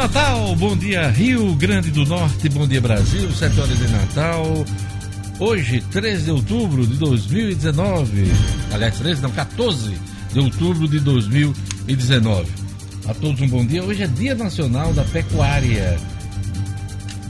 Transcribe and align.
Natal, 0.00 0.56
bom 0.56 0.74
dia 0.74 1.10
Rio 1.10 1.54
Grande 1.56 1.90
do 1.90 2.06
Norte, 2.06 2.48
bom 2.48 2.66
dia 2.66 2.80
Brasil, 2.80 3.30
7 3.30 3.60
horas 3.60 3.78
de 3.78 3.86
Natal. 3.88 4.64
Hoje, 5.38 5.84
13 5.90 6.24
de 6.24 6.30
outubro 6.30 6.86
de 6.86 6.96
2019. 6.96 8.32
Aliás, 8.72 8.96
13 8.96 9.20
não, 9.20 9.30
14 9.30 9.94
de 10.32 10.40
outubro 10.40 10.88
de 10.88 11.00
2019. 11.00 12.50
A 13.06 13.12
todos 13.12 13.42
um 13.42 13.48
bom 13.48 13.66
dia. 13.66 13.84
Hoje 13.84 14.04
é 14.04 14.06
Dia 14.06 14.34
Nacional 14.34 14.94
da 14.94 15.04
Pecuária. 15.04 15.98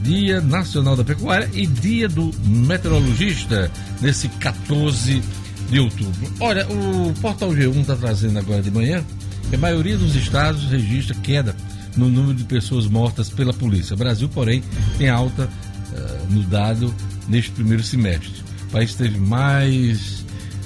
Dia 0.01 0.39
Nacional 0.39 0.95
da 0.95 1.03
Pecuária 1.03 1.49
e 1.51 1.67
Dia 1.67 2.07
do 2.07 2.31
Meteorologista, 2.45 3.69
nesse 3.99 4.29
14 4.29 5.21
de 5.69 5.77
outubro. 5.77 6.33
Olha, 6.39 6.65
o 6.69 7.13
Portal 7.19 7.49
G1 7.49 7.81
está 7.81 7.97
trazendo 7.97 8.39
agora 8.39 8.61
de 8.61 8.71
manhã 8.71 9.03
que 9.49 9.57
a 9.57 9.59
maioria 9.59 9.97
dos 9.97 10.15
estados 10.15 10.69
registra 10.69 11.13
queda 11.21 11.53
no 11.95 12.09
número 12.09 12.35
de 12.35 12.43
pessoas 12.43 12.87
mortas 12.87 13.29
pela 13.29 13.53
polícia. 13.53 13.93
O 13.93 13.97
Brasil, 13.97 14.27
porém, 14.29 14.63
tem 14.97 15.09
alta 15.09 15.45
uh, 15.45 16.33
no 16.33 16.41
dado 16.43 16.91
neste 17.27 17.51
primeiro 17.51 17.83
semestre. 17.83 18.31
O 18.67 18.71
país 18.71 18.95
teve 18.95 19.19
mais 19.19 20.25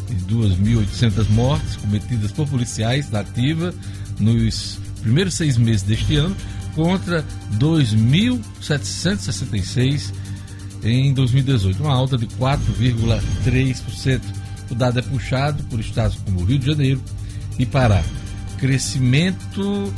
de 0.09 0.15
2.800 0.34 1.29
mortes 1.29 1.75
cometidas 1.77 2.31
por 2.31 2.48
policiais 2.48 3.09
da 3.09 3.21
ativa 3.21 3.73
nos 4.20 4.79
primeiros 5.01 5.34
seis 5.35 5.57
meses 5.57 5.81
deste 5.84 6.15
ano, 6.15 6.35
contra 6.73 7.23
2.766 7.57 10.13
em 10.84 11.13
2018, 11.13 11.81
uma 11.81 11.93
alta 11.93 12.17
de 12.17 12.27
4,3%. 12.27 14.21
O 14.70 14.76
dado 14.76 14.99
é 14.99 15.01
puxado 15.01 15.63
por 15.63 15.79
estados 15.79 16.18
como 16.18 16.43
Rio 16.43 16.59
de 16.59 16.68
Janeiro 16.68 17.01
e 17.57 17.65
Pará. 17.65 18.03
Crescimento 18.57 19.93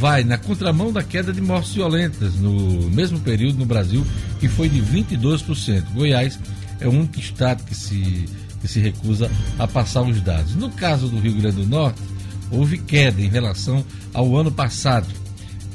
vai 0.00 0.24
na 0.24 0.38
contramão 0.38 0.90
da 0.90 1.02
queda 1.02 1.30
de 1.30 1.42
mortes 1.42 1.74
violentas 1.74 2.34
no 2.36 2.90
mesmo 2.90 3.20
período 3.20 3.58
no 3.58 3.66
Brasil, 3.66 4.02
que 4.40 4.48
foi 4.48 4.66
de 4.66 4.80
22%. 4.80 5.92
Goiás 5.92 6.38
é 6.80 6.88
o 6.88 6.90
único 6.90 7.20
estado 7.20 7.62
que 7.64 7.74
se, 7.74 8.24
que 8.62 8.66
se 8.66 8.80
recusa 8.80 9.30
a 9.58 9.68
passar 9.68 10.00
os 10.00 10.18
dados. 10.22 10.56
No 10.56 10.70
caso 10.70 11.06
do 11.06 11.20
Rio 11.20 11.34
Grande 11.34 11.56
do 11.56 11.66
Norte, 11.66 12.00
houve 12.50 12.78
queda 12.78 13.20
em 13.20 13.28
relação 13.28 13.84
ao 14.14 14.34
ano 14.38 14.50
passado. 14.50 15.06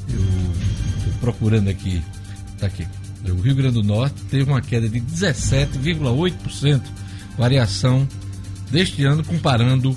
Eu 0.08 0.18
estou 0.18 1.12
procurando 1.20 1.68
aqui, 1.68 2.02
está 2.52 2.66
aqui. 2.66 2.84
O 3.28 3.40
Rio 3.40 3.54
Grande 3.54 3.74
do 3.74 3.84
Norte 3.84 4.20
teve 4.28 4.50
uma 4.50 4.60
queda 4.60 4.88
de 4.88 5.00
17,8%, 5.00 6.82
variação 7.38 8.08
deste 8.72 9.04
ano 9.04 9.22
comparando 9.22 9.96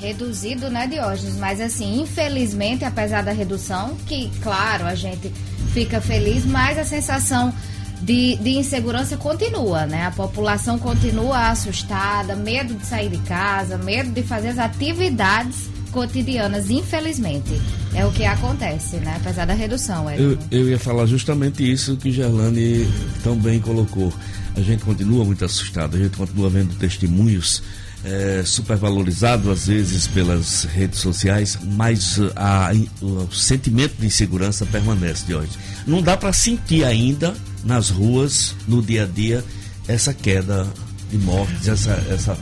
Reduzido, 0.01 0.69
né, 0.69 0.85
Diógenes? 0.87 1.37
Mas 1.37 1.61
assim, 1.61 2.01
infelizmente, 2.01 2.83
apesar 2.83 3.23
da 3.23 3.31
redução, 3.31 3.95
que 4.05 4.29
claro, 4.41 4.85
a 4.85 4.95
gente 4.95 5.31
fica 5.73 6.01
feliz, 6.01 6.45
mas 6.45 6.77
a 6.77 6.83
sensação 6.83 7.53
de, 8.01 8.37
de 8.37 8.51
insegurança 8.51 9.17
continua, 9.17 9.85
né? 9.85 10.05
A 10.05 10.11
população 10.11 10.79
continua 10.79 11.49
assustada, 11.49 12.35
medo 12.35 12.73
de 12.73 12.85
sair 12.85 13.09
de 13.09 13.17
casa, 13.19 13.77
medo 13.77 14.11
de 14.11 14.23
fazer 14.23 14.49
as 14.49 14.59
atividades 14.59 15.69
cotidianas, 15.91 16.69
infelizmente. 16.69 17.59
É 17.93 18.05
o 18.05 18.11
que 18.11 18.23
acontece, 18.23 18.97
né? 18.97 19.17
Apesar 19.19 19.45
da 19.45 19.53
redução. 19.53 20.09
Eu, 20.11 20.37
eu 20.51 20.69
ia 20.69 20.79
falar 20.79 21.05
justamente 21.05 21.69
isso 21.69 21.97
que 21.97 22.11
Gerlane 22.11 22.87
também 23.23 23.59
colocou. 23.59 24.13
A 24.55 24.61
gente 24.61 24.83
continua 24.83 25.25
muito 25.25 25.43
assustado, 25.43 25.95
a 25.95 25.99
gente 25.99 26.15
continua 26.15 26.49
vendo 26.49 26.75
testemunhos 26.75 27.61
é, 28.03 28.43
supervalorizado 28.45 29.51
às 29.51 29.67
vezes 29.67 30.07
pelas 30.07 30.63
redes 30.63 30.99
sociais, 30.99 31.57
mas 31.63 32.19
a, 32.35 32.69
a, 32.69 32.73
o 33.01 33.31
sentimento 33.31 33.95
de 33.99 34.07
insegurança 34.07 34.65
permanece 34.65 35.25
de 35.25 35.35
hoje. 35.35 35.51
Não 35.85 36.01
dá 36.01 36.15
para 36.15 36.31
sentir 36.31 36.83
ainda 36.85 37.33
nas 37.63 37.89
ruas, 37.89 38.55
no 38.67 38.81
dia 38.81 39.03
a 39.03 39.05
dia, 39.05 39.43
essa 39.87 40.13
queda 40.13 40.67
de 41.09 41.17
mortes, 41.17 41.67
essa, 41.67 41.91
essa, 42.09 42.37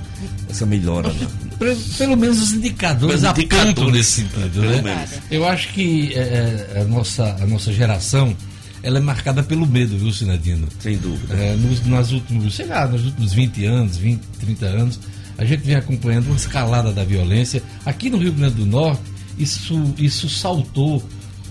essa 0.50 0.66
melhora. 0.66 1.12
Né? 1.14 1.28
Pelo, 1.98 2.18
menos 2.18 2.42
os 2.42 2.54
indicadores, 2.54 3.24
apontam 3.24 3.90
nesse 3.90 4.22
sentido. 4.22 4.62
Né? 4.62 5.08
Eu 5.32 5.48
acho 5.48 5.70
que 5.70 6.14
é, 6.14 6.68
é, 6.76 6.82
a, 6.82 6.84
nossa, 6.84 7.36
a 7.42 7.46
nossa 7.48 7.72
geração 7.72 8.36
ela 8.84 9.00
é 9.00 9.02
marcada 9.02 9.42
pelo 9.42 9.66
medo, 9.66 9.98
viu, 9.98 10.12
Sinadino? 10.12 10.68
Sem 10.80 10.98
dúvida. 10.98 11.34
É, 11.34 11.56
nos, 11.56 11.86
nas 11.86 12.12
últimos, 12.12 12.56
sei 12.56 12.68
lá, 12.68 12.88
nos 12.88 13.06
últimos 13.06 13.34
20 13.34 13.66
anos, 13.66 13.98
20, 13.98 14.22
30 14.40 14.66
anos, 14.66 15.00
a 15.38 15.46
gente 15.46 15.64
vem 15.64 15.76
acompanhando 15.76 16.28
uma 16.28 16.36
escalada 16.36 16.92
da 16.92 17.04
violência. 17.04 17.62
Aqui 17.86 18.10
no 18.10 18.18
Rio 18.18 18.34
Grande 18.34 18.56
do 18.56 18.66
Norte, 18.66 19.02
isso, 19.38 19.94
isso 19.98 20.30
saltou 20.30 21.04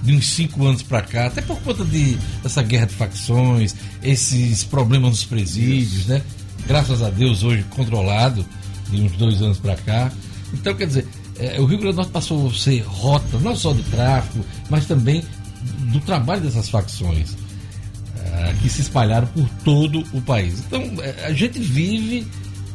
de 0.07 0.15
uns 0.15 0.29
cinco 0.29 0.65
anos 0.65 0.83
para 0.83 1.03
cá, 1.03 1.27
até 1.27 1.43
por 1.43 1.61
conta 1.61 1.85
de 1.85 2.17
essa 2.45 2.63
guerra 2.63 2.87
de 2.87 2.95
facções, 2.95 3.75
esses 4.01 4.63
problemas 4.63 5.11
nos 5.11 5.25
presídios, 5.25 6.07
né? 6.07 6.23
Graças 6.65 7.03
a 7.03 7.11
Deus 7.11 7.43
hoje 7.43 7.65
controlado 7.71 8.47
de 8.89 9.01
uns 9.01 9.13
dois 9.13 9.43
anos 9.43 9.59
para 9.59 9.75
cá. 9.75 10.13
Então, 10.55 10.75
quer 10.77 10.87
dizer, 10.87 11.09
é, 11.41 11.61
o 11.61 11.67
Rio 11.67 11.79
Grande 11.79 11.95
do 11.95 11.97
Norte 11.97 12.13
passou 12.13 12.49
a 12.49 12.53
ser 12.55 12.81
rota 12.87 13.37
não 13.41 13.57
só 13.57 13.73
do 13.73 13.83
tráfico, 13.83 14.45
mas 14.71 14.87
também 14.87 15.25
do 15.93 16.01
trabalho 16.01 16.41
dessas 16.41 16.69
facções 16.69 17.37
é, 18.23 18.55
que 18.63 18.69
se 18.69 18.83
espalharam 18.83 19.27
por 19.27 19.49
todo 19.65 20.05
o 20.13 20.23
país. 20.23 20.61
Então, 20.61 20.83
é, 21.03 21.27
a 21.27 21.33
gente 21.33 21.59
vive 21.59 22.25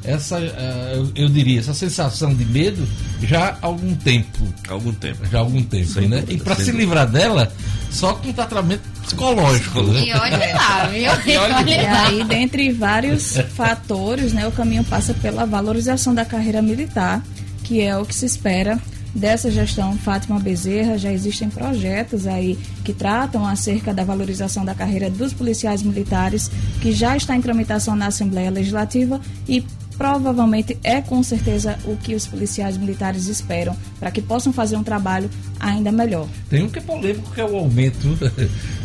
essa, 0.03 0.39
uh, 0.39 1.11
eu 1.15 1.29
diria, 1.29 1.59
essa 1.59 1.73
sensação 1.73 2.33
de 2.33 2.45
medo 2.45 2.87
já 3.21 3.57
há 3.61 3.67
algum 3.67 3.95
tempo. 3.95 4.39
Algum 4.67 4.93
tempo. 4.93 5.19
Já 5.31 5.39
há 5.39 5.41
algum 5.41 5.61
tempo, 5.63 5.85
sem 5.85 6.07
né? 6.07 6.17
Dúvida, 6.17 6.33
e 6.33 6.37
para 6.37 6.55
se 6.55 6.65
dúvida. 6.65 6.77
livrar 6.77 7.07
dela, 7.07 7.51
só 7.91 8.13
com 8.13 8.31
tratamento 8.33 8.81
psicológico. 9.03 9.83
Né? 9.83 10.05
E 10.05 10.13
olha 10.13 10.55
lá, 10.55 10.85
viu? 10.87 11.11
E, 11.31 11.37
olha 11.37 11.69
e 11.69 11.85
aí, 11.85 12.23
dentre 12.23 12.71
vários 12.71 13.37
fatores, 13.55 14.33
né, 14.33 14.47
o 14.47 14.51
caminho 14.51 14.83
passa 14.83 15.13
pela 15.13 15.45
valorização 15.45 16.13
da 16.13 16.25
carreira 16.25 16.61
militar, 16.61 17.23
que 17.63 17.81
é 17.81 17.95
o 17.97 18.05
que 18.05 18.15
se 18.15 18.25
espera 18.25 18.79
dessa 19.13 19.51
gestão 19.51 19.95
Fátima 19.97 20.39
Bezerra. 20.39 20.97
Já 20.97 21.11
existem 21.11 21.49
projetos 21.49 22.25
aí 22.25 22.57
que 22.83 22.93
tratam 22.93 23.45
acerca 23.45 23.93
da 23.93 24.03
valorização 24.03 24.65
da 24.65 24.73
carreira 24.73 25.09
dos 25.09 25.33
policiais 25.33 25.83
militares, 25.83 26.49
que 26.81 26.91
já 26.91 27.15
está 27.15 27.35
em 27.35 27.41
tramitação 27.41 27.95
na 27.95 28.07
Assembleia 28.07 28.49
Legislativa 28.49 29.19
e 29.47 29.63
provavelmente 30.01 30.75
é 30.83 30.99
com 30.99 31.21
certeza 31.21 31.77
o 31.85 31.95
que 31.95 32.15
os 32.15 32.25
policiais 32.25 32.75
militares 32.75 33.27
esperam 33.27 33.77
para 33.99 34.09
que 34.09 34.19
possam 34.19 34.51
fazer 34.51 34.75
um 34.75 34.83
trabalho 34.83 35.29
ainda 35.59 35.91
melhor. 35.91 36.27
Tem 36.49 36.63
um 36.63 36.69
que 36.69 36.79
é 36.79 36.81
polêmico, 36.81 37.31
que 37.31 37.39
é 37.39 37.45
o 37.45 37.55
aumento 37.55 38.17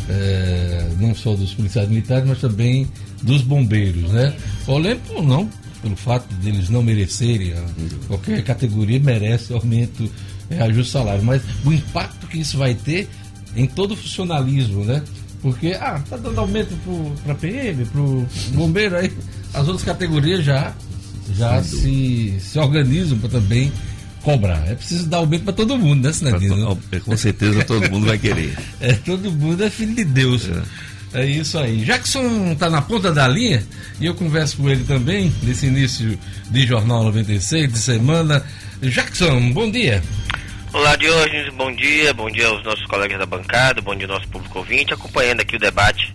é, 0.07 0.87
não 1.01 1.15
só 1.15 1.33
dos 1.33 1.55
policiais 1.55 1.89
militares, 1.89 2.29
mas 2.29 2.39
também 2.39 2.87
dos 3.23 3.41
bombeiros, 3.41 4.11
né? 4.11 4.31
Polêmico 4.63 5.19
não, 5.23 5.49
pelo 5.81 5.95
fato 5.95 6.31
deles 6.35 6.69
não 6.69 6.83
merecerem, 6.83 7.55
qualquer 8.07 8.43
categoria 8.43 8.99
merece 8.99 9.53
aumento, 9.53 10.07
é, 10.51 10.61
ajuste 10.61 10.91
salário, 10.91 11.23
mas 11.23 11.41
o 11.65 11.73
impacto 11.73 12.27
que 12.27 12.37
isso 12.41 12.59
vai 12.59 12.75
ter 12.75 13.09
em 13.55 13.65
todo 13.65 13.95
o 13.95 13.97
funcionalismo, 13.97 14.85
né? 14.85 15.01
Porque, 15.41 15.75
ah, 15.81 15.99
tá 16.07 16.15
dando 16.15 16.39
aumento 16.39 16.77
para 17.23 17.33
PM, 17.33 17.85
para 17.85 18.01
bombeiro, 18.53 18.97
aí 18.97 19.11
as 19.51 19.67
outras 19.67 19.83
categorias 19.83 20.45
já 20.45 20.75
já 21.35 21.61
se, 21.63 22.35
se 22.39 22.59
organizam 22.59 23.17
para 23.17 23.29
também 23.29 23.71
cobrar. 24.21 24.61
É 24.67 24.75
preciso 24.75 25.07
dar 25.07 25.17
aumento 25.17 25.43
para 25.43 25.53
todo 25.53 25.77
mundo, 25.77 26.05
né, 26.05 26.13
Sinadino? 26.13 26.77
Com 27.05 27.17
certeza 27.17 27.63
todo 27.63 27.89
mundo 27.89 28.07
vai 28.07 28.17
querer. 28.17 28.57
É, 28.79 28.93
todo 28.93 29.31
mundo 29.31 29.63
é 29.63 29.69
filho 29.69 29.95
de 29.95 30.03
Deus. 30.03 30.49
É. 31.13 31.21
é 31.21 31.25
isso 31.25 31.57
aí. 31.57 31.83
Jackson 31.83 32.51
está 32.51 32.69
na 32.69 32.81
ponta 32.81 33.11
da 33.11 33.27
linha 33.27 33.65
e 33.99 34.05
eu 34.05 34.13
converso 34.13 34.57
com 34.57 34.69
ele 34.69 34.83
também 34.83 35.33
nesse 35.41 35.65
início 35.67 36.17
de 36.49 36.67
Jornal 36.67 37.03
96 37.05 37.71
de 37.71 37.79
semana. 37.79 38.43
Jackson, 38.81 39.51
bom 39.51 39.69
dia. 39.71 40.03
Olá, 40.73 40.95
Diógenes, 40.95 41.53
bom 41.53 41.73
dia. 41.75 42.13
Bom 42.13 42.29
dia 42.29 42.47
aos 42.47 42.63
nossos 42.63 42.85
colegas 42.85 43.17
da 43.17 43.25
bancada, 43.25 43.81
bom 43.81 43.95
dia 43.95 44.05
ao 44.05 44.13
nosso 44.13 44.27
público 44.27 44.59
ouvinte, 44.59 44.93
acompanhando 44.93 45.41
aqui 45.41 45.55
o 45.55 45.59
debate 45.59 46.13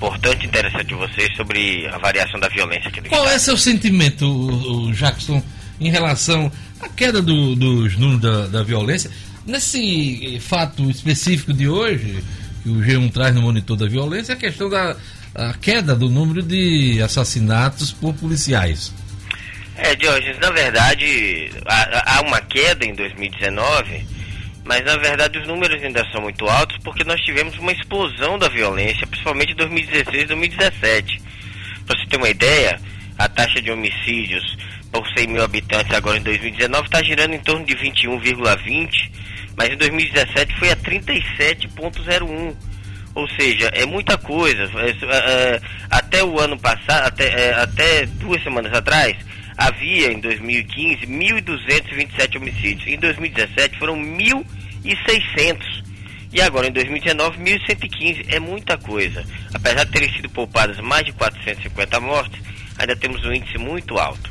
importante 0.00 0.44
e 0.44 0.46
interessante 0.46 0.86
de 0.86 0.94
vocês 0.94 1.36
sobre 1.36 1.86
a 1.88 1.98
variação 1.98 2.40
da 2.40 2.48
violência 2.48 2.88
aqui 2.88 3.02
no 3.02 3.08
Qual 3.10 3.20
estado. 3.20 3.36
é 3.36 3.38
seu 3.38 3.56
sentimento, 3.58 4.90
Jackson, 4.94 5.42
em 5.78 5.90
relação 5.90 6.50
à 6.80 6.88
queda 6.88 7.20
do, 7.20 7.54
dos 7.54 7.96
números 7.98 8.22
da, 8.22 8.46
da 8.46 8.62
violência? 8.62 9.10
Nesse 9.46 10.40
fato 10.40 10.90
específico 10.90 11.52
de 11.52 11.68
hoje, 11.68 12.24
que 12.62 12.70
o 12.70 12.76
G1 12.76 13.12
traz 13.12 13.34
no 13.34 13.42
monitor 13.42 13.76
da 13.76 13.86
violência, 13.86 14.34
a 14.34 14.38
questão 14.38 14.70
da 14.70 14.96
a 15.34 15.52
queda 15.54 15.94
do 15.94 16.08
número 16.08 16.42
de 16.42 17.00
assassinatos 17.02 17.92
por 17.92 18.12
policiais. 18.14 18.92
É, 19.76 19.94
Diógenes, 19.94 20.38
na 20.40 20.50
verdade, 20.50 21.52
há, 21.66 22.16
há 22.16 22.20
uma 22.22 22.40
queda 22.40 22.84
em 22.84 22.94
2019, 22.94 24.04
mas 24.64 24.84
na 24.84 24.96
verdade 24.96 25.38
os 25.38 25.46
números 25.46 25.82
ainda 25.82 26.04
são 26.10 26.20
muito 26.22 26.46
altos 26.46 26.76
porque 26.78 27.04
nós 27.04 27.20
tivemos 27.20 27.56
uma 27.58 27.72
explosão 27.72 28.38
da 28.38 28.48
violência, 28.48 29.06
principalmente 29.06 29.52
em 29.52 29.56
2016 29.56 30.22
e 30.22 30.26
2017. 30.26 31.22
Para 31.86 31.98
você 31.98 32.06
ter 32.06 32.16
uma 32.16 32.28
ideia, 32.28 32.80
a 33.18 33.28
taxa 33.28 33.60
de 33.60 33.70
homicídios 33.70 34.56
por 34.92 35.06
100 35.16 35.26
mil 35.28 35.42
habitantes 35.42 35.94
agora 35.94 36.18
em 36.18 36.22
2019 36.22 36.86
está 36.86 37.02
girando 37.02 37.34
em 37.34 37.38
torno 37.40 37.64
de 37.64 37.74
21,20, 37.76 39.10
mas 39.56 39.70
em 39.70 39.76
2017 39.76 40.58
foi 40.58 40.70
a 40.70 40.76
37,01. 40.76 42.54
Ou 43.14 43.28
seja, 43.30 43.68
é 43.74 43.84
muita 43.84 44.16
coisa. 44.16 44.62
É, 44.62 44.90
é, 44.90 45.60
até 45.90 46.22
o 46.22 46.38
ano 46.38 46.58
passado, 46.58 47.06
até, 47.06 47.26
é, 47.26 47.54
até 47.54 48.06
duas 48.06 48.42
semanas 48.42 48.72
atrás, 48.72 49.16
havia 49.60 50.10
em 50.10 50.20
2015 50.20 51.06
1.227 51.06 52.36
homicídios. 52.36 52.86
Em 52.86 52.98
2017 52.98 53.78
foram 53.78 53.96
1.600. 53.96 55.84
E 56.32 56.40
agora 56.40 56.68
em 56.68 56.72
2019, 56.72 57.38
1.115. 57.38 58.24
É 58.28 58.40
muita 58.40 58.78
coisa. 58.78 59.22
Apesar 59.52 59.84
de 59.84 59.92
terem 59.92 60.12
sido 60.14 60.30
poupadas 60.30 60.78
mais 60.80 61.04
de 61.04 61.12
450 61.12 62.00
mortes, 62.00 62.40
ainda 62.78 62.96
temos 62.96 63.22
um 63.24 63.32
índice 63.32 63.58
muito 63.58 63.98
alto. 63.98 64.30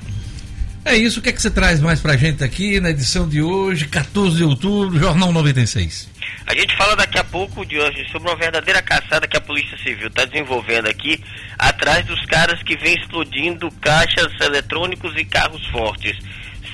É 0.84 0.96
isso. 0.96 1.20
O 1.20 1.22
que 1.22 1.30
é 1.30 1.32
que 1.32 1.42
você 1.42 1.52
traz 1.52 1.80
mais 1.80 2.00
pra 2.00 2.18
gente 2.18 2.44
aqui 2.44 2.80
na 2.80 2.90
edição 2.90 3.28
de 3.28 3.42
hoje, 3.42 3.88
14 3.88 4.38
de 4.38 4.44
outubro, 4.44 4.98
Jornal 4.98 5.32
96? 5.32 6.10
A 6.48 6.56
gente 6.56 6.76
fala 6.76 6.96
daqui 6.96 7.20
a 7.20 7.24
pouco 7.24 7.66
de 7.66 7.78
hoje 7.78 8.08
sobre 8.12 8.30
uma 8.30 8.38
verdadeira 8.38 8.82
caçada 8.82 9.28
que 9.28 9.38
a 9.38 9.42
Polícia 9.42 9.78
Civil 9.78 10.08
está 10.08 10.26
desenvolvendo 10.26 10.88
aqui 10.88 11.22
atrás 11.60 12.06
dos 12.06 12.26
caras 12.26 12.64
que 12.64 12.78
vêm 12.78 12.96
explodindo 12.96 13.70
caixas 13.82 14.34
eletrônicos 14.40 15.14
e 15.18 15.26
carros 15.26 15.66
fortes. 15.68 16.18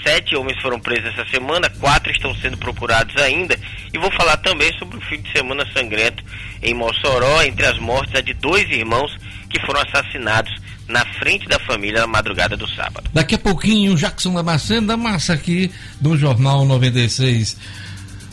Sete 0.04 0.36
homens 0.36 0.62
foram 0.62 0.80
presos 0.80 1.08
essa 1.08 1.28
semana, 1.32 1.68
quatro 1.68 2.12
estão 2.12 2.36
sendo 2.36 2.56
procurados 2.58 3.18
ainda. 3.18 3.60
E 3.92 3.98
vou 3.98 4.12
falar 4.12 4.38
também 4.38 4.72
sobre 4.78 4.98
o 4.98 5.02
fim 5.02 5.20
de 5.20 5.32
semana 5.32 5.66
sangrento 5.74 6.24
em 6.62 6.76
Mossoró, 6.76 7.42
entre 7.42 7.66
as 7.66 7.80
mortes 7.80 8.24
de 8.24 8.34
dois 8.36 8.70
irmãos 8.70 9.18
que 9.50 9.60
foram 9.66 9.82
assassinados 9.82 10.54
na 10.88 11.04
frente 11.18 11.48
da 11.48 11.58
família 11.60 12.02
na 12.02 12.08
madrugada 12.08 12.56
do 12.56 12.70
sábado. 12.70 13.10
Daqui 13.12 13.34
a 13.34 13.40
pouquinho, 13.40 13.96
Jackson 13.96 14.36
Damasceno 14.36 14.86
da 14.86 14.96
Massa 14.96 15.34
aqui 15.34 15.72
do 16.00 16.16
Jornal 16.16 16.66
96. 16.66 17.58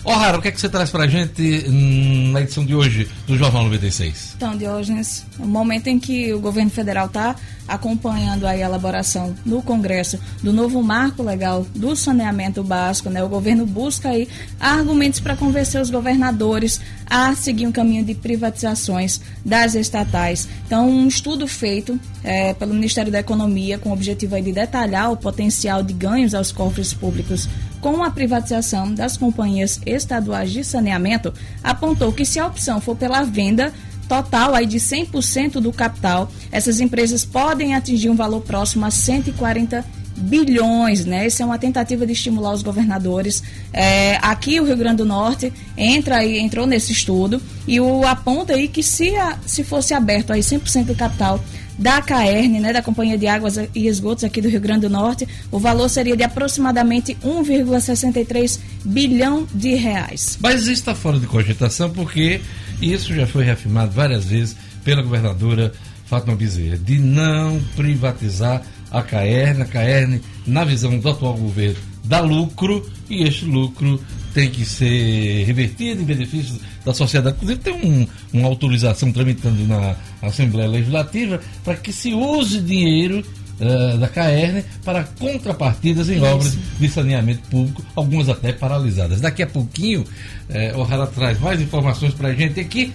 Ó, 0.04 0.12
oh, 0.12 0.36
o 0.36 0.42
que 0.42 0.48
é 0.48 0.50
que 0.50 0.60
você 0.60 0.68
traz 0.68 0.90
pra 0.90 1.06
gente 1.06 1.64
hum, 1.68 2.32
na 2.32 2.40
edição 2.40 2.64
de 2.64 2.74
hoje 2.74 3.08
do 3.24 3.36
Jornal 3.36 3.64
96? 3.64 4.34
Então, 4.36 4.56
Diógenes, 4.56 5.24
o 5.38 5.46
momento 5.46 5.86
em 5.86 5.98
que 5.98 6.34
o 6.34 6.40
governo 6.40 6.70
federal 6.70 7.06
está 7.06 7.36
acompanhando 7.68 8.44
a 8.44 8.56
elaboração 8.56 9.32
no 9.46 9.62
Congresso 9.62 10.18
do 10.42 10.52
novo 10.52 10.82
marco 10.82 11.22
legal 11.22 11.64
do 11.72 11.94
saneamento 11.94 12.64
básico, 12.64 13.10
né? 13.10 13.22
O 13.22 13.28
governo 13.28 13.64
busca 13.64 14.08
aí 14.08 14.28
argumentos 14.58 15.20
para 15.20 15.36
convencer 15.36 15.80
os 15.80 15.88
governadores 15.88 16.80
a 17.08 17.32
seguir 17.36 17.68
um 17.68 17.72
caminho 17.72 18.04
de 18.04 18.14
privatizações 18.14 19.20
das 19.44 19.76
estatais. 19.76 20.48
Então, 20.66 20.88
um 20.90 21.06
estudo 21.06 21.46
feito 21.46 21.98
é, 22.24 22.52
pelo 22.54 22.74
Ministério 22.74 23.12
da 23.12 23.20
Economia 23.20 23.78
com 23.78 23.90
o 23.90 23.92
objetivo 23.92 24.40
de 24.40 24.52
detalhar 24.52 25.12
o 25.12 25.16
potencial 25.16 25.82
de 25.82 25.92
ganhos 25.92 26.34
aos 26.34 26.50
cofres 26.50 26.92
públicos 26.92 27.48
com 27.82 28.02
a 28.02 28.10
privatização 28.10 28.94
das 28.94 29.16
companhias 29.16 29.80
estaduais 29.84 30.52
de 30.52 30.62
saneamento, 30.62 31.34
apontou 31.62 32.12
que 32.12 32.24
se 32.24 32.38
a 32.38 32.46
opção 32.46 32.80
for 32.80 32.96
pela 32.96 33.24
venda 33.24 33.74
total 34.08 34.54
aí 34.54 34.66
de 34.66 34.78
100% 34.78 35.54
do 35.54 35.72
capital, 35.72 36.30
essas 36.52 36.80
empresas 36.80 37.24
podem 37.24 37.74
atingir 37.74 38.08
um 38.08 38.14
valor 38.14 38.40
próximo 38.40 38.86
a 38.86 38.90
140 38.90 39.84
bilhões, 40.16 41.04
né? 41.04 41.26
Isso 41.26 41.42
é 41.42 41.44
uma 41.44 41.58
tentativa 41.58 42.06
de 42.06 42.12
estimular 42.12 42.52
os 42.52 42.62
governadores. 42.62 43.42
É, 43.72 44.16
aqui 44.22 44.60
o 44.60 44.64
Rio 44.64 44.76
Grande 44.76 44.98
do 44.98 45.04
Norte 45.04 45.52
entra 45.76 46.18
aí, 46.18 46.38
entrou 46.38 46.66
nesse 46.66 46.92
estudo 46.92 47.42
e 47.66 47.80
o 47.80 48.06
aponta 48.06 48.52
aí 48.52 48.68
que 48.68 48.82
se, 48.82 49.16
a, 49.16 49.38
se 49.44 49.64
fosse 49.64 49.92
aberto 49.92 50.32
aí 50.32 50.40
100% 50.40 50.84
do 50.84 50.94
capital 50.94 51.40
da 51.82 52.00
CAERN, 52.00 52.60
né, 52.60 52.72
da 52.72 52.80
Companhia 52.80 53.18
de 53.18 53.26
Águas 53.26 53.56
e 53.74 53.88
Esgotos 53.88 54.22
aqui 54.22 54.40
do 54.40 54.48
Rio 54.48 54.60
Grande 54.60 54.82
do 54.82 54.90
Norte, 54.90 55.26
o 55.50 55.58
valor 55.58 55.88
seria 55.88 56.16
de 56.16 56.22
aproximadamente 56.22 57.16
1,63 57.24 58.60
bilhão 58.84 59.46
de 59.52 59.74
reais. 59.74 60.38
Mas 60.40 60.62
isso 60.62 60.72
está 60.72 60.94
fora 60.94 61.18
de 61.18 61.26
cogitação 61.26 61.90
porque 61.90 62.40
isso 62.80 63.12
já 63.12 63.26
foi 63.26 63.44
reafirmado 63.44 63.90
várias 63.90 64.26
vezes 64.26 64.56
pela 64.84 65.02
governadora 65.02 65.72
Fátima 66.06 66.36
Bezerra, 66.36 66.78
de 66.78 67.00
não 67.00 67.60
privatizar 67.74 68.62
a 68.88 69.02
CAERN. 69.02 69.62
A 69.62 69.64
CAERN, 69.64 70.20
na 70.46 70.64
visão 70.64 70.96
do 70.96 71.08
atual 71.08 71.34
governo, 71.34 71.78
dá 72.04 72.20
lucro 72.20 72.88
e 73.10 73.24
este 73.24 73.44
lucro 73.44 74.00
tem 74.32 74.50
que 74.50 74.64
ser 74.64 75.44
revertido 75.44 76.02
em 76.02 76.04
benefício 76.04 76.58
da 76.84 76.94
sociedade. 76.94 77.36
Inclusive, 77.36 77.60
tem 77.60 77.74
um, 77.74 78.06
uma 78.32 78.48
autorização 78.48 79.12
tramitando 79.12 79.66
na 79.66 79.96
Assembleia 80.22 80.68
Legislativa 80.68 81.40
para 81.64 81.76
que 81.76 81.92
se 81.92 82.12
use 82.12 82.60
dinheiro 82.60 83.24
uh, 83.60 83.98
da 83.98 84.08
CAERN 84.08 84.62
para 84.84 85.04
contrapartidas 85.04 86.08
em 86.08 86.16
Isso. 86.16 86.24
obras 86.24 86.58
de 86.78 86.88
saneamento 86.88 87.42
público, 87.48 87.84
algumas 87.94 88.28
até 88.28 88.52
paralisadas. 88.52 89.20
Daqui 89.20 89.42
a 89.42 89.46
pouquinho, 89.46 90.02
uh, 90.02 90.78
o 90.78 90.82
Rara 90.82 91.06
traz 91.06 91.38
mais 91.40 91.60
informações 91.60 92.14
para 92.14 92.28
a 92.28 92.34
gente 92.34 92.58
aqui. 92.60 92.92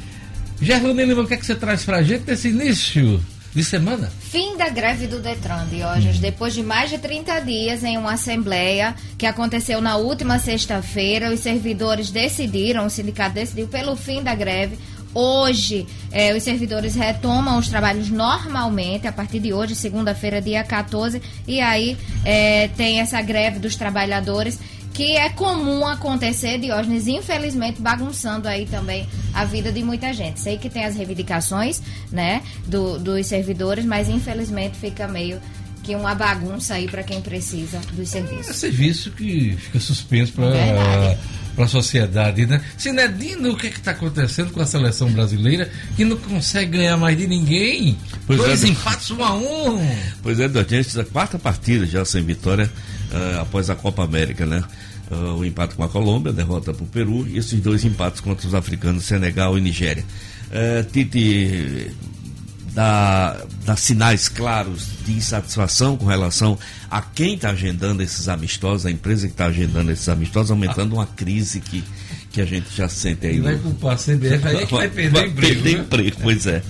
Gerlane 0.59 1.05
Lima, 1.05 1.21
o 1.21 1.27
que, 1.27 1.35
é 1.35 1.37
que 1.37 1.45
você 1.45 1.55
traz 1.55 1.85
para 1.85 1.97
a 1.97 2.03
gente 2.03 2.23
nesse 2.27 2.49
início 2.49 3.21
de 3.57 3.63
semana. 3.63 4.11
Fim 4.19 4.55
da 4.55 4.69
greve 4.69 5.07
do 5.07 5.19
Detran, 5.19 5.65
Diógenes, 5.67 6.17
hum. 6.17 6.21
depois 6.21 6.53
de 6.53 6.61
mais 6.61 6.91
de 6.91 6.99
30 6.99 7.39
dias 7.39 7.83
em 7.83 7.97
uma 7.97 8.13
assembleia 8.13 8.93
que 9.17 9.25
aconteceu 9.25 9.81
na 9.81 9.97
última 9.97 10.37
sexta-feira, 10.37 11.33
os 11.33 11.39
servidores 11.39 12.11
decidiram, 12.11 12.85
o 12.85 12.89
sindicato 12.89 13.33
decidiu 13.33 13.67
pelo 13.67 13.95
fim 13.95 14.21
da 14.21 14.35
greve. 14.35 14.77
Hoje, 15.13 15.87
eh, 16.11 16.35
os 16.35 16.43
servidores 16.43 16.95
retomam 16.95 17.57
os 17.57 17.67
trabalhos 17.67 18.09
normalmente, 18.09 19.07
a 19.07 19.11
partir 19.11 19.39
de 19.39 19.53
hoje, 19.53 19.75
segunda-feira, 19.75 20.41
dia 20.41 20.63
14, 20.63 21.21
e 21.47 21.59
aí 21.59 21.97
eh, 22.23 22.69
tem 22.77 22.99
essa 22.99 23.21
greve 23.21 23.59
dos 23.59 23.75
trabalhadores 23.75 24.59
que 24.97 25.15
é 25.15 25.29
comum 25.29 25.85
acontecer, 25.85 26.57
Diógenes, 26.57 27.07
infelizmente 27.07 27.79
bagunçando 27.79 28.47
aí 28.47 28.65
também 28.65 29.07
a 29.31 29.45
vida 29.45 29.71
de 29.71 29.83
muita 29.83 30.11
gente. 30.11 30.39
Sei 30.39 30.57
que 30.57 30.71
tem 30.71 30.85
as 30.85 30.95
reivindicações, 30.95 31.83
né, 32.11 32.41
do, 32.65 32.97
dos 32.97 33.27
servidores, 33.27 33.85
mas 33.85 34.09
infelizmente 34.09 34.75
fica 34.75 35.07
meio 35.07 35.39
que 35.83 35.95
uma 35.95 36.15
bagunça 36.15 36.73
aí 36.73 36.87
para 36.87 37.03
quem 37.03 37.21
precisa 37.21 37.79
dos 37.93 38.09
serviços. 38.09 38.49
É 38.49 38.53
serviço 38.53 39.11
que 39.11 39.55
fica 39.57 39.79
suspenso 39.79 40.33
para 40.33 40.47
para 41.57 41.65
a 41.65 41.67
sociedade, 41.67 42.45
né? 42.45 42.61
Sinedino, 42.77 43.53
o 43.53 43.57
que 43.57 43.65
é 43.65 43.69
está 43.71 43.89
acontecendo 43.89 44.51
com 44.51 44.61
a 44.61 44.65
seleção 44.65 45.11
brasileira 45.11 45.67
que 45.95 46.05
não 46.05 46.15
consegue 46.15 46.77
ganhar 46.77 46.95
mais 46.97 47.17
de 47.17 47.25
ninguém? 47.25 47.97
Pois 48.27 48.37
Dois 48.37 48.63
é, 48.63 48.67
empates, 48.67 49.09
um 49.09 49.23
a 49.23 49.33
um. 49.33 49.97
Pois 50.21 50.39
é, 50.39 50.47
gente, 50.69 50.99
a 50.99 51.03
quarta 51.03 51.39
partida 51.39 51.87
já 51.87 52.05
sem 52.05 52.23
vitória 52.23 52.71
uh, 53.11 53.41
após 53.41 53.71
a 53.71 53.75
Copa 53.75 54.03
América, 54.03 54.45
né? 54.45 54.63
Uh, 55.09 55.39
o 55.39 55.45
empate 55.45 55.73
com 55.73 55.83
a 55.83 55.89
Colômbia, 55.89 56.31
a 56.31 56.35
derrota 56.35 56.71
para 56.75 56.83
o 56.83 56.87
Peru 56.87 57.27
e 57.27 57.39
esses 57.39 57.59
dois 57.59 57.83
empates 57.83 58.21
contra 58.21 58.47
os 58.47 58.53
africanos, 58.53 59.05
Senegal 59.05 59.57
e 59.57 59.61
Nigéria. 59.61 60.05
Uh, 60.51 60.83
Tite 60.91 61.91
dá, 62.77 63.75
sinais 63.75 64.29
claros 64.29 64.85
de 65.03 65.11
insatisfação 65.13 65.97
com 65.97 66.05
relação 66.05 66.57
a 66.91 67.01
quem 67.01 67.33
está 67.33 67.49
agendando 67.49 68.03
esses 68.03 68.27
amistosos, 68.27 68.85
a 68.85 68.91
empresa 68.91 69.25
que 69.27 69.33
está 69.33 69.47
agendando 69.47 69.91
esses 69.91 70.07
amistosos, 70.07 70.51
aumentando 70.51 70.93
uma 70.93 71.07
crise 71.07 71.59
que 71.59 71.83
que 72.29 72.41
a 72.41 72.45
gente 72.45 72.67
já 72.75 72.87
sente 72.87 73.25
aí. 73.25 73.37
E 73.37 73.39
vai 73.39 73.53
no- 73.55 73.61
culpar 73.61 73.93
a 73.93 73.97
CBF, 73.97 74.47
aí 74.47 74.57
é 74.57 74.65
que 74.67 74.73
vai 74.73 74.87
perder 74.89 75.09
Vai 75.11 75.27
emprego. 75.27 75.53
perder 75.63 75.77
né? 75.77 75.83
emprego, 75.83 76.17
pois 76.21 76.45
é. 76.45 76.61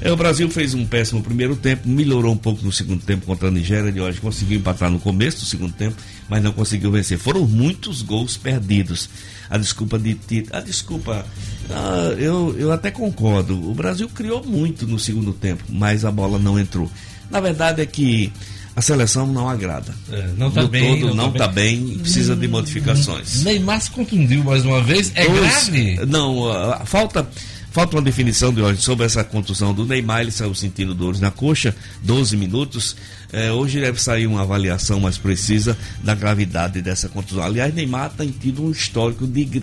É, 0.00 0.10
O 0.10 0.16
Brasil 0.16 0.50
fez 0.50 0.74
um 0.74 0.84
péssimo 0.84 1.22
primeiro 1.22 1.54
tempo, 1.54 1.88
melhorou 1.88 2.32
um 2.32 2.36
pouco 2.36 2.64
no 2.64 2.72
segundo 2.72 3.04
tempo 3.04 3.24
contra 3.24 3.46
a 3.46 3.50
Nigéria 3.50 3.92
de 3.92 4.00
hoje, 4.00 4.20
conseguiu 4.20 4.58
empatar 4.58 4.90
no 4.90 4.98
começo 4.98 5.40
do 5.40 5.44
segundo 5.46 5.74
tempo, 5.74 5.94
mas 6.28 6.42
não 6.42 6.50
conseguiu 6.50 6.90
vencer. 6.90 7.18
Foram 7.18 7.46
muitos 7.46 8.02
gols 8.02 8.36
perdidos. 8.36 9.08
A 9.48 9.58
desculpa 9.58 9.96
de. 9.96 10.18
A 10.50 10.58
desculpa. 10.60 11.24
Ah, 11.70 12.14
eu, 12.18 12.54
eu 12.58 12.72
até 12.72 12.90
concordo. 12.90 13.54
O 13.70 13.74
Brasil 13.74 14.08
criou 14.08 14.44
muito 14.44 14.86
no 14.86 14.98
segundo 14.98 15.32
tempo, 15.32 15.64
mas 15.68 16.04
a 16.04 16.10
bola 16.10 16.38
não 16.38 16.58
entrou. 16.58 16.90
Na 17.30 17.40
verdade 17.40 17.80
é 17.82 17.86
que 17.86 18.32
a 18.74 18.80
seleção 18.80 19.26
não 19.26 19.48
agrada. 19.48 19.94
É, 20.10 20.28
não 20.36 20.50
tá 20.50 20.62
no 20.62 20.68
bem, 20.68 21.00
todo 21.00 21.08
não 21.14 21.24
não 21.26 21.32
tá 21.32 21.44
está 21.44 21.48
bem, 21.48 21.92
e 21.94 21.98
precisa 21.98 22.34
de 22.34 22.48
modificações. 22.48 23.42
Neymar 23.44 23.80
se 23.80 23.90
contundiu 23.90 24.42
mais 24.44 24.64
uma 24.64 24.82
vez. 24.82 25.12
É 25.14 25.26
Dois- 25.26 25.40
grave? 25.40 26.06
Não, 26.06 26.50
ah, 26.50 26.82
falta, 26.86 27.28
falta 27.70 27.96
uma 27.96 28.02
definição 28.02 28.52
de 28.52 28.60
hoje 28.62 28.80
sobre 28.80 29.04
essa 29.04 29.22
contusão 29.22 29.74
do 29.74 29.84
Neymar. 29.84 30.22
Ele 30.22 30.30
saiu 30.30 30.54
sentindo 30.54 30.94
dores 30.94 31.20
na 31.20 31.30
coxa, 31.30 31.74
12 32.02 32.36
minutos. 32.36 32.96
Eh, 33.32 33.50
hoje 33.50 33.80
deve 33.80 34.00
sair 34.00 34.26
uma 34.26 34.42
avaliação 34.42 35.00
mais 35.00 35.16
precisa 35.16 35.76
da 36.02 36.14
gravidade 36.14 36.82
dessa 36.82 37.08
contusão. 37.08 37.42
Aliás, 37.42 37.74
Neymar 37.74 38.10
tem 38.10 38.30
tido 38.30 38.62
um 38.64 38.70
histórico 38.70 39.26
de, 39.26 39.62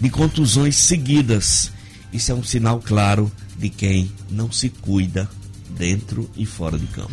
de 0.00 0.08
contusões 0.10 0.76
seguidas. 0.76 1.70
Isso 2.12 2.32
é 2.32 2.34
um 2.34 2.42
sinal 2.42 2.80
claro 2.84 3.30
de 3.58 3.68
quem 3.68 4.10
não 4.30 4.50
se 4.50 4.68
cuida 4.68 5.28
dentro 5.76 6.28
e 6.36 6.44
fora 6.46 6.78
de 6.78 6.86
campo. 6.86 7.12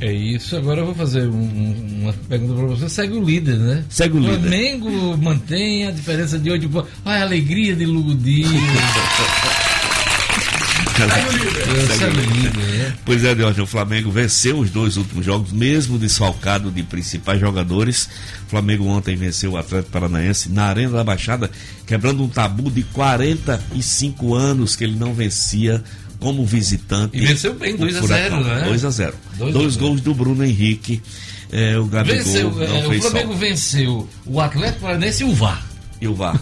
É 0.00 0.12
isso. 0.12 0.54
Agora 0.56 0.80
eu 0.82 0.86
vou 0.86 0.94
fazer 0.94 1.26
um- 1.26 1.34
um- 1.34 2.02
uma 2.02 2.12
pergunta 2.12 2.54
para 2.54 2.66
você. 2.66 2.88
Segue 2.88 3.14
o 3.14 3.24
líder, 3.24 3.56
né? 3.56 3.84
Segue 3.88 4.16
o 4.16 4.20
líder. 4.20 4.40
Flamengo 4.40 5.16
mantém 5.16 5.86
a 5.86 5.90
diferença 5.90 6.38
de 6.38 6.50
8 6.50 6.68
pontos. 6.68 6.90
Olha 7.04 7.20
a 7.20 7.22
alegria 7.22 7.74
de 7.74 7.86
Lugo 7.86 8.14
Dias. 8.14 8.50
É, 11.02 12.88
o? 12.88 12.92
Pois 13.04 13.24
é, 13.24 13.34
Deus, 13.34 13.58
o 13.58 13.66
Flamengo 13.66 14.10
venceu 14.10 14.58
os 14.58 14.70
dois 14.70 14.96
últimos 14.96 15.24
jogos, 15.24 15.52
mesmo 15.52 15.98
desfalcado 15.98 16.70
de 16.70 16.82
principais 16.82 17.40
jogadores. 17.40 18.08
O 18.46 18.50
Flamengo 18.50 18.86
ontem 18.86 19.16
venceu 19.16 19.52
o 19.52 19.56
Atlético 19.56 19.90
Paranaense 19.92 20.50
na 20.50 20.64
Arena 20.64 20.92
da 20.92 21.04
Baixada, 21.04 21.50
quebrando 21.86 22.22
um 22.22 22.28
tabu 22.28 22.70
de 22.70 22.82
45 22.84 24.34
anos 24.34 24.74
que 24.76 24.84
ele 24.84 24.96
não 24.96 25.12
vencia 25.14 25.82
como 26.18 26.44
visitante. 26.46 27.16
E 27.16 27.26
venceu 27.26 27.54
bem, 27.54 27.74
o 27.74 27.78
2 27.78 27.96
a 27.96 28.00
Furacão. 28.00 28.42
0, 28.42 28.54
né? 28.54 28.64
2 28.64 28.84
a 28.84 28.90
0. 28.90 29.14
2 29.38 29.50
a 29.50 29.58
Dois 29.58 29.74
0. 29.74 29.84
gols 29.86 30.00
do 30.00 30.14
Bruno 30.14 30.44
Henrique. 30.44 31.02
É, 31.52 31.78
o 31.78 31.84
Gabigol 31.86 32.24
Venceu, 32.24 32.50
não 32.50 32.62
é, 32.62 32.86
o 32.86 32.88
fez 32.88 33.02
Flamengo 33.02 33.32
falta. 33.32 33.46
venceu 33.46 34.08
o 34.24 34.40
Atlético 34.40 34.80
Paranaense 34.80 35.22
e 35.22 35.26
o 35.26 35.32
VAR. 35.34 35.64
E 36.00 36.06
o 36.06 36.14
VAR. 36.14 36.38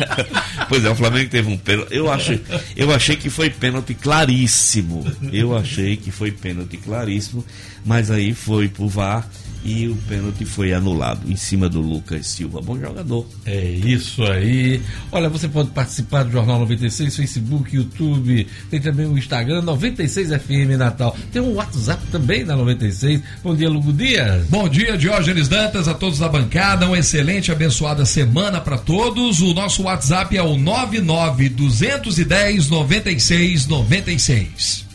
pois 0.68 0.84
é, 0.84 0.90
o 0.90 0.94
Flamengo 0.94 1.30
teve 1.30 1.48
um 1.48 1.58
pênalti. 1.58 1.94
Eu 1.94 2.10
achei, 2.10 2.42
eu 2.74 2.94
achei 2.94 3.16
que 3.16 3.28
foi 3.28 3.50
pênalti 3.50 3.94
claríssimo. 3.94 5.04
Eu 5.32 5.56
achei 5.56 5.96
que 5.96 6.10
foi 6.10 6.32
pênalti 6.32 6.78
claríssimo, 6.78 7.44
mas 7.84 8.10
aí 8.10 8.32
foi 8.32 8.68
pro 8.68 8.88
VAR 8.88 9.28
e 9.66 9.88
o 9.88 9.96
pênalti 10.08 10.44
foi 10.44 10.72
anulado 10.72 11.28
em 11.28 11.34
cima 11.34 11.68
do 11.68 11.80
Lucas 11.80 12.28
Silva. 12.28 12.62
Bom 12.62 12.78
jogador. 12.78 13.26
É 13.44 13.64
isso 13.64 14.22
aí. 14.22 14.80
Olha, 15.10 15.28
você 15.28 15.48
pode 15.48 15.70
participar 15.70 16.22
do 16.22 16.30
Jornal 16.30 16.60
96, 16.60 17.16
Facebook, 17.16 17.74
YouTube, 17.74 18.46
tem 18.70 18.80
também 18.80 19.06
o 19.06 19.18
Instagram 19.18 19.62
96FM 19.62 20.76
Natal. 20.76 21.16
Tem 21.32 21.42
um 21.42 21.54
WhatsApp 21.54 22.00
também 22.12 22.44
da 22.44 22.54
96. 22.54 23.20
Bom 23.42 23.56
dia, 23.56 23.68
Lugo 23.68 23.92
Dias. 23.92 24.46
Bom 24.46 24.68
dia, 24.68 24.96
Diógenes 24.96 25.48
Dantas, 25.48 25.88
a 25.88 25.94
todos 25.94 26.20
da 26.20 26.28
bancada. 26.28 26.86
Uma 26.86 26.98
excelente, 26.98 27.50
abençoada 27.50 28.04
semana 28.06 28.60
para 28.60 28.78
todos. 28.78 29.40
O 29.40 29.52
nosso 29.52 29.82
WhatsApp 29.82 30.36
é 30.36 30.42
o 30.42 30.56
99 30.56 31.48
210 31.48 32.70
96 32.70 33.66
96. 33.66 34.86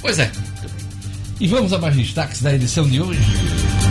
Pois 0.00 0.20
é. 0.20 0.30
E 1.40 1.48
vamos 1.48 1.72
a 1.72 1.78
mais 1.78 1.96
destaques 1.96 2.40
da 2.40 2.54
edição 2.54 2.88
de 2.88 3.00
hoje. 3.00 3.89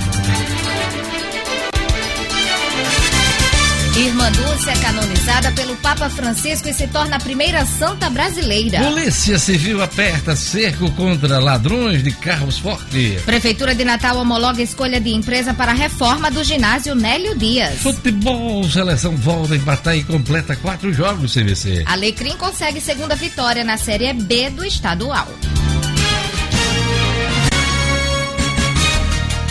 Irmã 3.99 4.31
Dulce 4.31 4.69
é 4.69 4.75
canonizada 4.77 5.51
pelo 5.51 5.75
Papa 5.75 6.09
Francisco 6.09 6.69
e 6.69 6.73
se 6.73 6.87
torna 6.87 7.17
a 7.17 7.19
primeira 7.19 7.65
santa 7.65 8.09
brasileira. 8.09 8.79
Polícia 8.79 9.37
Civil 9.37 9.83
aperta 9.83 10.37
cerco 10.37 10.89
contra 10.91 11.37
ladrões 11.39 12.01
de 12.01 12.11
carros 12.13 12.57
fortes. 12.57 13.21
Prefeitura 13.23 13.75
de 13.75 13.83
Natal 13.83 14.17
homologa 14.17 14.61
escolha 14.61 15.01
de 15.01 15.09
empresa 15.09 15.53
para 15.53 15.73
a 15.73 15.75
reforma 15.75 16.31
do 16.31 16.43
ginásio 16.45 16.95
Nélio 16.95 17.37
Dias. 17.37 17.81
Futebol, 17.81 18.63
seleção 18.69 19.17
volta 19.17 19.53
a 19.53 19.57
empatar 19.57 19.97
e 19.97 20.03
completa 20.05 20.55
quatro 20.55 20.93
jogos 20.93 21.33
CVC. 21.33 21.83
Alecrim 21.85 22.37
consegue 22.37 22.79
segunda 22.79 23.15
vitória 23.15 23.65
na 23.65 23.75
Série 23.75 24.13
B 24.13 24.49
do 24.49 24.63
estadual. 24.63 25.27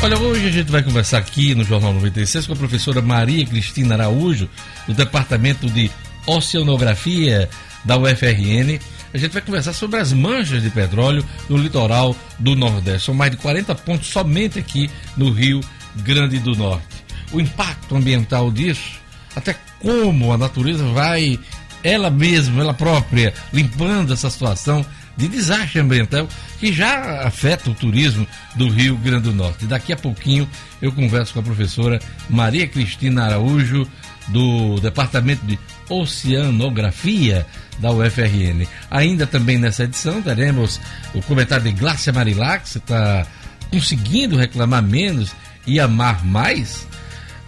Olha, 0.01 0.17
hoje 0.17 0.47
a 0.47 0.51
gente 0.53 0.71
vai 0.71 0.81
conversar 0.81 1.19
aqui 1.19 1.57
no 1.57 1.65
Jornal 1.65 1.93
96 1.93 2.47
com 2.47 2.53
a 2.53 2.57
professora 2.57 3.03
Maria 3.03 3.45
Cristina 3.45 3.95
Araújo, 3.95 4.49
do 4.87 4.95
Departamento 4.95 5.69
de 5.69 5.91
Oceanografia 6.25 7.51
da 7.85 7.99
UFRN. 7.99 8.79
A 9.13 9.19
gente 9.19 9.33
vai 9.33 9.43
conversar 9.43 9.73
sobre 9.73 9.99
as 9.99 10.13
manchas 10.13 10.63
de 10.63 10.71
petróleo 10.71 11.25
no 11.49 11.57
litoral 11.57 12.15
do 12.39 12.55
Nordeste. 12.55 13.07
São 13.07 13.15
mais 13.15 13.33
de 13.33 13.39
40 13.39 13.75
pontos 13.75 14.07
somente 14.07 14.57
aqui 14.61 14.89
no 15.17 15.33
Rio 15.33 15.61
Grande 15.97 16.39
do 16.39 16.53
Norte. 16.53 16.87
O 17.33 17.41
impacto 17.41 17.97
ambiental 17.97 18.53
disso, 18.53 19.01
até 19.35 19.57
como 19.81 20.33
a 20.33 20.39
natureza 20.39 20.85
vai, 20.93 21.41
ela 21.83 22.09
mesma, 22.09 22.63
ela 22.63 22.75
própria, 22.75 23.35
limpando 23.53 24.13
essa 24.13 24.31
situação 24.31 24.87
de 25.19 25.27
desastre 25.27 25.81
ambiental 25.81 26.29
que 26.61 26.73
já 26.73 27.23
afeta 27.27 27.69
o 27.69 27.75
turismo 27.75 28.27
do 28.55 28.69
Rio 28.69 28.97
Grande 28.97 29.25
do 29.25 29.35
Norte. 29.35 29.67
Daqui 29.67 29.93
a 29.93 29.97
pouquinho 29.97 30.49
eu 30.81 30.93
converso 30.93 31.35
com 31.35 31.41
a 31.41 31.43
professora 31.43 31.99
Maria 32.31 32.67
Cristina 32.69 33.25
Araújo, 33.25 33.87
do 34.29 34.79
Departamento 34.81 35.45
de 35.45 35.59
Oceanografia 35.89 37.47
da 37.79 37.91
UFRN. 37.91 38.67
Ainda 38.91 39.27
também 39.27 39.59
nessa 39.59 39.85
edição 39.85 40.23
teremos 40.23 40.81
o 41.15 41.23
comentário 41.23 41.65
de 41.65 41.73
Glácia 41.73 42.13
Marilac, 42.13 42.69
você 42.69 42.79
está 42.79 43.27
conseguindo 43.71 44.37
reclamar 44.37 44.83
menos 44.83 45.33
e 45.67 45.81
amar 45.81 46.25
mais? 46.25 46.87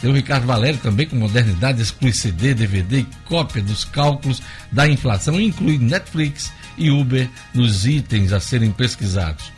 Tem 0.00 0.10
o 0.10 0.14
Ricardo 0.14 0.46
Valério 0.46 0.80
também 0.82 1.06
com 1.06 1.16
modernidade, 1.16 1.82
exclui 1.82 2.12
CD, 2.12 2.54
DVD 2.54 3.04
cópia 3.26 3.62
dos 3.62 3.84
cálculos 3.84 4.42
da 4.72 4.88
inflação, 4.88 5.38
inclui 5.38 5.78
Netflix 5.78 6.50
e 6.80 6.90
Uber 6.90 7.28
nos 7.54 7.86
itens 7.86 8.32
a 8.32 8.40
serem 8.40 8.72
pesquisados. 8.72 9.52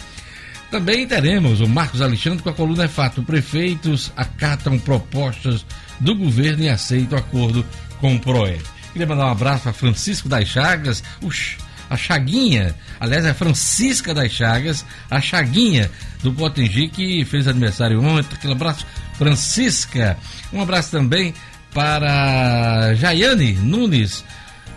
Também 0.70 1.06
teremos 1.06 1.60
o 1.60 1.68
Marcos 1.68 2.00
Alexandre 2.02 2.42
com 2.42 2.48
a 2.48 2.54
coluna 2.54 2.84
é 2.84 2.88
fato. 2.88 3.22
Prefeitos 3.22 4.10
acatam 4.16 4.78
propostas 4.78 5.64
do 6.00 6.14
governo 6.14 6.64
e 6.64 6.68
aceitam 6.68 7.18
acordo 7.18 7.64
com 8.00 8.14
o 8.16 8.18
PROE. 8.20 8.58
Queria 8.92 9.06
mandar 9.06 9.26
um 9.26 9.30
abraço 9.32 9.64
para 9.64 9.72
Francisco 9.72 10.28
das 10.28 10.48
Chagas, 10.48 11.02
Ch- 11.30 11.58
a 11.90 11.96
Chaguinha, 11.96 12.74
aliás, 12.98 13.24
é 13.26 13.34
Francisca 13.34 14.14
das 14.14 14.32
Chagas, 14.32 14.84
a 15.10 15.20
Chaguinha 15.20 15.90
do 16.22 16.32
Potengi, 16.32 16.88
que 16.88 17.22
fez 17.26 17.46
aniversário 17.46 18.02
ontem. 18.02 18.34
Aquele 18.34 18.54
abraço, 18.54 18.86
Francisca. 19.18 20.16
Um 20.52 20.62
abraço 20.62 20.90
também 20.90 21.34
para 21.74 22.94
Jaiane 22.94 23.52
Nunes, 23.54 24.24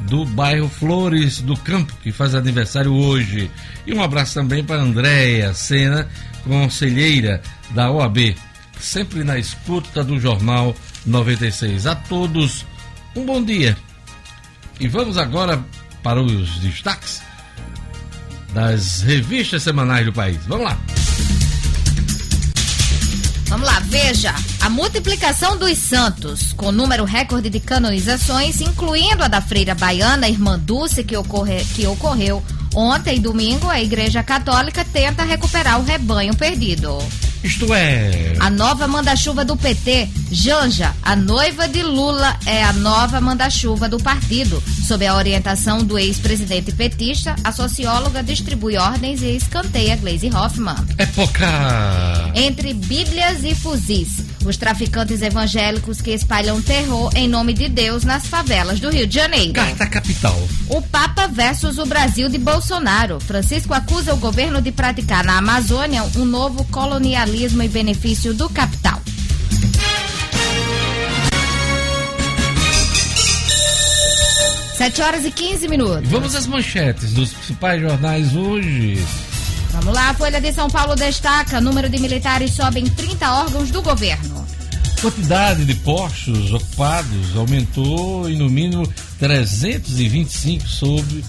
do 0.01 0.25
bairro 0.25 0.69
Flores 0.69 1.41
do 1.41 1.55
Campo, 1.57 1.93
que 2.01 2.11
faz 2.11 2.35
aniversário 2.35 2.93
hoje. 2.93 3.49
E 3.85 3.93
um 3.93 4.03
abraço 4.03 4.33
também 4.33 4.63
para 4.63 4.81
Andréia 4.81 5.53
Sena, 5.53 6.07
conselheira 6.43 7.41
da 7.71 7.91
OAB, 7.91 8.35
sempre 8.79 9.23
na 9.23 9.37
escuta 9.37 10.03
do 10.03 10.19
Jornal 10.19 10.75
96. 11.05 11.87
A 11.87 11.95
todos, 11.95 12.65
um 13.15 13.25
bom 13.25 13.43
dia. 13.43 13.77
E 14.79 14.87
vamos 14.87 15.17
agora 15.17 15.63
para 16.03 16.21
os 16.21 16.59
destaques 16.59 17.21
das 18.53 19.01
revistas 19.01 19.63
semanais 19.63 20.05
do 20.05 20.13
país. 20.13 20.39
Vamos 20.45 20.65
lá. 20.65 21.04
Vamos 23.55 23.69
lá, 23.69 23.79
veja. 23.85 24.35
A 24.59 24.69
multiplicação 24.69 25.57
dos 25.57 25.77
santos, 25.77 26.51
com 26.57 26.73
número 26.73 27.05
recorde 27.05 27.49
de 27.49 27.61
canonizações, 27.61 28.59
incluindo 28.59 29.23
a 29.23 29.29
da 29.29 29.39
freira 29.39 29.73
baiana 29.73 30.27
Irmã 30.27 30.59
Dulce, 30.59 31.05
que, 31.05 31.15
ocorre, 31.15 31.63
que 31.73 31.87
ocorreu 31.87 32.43
ontem, 32.75 33.17
domingo, 33.21 33.69
a 33.69 33.81
Igreja 33.81 34.21
Católica 34.21 34.83
tenta 34.83 35.23
recuperar 35.23 35.79
o 35.79 35.85
rebanho 35.85 36.35
perdido. 36.35 36.97
Isto 37.45 37.71
é. 37.75 38.33
A 38.39 38.49
nova 38.49 38.87
manda-chuva 38.87 39.45
do 39.45 39.55
PT, 39.55 40.09
Janja, 40.31 40.95
a 41.03 41.15
noiva 41.15 41.67
de 41.67 41.83
Lula, 41.83 42.35
é 42.43 42.63
a 42.63 42.73
nova 42.73 43.21
manda-chuva 43.21 43.87
do 43.87 43.99
partido. 43.99 44.61
Sob 44.87 45.05
a 45.05 45.13
orientação 45.13 45.83
do 45.83 45.95
ex-presidente 45.95 46.71
petista, 46.71 47.35
a 47.43 47.51
socióloga 47.51 48.23
distribui 48.23 48.77
ordens 48.77 49.21
e 49.21 49.35
escanteia 49.35 49.95
Glaze 49.95 50.31
Hoffmann. 50.33 50.87
Época. 50.97 52.31
Entre 52.33 52.73
Bíblias 52.73 53.43
e 53.43 53.53
fuzis, 53.53 54.25
Os 54.43 54.57
traficantes 54.57 55.23
evangélicos 55.23 56.01
que 56.01 56.11
espalham 56.11 56.61
terror 56.61 57.11
em 57.15 57.27
nome 57.27 57.51
de 57.51 57.67
Deus 57.67 58.03
nas 58.03 58.27
favelas 58.27 58.79
do 58.79 58.91
Rio 58.91 59.07
de 59.07 59.15
Janeiro. 59.15 59.53
Carta 59.53 59.87
Capital. 59.87 60.39
O 60.69 60.83
Papa 60.83 61.27
versus 61.27 61.79
o 61.79 61.85
Brasil 61.85 62.29
de 62.29 62.37
Bolsonaro. 62.37 63.19
Francisco 63.19 63.73
acusa 63.73 64.13
o 64.13 64.17
governo 64.17 64.61
de 64.61 64.71
praticar 64.71 65.23
na 65.23 65.39
Amazônia 65.39 66.03
um 66.15 66.25
novo 66.25 66.63
colonialismo 66.65 67.34
em 67.35 67.67
benefício 67.67 68.33
do 68.33 68.49
capital. 68.49 69.01
Sete 74.77 75.01
horas 75.01 75.25
e 75.25 75.31
15 75.31 75.67
minutos. 75.67 76.09
Vamos 76.09 76.35
às 76.35 76.47
manchetes 76.47 77.13
dos 77.13 77.31
principais 77.31 77.81
jornais 77.81 78.35
hoje. 78.35 78.97
Vamos 79.71 79.93
lá, 79.93 80.09
a 80.09 80.13
Folha 80.13 80.39
de 80.39 80.53
São 80.53 80.69
Paulo 80.69 80.95
destaca: 80.95 81.59
número 81.59 81.89
de 81.89 81.99
militares 81.99 82.51
sobe 82.51 82.79
em 82.79 82.85
30 82.85 83.31
órgãos 83.31 83.71
do 83.71 83.81
governo. 83.81 84.45
Quantidade 85.01 85.65
de 85.65 85.75
postos 85.75 86.53
ocupados 86.53 87.35
aumentou 87.35 88.29
em 88.29 88.37
no 88.37 88.49
mínimo 88.49 88.87
325 89.19 90.67
sob 90.67 91.23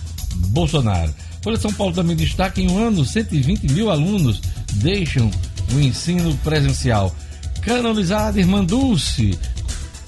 Bolsonaro. 0.48 1.12
Folha 1.42 1.56
de 1.56 1.62
São 1.62 1.72
Paulo 1.72 1.92
também 1.92 2.16
destaca: 2.16 2.60
em 2.60 2.70
um 2.70 2.78
ano, 2.78 3.04
120 3.04 3.72
mil 3.72 3.90
alunos 3.90 4.40
deixam 4.74 5.30
o 5.74 5.80
ensino 5.80 6.36
presencial. 6.38 7.14
Canonizada 7.62 8.38
Irmã 8.38 8.64
Dulce 8.64 9.32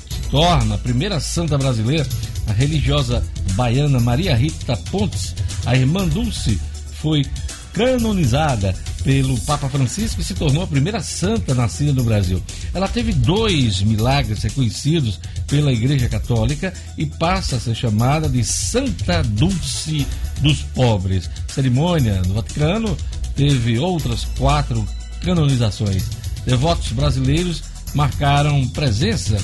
se 0.09 0.21
torna 0.31 0.77
a 0.77 0.79
primeira 0.79 1.19
santa 1.21 1.59
brasileira 1.59 2.07
a 2.49 2.53
religiosa 2.53 3.23
baiana 3.53 4.01
Maria 4.01 4.35
Rita 4.35 4.77
Pontes, 4.91 5.35
a 5.67 5.77
irmã 5.77 6.09
Dulce, 6.09 6.59
foi 6.95 7.25
canonizada 7.73 8.75
pelo 9.05 9.39
Papa 9.43 9.69
Francisco 9.69 10.21
e 10.21 10.25
se 10.25 10.35
tornou 10.35 10.65
a 10.65 10.67
primeira 10.67 11.01
santa 11.01 11.55
nascida 11.55 11.93
no 11.93 12.03
Brasil. 12.03 12.43
Ela 12.75 12.89
teve 12.89 13.13
dois 13.13 13.83
milagres 13.83 14.43
reconhecidos 14.43 15.21
pela 15.47 15.73
Igreja 15.73 16.09
Católica 16.09 16.73
e 16.97 17.07
passa 17.07 17.57
a 17.57 17.61
ser 17.61 17.75
chamada 17.75 18.29
de 18.29 18.43
Santa 18.43 19.23
Dulce 19.23 20.07
dos 20.41 20.63
Pobres. 20.63 21.31
Cerimônia 21.47 22.21
no 22.27 22.35
Vaticano 22.35 22.97
teve 23.37 23.79
outras 23.79 24.25
quatro 24.37 24.87
canonizações. 25.23 26.05
Devotos 26.45 26.93
brasileiros 26.93 27.63
marcaram 27.95 28.67
presença 28.69 29.39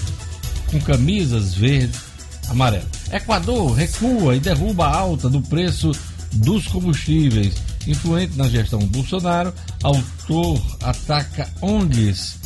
com 0.67 0.81
camisas 0.81 1.55
verdes 1.55 2.01
amarelo. 2.49 2.87
Equador 3.13 3.73
recua 3.73 4.37
e 4.37 4.41
derruba 4.41 4.87
a 4.87 4.97
alta 4.97 5.29
do 5.29 5.41
preço 5.41 5.93
dos 6.33 6.67
combustíveis. 6.67 7.55
Influente 7.87 8.37
na 8.37 8.49
gestão 8.49 8.81
Bolsonaro, 8.81 9.53
autor 9.83 10.61
ataca 10.83 11.49
ONGs 11.61 12.37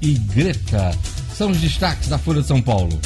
e 0.00 0.14
Greta. 0.14 0.96
São 1.36 1.50
os 1.50 1.60
destaques 1.60 2.08
da 2.08 2.18
Folha 2.18 2.42
de 2.42 2.48
São 2.48 2.62
Paulo. 2.62 3.00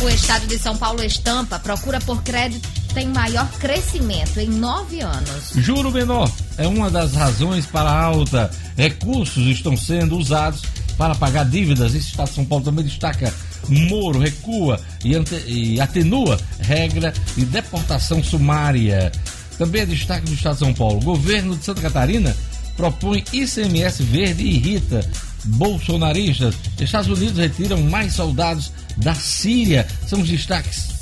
O 0.00 0.08
estado 0.08 0.46
de 0.46 0.58
São 0.58 0.76
Paulo 0.76 1.02
estampa 1.02 1.58
procura 1.58 2.00
por 2.00 2.22
crédito 2.22 2.68
tem 2.96 3.08
maior 3.08 3.46
crescimento 3.58 4.40
em 4.40 4.48
nove 4.48 5.02
anos. 5.02 5.52
Juro 5.56 5.92
menor 5.92 6.32
é 6.56 6.66
uma 6.66 6.90
das 6.90 7.12
razões 7.12 7.66
para 7.66 7.90
a 7.90 8.04
alta. 8.04 8.50
Recursos 8.74 9.46
estão 9.48 9.76
sendo 9.76 10.16
usados 10.16 10.62
para 10.96 11.14
pagar 11.14 11.44
dívidas. 11.44 11.92
Estado 11.92 12.30
de 12.30 12.34
São 12.36 12.46
Paulo 12.46 12.64
também 12.64 12.86
destaca 12.86 13.30
Moro 13.68 14.18
recua 14.18 14.80
e, 15.04 15.14
ante, 15.14 15.34
e 15.46 15.78
atenua 15.78 16.40
regra 16.58 17.12
de 17.36 17.44
deportação 17.44 18.24
sumária. 18.24 19.12
Também 19.58 19.82
é 19.82 19.86
destaque 19.86 20.24
do 20.24 20.32
Estado 20.32 20.54
de 20.54 20.60
São 20.60 20.72
Paulo. 20.72 20.98
Governo 21.00 21.54
de 21.54 21.66
Santa 21.66 21.82
Catarina 21.82 22.34
propõe 22.78 23.22
ICMS 23.30 24.02
verde 24.04 24.42
e 24.42 24.56
irrita 24.56 25.06
bolsonaristas. 25.44 26.54
Estados 26.80 27.08
Unidos 27.08 27.36
retiram 27.36 27.82
mais 27.82 28.14
soldados 28.14 28.72
da 28.96 29.14
Síria. 29.14 29.86
São 30.08 30.22
os 30.22 30.28
destaques 30.30 30.95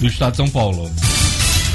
do 0.00 0.06
Estado 0.06 0.32
de 0.32 0.36
São 0.38 0.48
Paulo. 0.48 0.90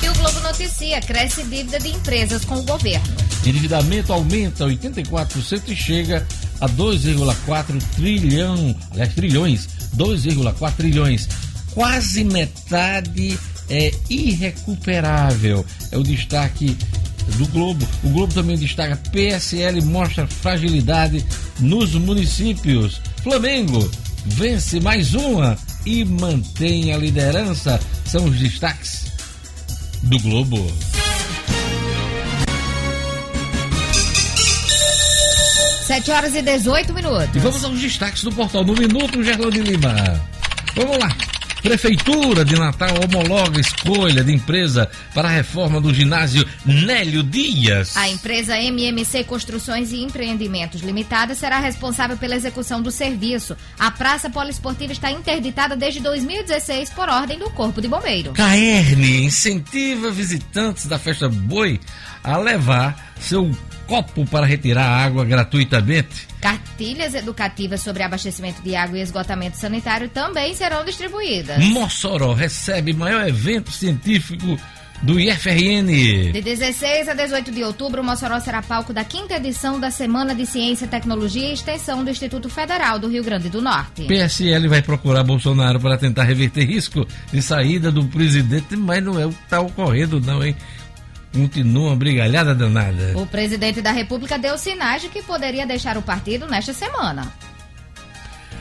E 0.01 0.09
o 0.09 0.13
Globo 0.15 0.39
noticia: 0.41 0.99
cresce 1.01 1.43
dívida 1.43 1.79
de 1.79 1.89
empresas 1.89 2.45
com 2.45 2.55
o 2.55 2.63
governo. 2.63 3.05
Endividamento 3.45 4.13
aumenta 4.13 4.65
84% 4.65 5.63
e 5.67 5.75
chega 5.75 6.25
a 6.61 6.67
2,4 6.67 7.81
trilhão, 7.95 8.75
aliás, 8.91 9.13
trilhões 9.13 9.67
2,4 9.95 10.75
trilhões. 10.75 11.27
Quase 11.73 12.23
metade 12.23 13.37
é 13.69 13.91
irrecuperável. 14.09 15.65
É 15.91 15.97
o 15.97 16.03
destaque 16.03 16.77
do 17.37 17.47
Globo. 17.47 17.87
O 18.03 18.09
Globo 18.09 18.33
também 18.33 18.57
destaca: 18.57 18.95
PSL 19.11 19.81
mostra 19.81 20.27
fragilidade 20.27 21.25
nos 21.59 21.93
municípios. 21.93 23.01
Flamengo 23.23 23.89
vence 24.25 24.79
mais 24.79 25.13
uma 25.13 25.57
e 25.85 26.03
mantém 26.05 26.93
a 26.93 26.97
liderança. 26.97 27.79
São 28.05 28.25
os 28.25 28.37
destaques 28.37 29.11
do 30.03 30.19
Globo. 30.19 30.71
Sete 35.85 36.11
horas 36.11 36.33
e 36.33 36.41
18 36.41 36.93
minutos. 36.93 37.35
E 37.35 37.39
vamos 37.39 37.63
aos 37.63 37.79
destaques 37.79 38.23
do 38.23 38.31
portal 38.31 38.63
no 38.63 38.73
Minuto, 38.73 39.21
Gerlane 39.21 39.59
Lima. 39.59 39.93
Vamos 40.75 40.97
lá. 40.97 41.09
Prefeitura 41.63 42.43
de 42.43 42.55
Natal 42.55 42.89
homologa 43.01 43.57
escolha 43.57 44.21
de 44.21 44.33
empresa 44.33 44.91
para 45.13 45.29
a 45.29 45.31
reforma 45.31 45.79
do 45.79 45.93
ginásio 45.93 46.45
Nélio 46.65 47.23
Dias. 47.23 47.95
A 47.95 48.09
empresa 48.09 48.59
MMC 48.59 49.23
Construções 49.23 49.93
e 49.93 50.01
Empreendimentos 50.01 50.81
Limitada 50.81 51.33
será 51.33 51.59
responsável 51.59 52.17
pela 52.17 52.35
execução 52.35 52.81
do 52.81 52.91
serviço. 52.91 53.55
A 53.79 53.89
Praça 53.89 54.29
Poliesportiva 54.29 54.91
está 54.91 55.09
interditada 55.09 55.73
desde 55.73 56.01
2016 56.01 56.89
por 56.89 57.07
ordem 57.07 57.39
do 57.39 57.49
Corpo 57.51 57.81
de 57.81 57.87
Bombeiro. 57.87 58.33
Caerne 58.33 59.23
incentiva 59.23 60.11
visitantes 60.11 60.85
da 60.85 60.99
Festa 60.99 61.29
Boi 61.29 61.79
a 62.23 62.37
levar 62.37 63.13
seu 63.19 63.51
copo 63.87 64.25
para 64.25 64.45
retirar 64.45 64.87
água 64.87 65.25
gratuitamente. 65.25 66.27
Cartilhas 66.41 67.13
educativas 67.13 67.81
sobre 67.81 68.03
abastecimento 68.03 68.61
de 68.61 68.75
água 68.75 68.97
e 68.97 69.01
esgotamento 69.01 69.57
sanitário 69.57 70.09
também 70.09 70.53
serão 70.53 70.83
distribuídas. 70.83 71.63
Mossoró 71.65 72.33
recebe 72.33 72.93
maior 72.93 73.27
evento 73.27 73.71
científico 73.71 74.57
do 75.03 75.19
IFRN. 75.19 76.31
De 76.31 76.41
16 76.41 77.09
a 77.09 77.13
18 77.13 77.51
de 77.51 77.63
outubro, 77.63 78.03
Mossoró 78.03 78.39
será 78.39 78.61
palco 78.61 78.93
da 78.93 79.03
quinta 79.03 79.35
edição 79.35 79.79
da 79.79 79.91
Semana 79.91 80.33
de 80.33 80.45
Ciência, 80.45 80.87
Tecnologia 80.87 81.49
e 81.49 81.53
Extensão 81.53 82.03
do 82.03 82.09
Instituto 82.09 82.49
Federal 82.49 82.97
do 82.97 83.09
Rio 83.09 83.23
Grande 83.23 83.49
do 83.49 83.61
Norte. 83.61 84.05
PSL 84.05 84.67
vai 84.69 84.81
procurar 84.81 85.23
Bolsonaro 85.23 85.79
para 85.79 85.97
tentar 85.97 86.23
reverter 86.23 86.65
risco 86.65 87.05
de 87.31 87.41
saída 87.41 87.91
do 87.91 88.05
presidente, 88.05 88.77
mas 88.77 89.03
não 89.03 89.19
é 89.19 89.25
o 89.25 89.29
que 89.29 89.43
está 89.43 89.59
ocorrendo, 89.59 90.21
não, 90.21 90.43
hein? 90.43 90.55
Continua 91.33 91.89
uma 91.89 91.95
brigalhada 91.95 92.53
danada. 92.53 93.17
O 93.17 93.25
presidente 93.25 93.81
da 93.81 93.91
República 93.91 94.37
deu 94.37 94.55
sinais 94.57 95.01
de 95.01 95.09
que 95.09 95.23
poderia 95.23 95.65
deixar 95.65 95.97
o 95.97 96.01
partido 96.01 96.47
nesta 96.47 96.73
semana. 96.73 97.33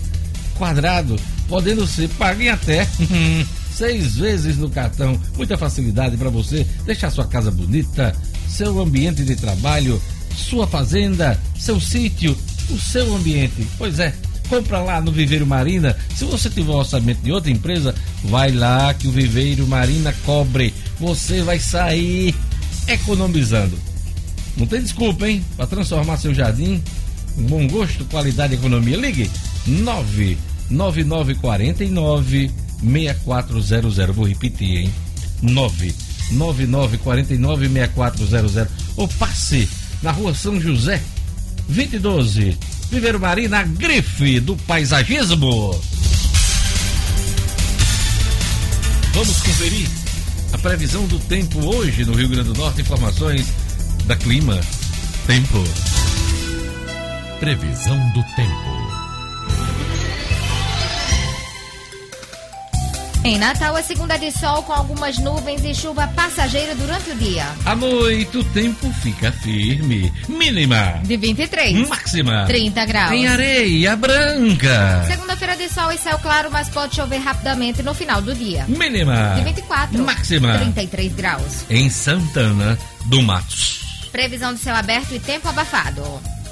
quadrado, 0.56 1.16
podendo 1.48 1.84
ser 1.88 2.08
pago 2.10 2.40
em 2.40 2.50
até 2.50 2.86
seis 3.74 4.14
vezes 4.14 4.58
no 4.58 4.70
cartão. 4.70 5.20
Muita 5.36 5.58
facilidade 5.58 6.16
para 6.16 6.30
você 6.30 6.64
deixar 6.86 7.10
sua 7.10 7.26
casa 7.26 7.50
bonita, 7.50 8.14
seu 8.48 8.80
ambiente 8.80 9.24
de 9.24 9.34
trabalho, 9.34 10.00
sua 10.36 10.68
fazenda, 10.68 11.36
seu 11.58 11.80
sítio, 11.80 12.38
o 12.70 12.78
seu 12.78 13.12
ambiente. 13.12 13.66
Pois 13.76 13.98
é, 13.98 14.14
compra 14.50 14.80
lá 14.80 15.00
no 15.00 15.12
Viveiro 15.12 15.46
Marina. 15.46 15.96
Se 16.16 16.24
você 16.24 16.50
tiver 16.50 16.72
um 16.72 16.76
orçamento 16.76 17.22
de 17.22 17.30
outra 17.30 17.52
empresa, 17.52 17.94
vai 18.24 18.50
lá 18.50 18.92
que 18.92 19.06
o 19.06 19.12
Viveiro 19.12 19.64
Marina 19.66 20.12
cobre. 20.26 20.74
Você 20.98 21.42
vai 21.42 21.60
sair 21.60 22.34
economizando. 22.88 23.78
Não 24.56 24.66
tem 24.66 24.82
desculpa, 24.82 25.28
hein? 25.28 25.44
Para 25.56 25.68
transformar 25.68 26.16
seu 26.16 26.34
jardim 26.34 26.82
com 27.36 27.42
bom 27.44 27.68
gosto, 27.68 28.04
qualidade 28.06 28.54
e 28.54 28.56
economia. 28.56 28.96
Ligue 28.96 29.30
99949 29.66 32.50
6400. 32.82 34.16
Vou 34.16 34.26
repetir, 34.26 34.78
hein? 34.78 34.90
9 35.40 35.94
9949 36.32 37.68
6400 37.68 38.66
ou 38.96 39.06
passe 39.08 39.68
na 40.02 40.10
rua 40.10 40.34
São 40.34 40.60
José, 40.60 41.00
2012, 41.68 42.58
Viveiro 42.90 43.20
Marina, 43.20 43.62
grife 43.62 44.40
do 44.40 44.56
paisagismo. 44.56 45.80
Vamos 49.12 49.40
conferir 49.42 49.88
a 50.52 50.58
previsão 50.58 51.06
do 51.06 51.18
tempo 51.20 51.64
hoje 51.66 52.04
no 52.04 52.14
Rio 52.14 52.28
Grande 52.28 52.52
do 52.52 52.58
Norte. 52.58 52.80
Informações 52.80 53.46
da 54.06 54.16
Clima. 54.16 54.60
Tempo. 55.24 55.64
Previsão 57.38 57.96
do 58.10 58.24
tempo. 58.34 59.89
Em 63.22 63.36
Natal, 63.36 63.76
é 63.76 63.82
segunda 63.82 64.16
de 64.16 64.32
sol 64.32 64.62
com 64.62 64.72
algumas 64.72 65.18
nuvens 65.18 65.62
e 65.62 65.74
chuva 65.74 66.08
passageira 66.08 66.74
durante 66.74 67.10
o 67.10 67.14
dia. 67.16 67.44
À 67.66 67.76
noite, 67.76 68.38
o 68.38 68.44
tempo 68.44 68.90
fica 69.02 69.30
firme. 69.30 70.10
Mínima. 70.26 71.00
De 71.04 71.18
23. 71.18 71.86
Máxima. 71.86 72.46
30 72.46 72.86
graus. 72.86 73.12
Em 73.12 73.26
areia 73.26 73.94
branca. 73.94 75.04
Segunda-feira 75.06 75.54
de 75.54 75.68
sol 75.68 75.92
e 75.92 75.98
céu 75.98 76.18
claro, 76.18 76.50
mas 76.50 76.70
pode 76.70 76.96
chover 76.96 77.18
rapidamente 77.18 77.82
no 77.82 77.92
final 77.92 78.22
do 78.22 78.34
dia. 78.34 78.64
Mínima. 78.66 79.34
De 79.36 79.44
24. 79.44 80.02
Máxima. 80.02 80.56
33 80.56 81.12
graus. 81.12 81.64
Em 81.68 81.90
Santana 81.90 82.78
do 83.04 83.20
Matos. 83.20 84.08
Previsão 84.10 84.54
de 84.54 84.60
céu 84.60 84.74
aberto 84.74 85.14
e 85.14 85.20
tempo 85.20 85.46
abafado. 85.46 86.02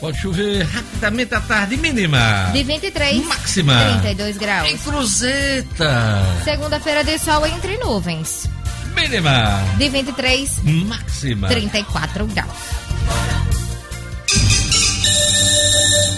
Pode 0.00 0.16
chover 0.18 0.62
rapidamente 0.64 1.34
à 1.34 1.40
tarde. 1.40 1.76
Mínima. 1.76 2.50
De 2.52 2.62
23. 2.62 3.24
Máxima. 3.26 3.74
32 4.02 4.37
graus. 4.38 4.68
Em 4.70 4.76
Cruzeta. 4.78 6.22
Segunda-feira 6.44 7.02
de 7.02 7.18
sol 7.18 7.44
entre 7.46 7.76
nuvens. 7.78 8.48
Mínima. 8.94 9.61
De 9.76 9.88
23. 9.88 10.61
Máxima. 10.87 11.48
34 11.48 12.26
graus. 12.26 12.50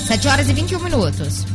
7 0.06 0.28
horas 0.28 0.48
e 0.48 0.52
21 0.52 0.78
minutos. 0.80 1.46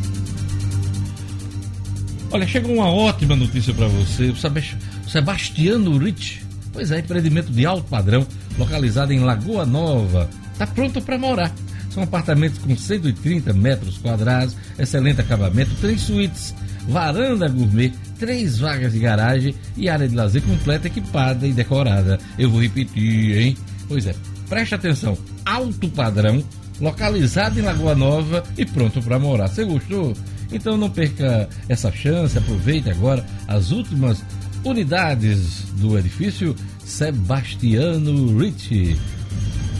Olha, 2.31 2.47
chegou 2.47 2.73
uma 2.73 2.89
ótima 2.89 3.35
notícia 3.35 3.73
para 3.73 3.87
você. 3.87 4.29
O 4.29 4.35
Sebast- 4.35 4.77
Sebastiano 5.07 5.97
Rich, 5.97 6.43
pois 6.73 6.89
é, 6.91 6.99
empreendimento 6.99 7.51
de 7.51 7.65
alto 7.65 7.83
padrão, 7.87 8.25
localizado 8.57 9.13
em 9.13 9.19
Lagoa 9.19 9.65
Nova. 9.65 10.27
Está 10.53 10.65
pronto 10.65 10.99
para 11.01 11.17
morar. 11.17 11.51
São 11.95 12.03
apartamentos 12.03 12.59
com 12.59 12.75
130 12.75 13.53
metros 13.53 13.97
quadrados, 13.97 14.53
excelente 14.77 15.21
acabamento, 15.21 15.71
três 15.79 16.01
suítes, 16.01 16.53
varanda 16.89 17.47
gourmet, 17.47 17.93
três 18.19 18.57
vagas 18.57 18.91
de 18.91 18.99
garagem 18.99 19.55
e 19.77 19.87
área 19.87 20.05
de 20.05 20.13
lazer 20.13 20.41
completa, 20.41 20.87
equipada 20.87 21.47
e 21.47 21.53
decorada. 21.53 22.19
Eu 22.37 22.49
vou 22.49 22.61
repetir, 22.61 23.37
hein? 23.37 23.57
Pois 23.87 24.05
é, 24.05 24.13
preste 24.49 24.75
atenção. 24.75 25.17
Alto 25.45 25.87
padrão, 25.87 26.43
localizado 26.81 27.57
em 27.57 27.63
Lagoa 27.63 27.95
Nova 27.95 28.43
e 28.57 28.65
pronto 28.65 29.01
para 29.01 29.17
morar. 29.17 29.47
Você 29.47 29.63
gostou? 29.63 30.13
Então 30.51 30.75
não 30.75 30.89
perca 30.89 31.47
essa 31.69 31.89
chance, 31.93 32.37
aproveite 32.37 32.89
agora 32.89 33.25
as 33.47 33.71
últimas 33.71 34.21
unidades 34.65 35.63
do 35.77 35.97
edifício 35.97 36.57
Sebastiano 36.83 38.37
Ricci. 38.37 38.99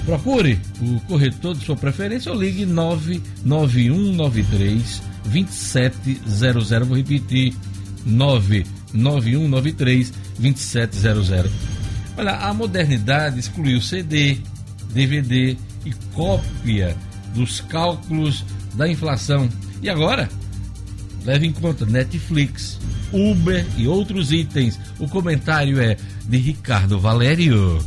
Procure 0.05 0.57
o 0.81 0.99
corretor 1.01 1.53
de 1.55 1.65
sua 1.65 1.75
preferência 1.75 2.31
ou 2.31 2.39
ligue 2.39 2.65
99193 2.65 5.01
2700. 5.25 6.87
Vou 6.87 6.95
repetir: 6.95 7.53
99193 8.05 10.13
2700. 10.37 11.51
Olha, 12.17 12.31
a 12.33 12.53
modernidade 12.53 13.39
excluiu 13.39 13.81
CD, 13.81 14.37
DVD 14.93 15.57
e 15.83 15.91
cópia 16.13 16.95
dos 17.33 17.59
cálculos 17.61 18.45
da 18.75 18.87
inflação. 18.87 19.49
E 19.81 19.89
agora? 19.89 20.29
Leve 21.25 21.47
em 21.47 21.51
conta 21.51 21.85
Netflix, 21.85 22.79
Uber 23.11 23.65
e 23.75 23.85
outros 23.87 24.31
itens. 24.31 24.79
O 24.99 25.09
comentário 25.09 25.81
é 25.81 25.97
de 26.27 26.37
Ricardo 26.37 26.99
Valério. 26.99 27.79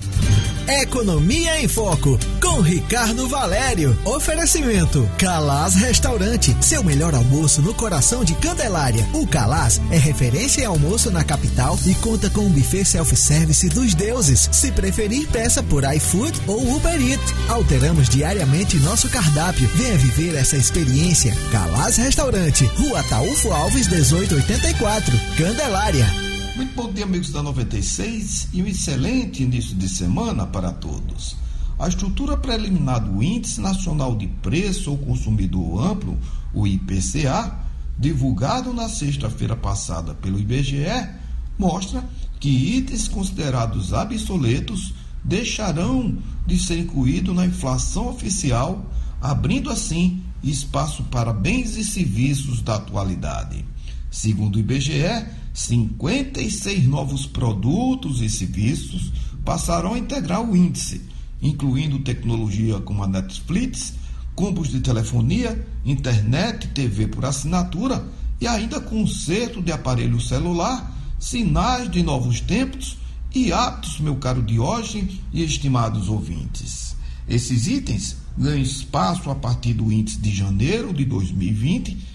Economia 0.68 1.58
em 1.62 1.66
Foco, 1.66 2.18
com 2.42 2.60
Ricardo 2.60 3.26
Valério. 3.26 3.98
Oferecimento: 4.04 5.08
Calaz 5.16 5.74
Restaurante, 5.74 6.54
seu 6.60 6.84
melhor 6.84 7.14
almoço 7.14 7.62
no 7.62 7.72
coração 7.72 8.22
de 8.22 8.34
Candelária. 8.34 9.08
O 9.14 9.26
Calaz 9.26 9.80
é 9.90 9.96
referência 9.96 10.60
em 10.60 10.66
almoço 10.66 11.10
na 11.10 11.24
capital 11.24 11.78
e 11.86 11.94
conta 11.94 12.28
com 12.28 12.42
um 12.42 12.50
buffet 12.50 12.84
self-service 12.84 13.66
dos 13.70 13.94
deuses. 13.94 14.46
Se 14.52 14.70
preferir, 14.70 15.26
peça 15.28 15.62
por 15.62 15.84
iFood 15.84 16.38
ou 16.46 16.76
Uber 16.76 17.00
Eats. 17.00 17.34
Alteramos 17.48 18.06
diariamente 18.06 18.76
nosso 18.76 19.08
cardápio. 19.08 19.66
Venha 19.74 19.96
viver 19.96 20.34
essa 20.34 20.56
experiência. 20.58 21.34
Calaz 21.50 21.96
Restaurante, 21.96 22.66
Rua 22.76 23.02
Taúfo 23.04 23.50
Alves, 23.52 23.88
1884, 23.88 25.18
Candelária. 25.38 26.27
Muito 26.58 26.74
bom 26.74 26.92
dia, 26.92 27.04
amigos 27.04 27.30
da 27.30 27.40
96, 27.40 28.48
e 28.52 28.60
um 28.60 28.66
excelente 28.66 29.44
início 29.44 29.76
de 29.76 29.88
semana 29.88 30.44
para 30.44 30.72
todos. 30.72 31.36
A 31.78 31.86
estrutura 31.86 32.36
preliminar 32.36 32.98
do 32.98 33.22
Índice 33.22 33.60
Nacional 33.60 34.16
de 34.16 34.26
Preço 34.26 34.90
ao 34.90 34.96
Consumidor 34.96 35.86
Amplo, 35.86 36.18
o 36.52 36.66
IPCA, 36.66 37.56
divulgado 37.96 38.74
na 38.74 38.88
sexta-feira 38.88 39.54
passada 39.54 40.14
pelo 40.14 40.36
IBGE, 40.36 41.08
mostra 41.56 42.04
que 42.40 42.48
itens 42.48 43.06
considerados 43.06 43.92
obsoletos 43.92 44.92
deixarão 45.22 46.18
de 46.44 46.58
ser 46.58 46.80
incluídos 46.80 47.36
na 47.36 47.46
inflação 47.46 48.08
oficial, 48.08 48.84
abrindo 49.20 49.70
assim 49.70 50.24
espaço 50.42 51.04
para 51.04 51.32
bens 51.32 51.76
e 51.76 51.84
serviços 51.84 52.60
da 52.62 52.74
atualidade. 52.74 53.64
Segundo 54.10 54.56
o 54.56 54.58
IBGE, 54.58 55.24
56 55.52 56.86
novos 56.86 57.26
produtos 57.26 58.20
e 58.20 58.28
serviços 58.28 59.12
passarão 59.44 59.94
a 59.94 59.98
integrar 59.98 60.42
o 60.42 60.56
índice, 60.56 61.02
incluindo 61.40 61.98
tecnologia 62.00 62.80
como 62.80 63.02
a 63.02 63.08
Netflix, 63.08 63.94
combos 64.34 64.68
de 64.68 64.80
telefonia, 64.80 65.66
internet, 65.84 66.68
TV 66.68 67.08
por 67.08 67.24
assinatura 67.24 68.06
e 68.40 68.46
ainda 68.46 68.80
conserto 68.80 69.60
de 69.60 69.72
aparelho 69.72 70.20
celular, 70.20 70.94
sinais 71.18 71.90
de 71.90 72.02
novos 72.02 72.40
tempos 72.40 72.96
e 73.34 73.52
hábitos, 73.52 74.00
meu 74.00 74.16
caro 74.16 74.42
Diógenes 74.42 75.20
e 75.32 75.42
estimados 75.42 76.08
ouvintes. 76.08 76.96
Esses 77.28 77.66
itens 77.66 78.16
ganham 78.36 78.62
espaço 78.62 79.30
a 79.30 79.34
partir 79.34 79.74
do 79.74 79.92
índice 79.92 80.18
de 80.18 80.30
janeiro 80.30 80.94
de 80.94 81.04
2020 81.04 82.07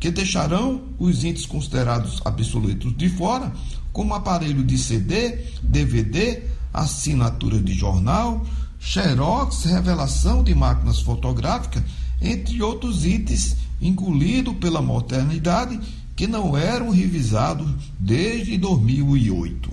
que 0.00 0.10
deixarão 0.10 0.80
os 0.98 1.22
índices 1.22 1.46
considerados 1.46 2.22
obsoletos 2.24 2.96
de 2.96 3.10
fora, 3.10 3.52
como 3.92 4.14
aparelho 4.14 4.64
de 4.64 4.78
CD, 4.78 5.44
DVD, 5.62 6.42
assinatura 6.72 7.60
de 7.60 7.74
jornal, 7.74 8.46
xerox, 8.80 9.64
revelação 9.64 10.42
de 10.42 10.54
máquinas 10.54 11.00
fotográficas, 11.00 11.82
entre 12.20 12.62
outros 12.62 13.04
itens 13.04 13.56
engolidos 13.80 14.54
pela 14.56 14.80
modernidade 14.80 15.78
que 16.16 16.26
não 16.26 16.56
eram 16.56 16.90
revisados 16.90 17.70
desde 17.98 18.56
2008. 18.56 19.70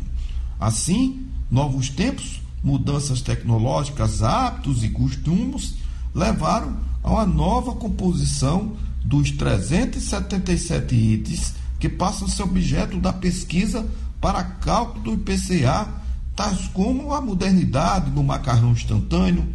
Assim, 0.60 1.26
novos 1.50 1.90
tempos, 1.90 2.42
mudanças 2.62 3.22
tecnológicas, 3.22 4.22
hábitos 4.22 4.84
e 4.84 4.90
costumes 4.90 5.76
levaram 6.14 6.78
a 7.04 7.12
uma 7.12 7.26
nova 7.26 7.76
composição 7.76 8.76
dos 9.08 9.32
377 9.32 10.94
itens 10.94 11.54
que 11.80 11.88
passam 11.88 12.28
a 12.28 12.30
ser 12.30 12.44
objeto 12.44 13.00
da 13.00 13.14
pesquisa 13.14 13.88
para 14.20 14.44
cálculo 14.44 15.04
do 15.04 15.14
IPCA, 15.14 15.88
tais 16.36 16.68
como 16.74 17.14
a 17.14 17.22
modernidade 17.22 18.12
do 18.12 18.22
macarrão 18.22 18.72
instantâneo, 18.72 19.48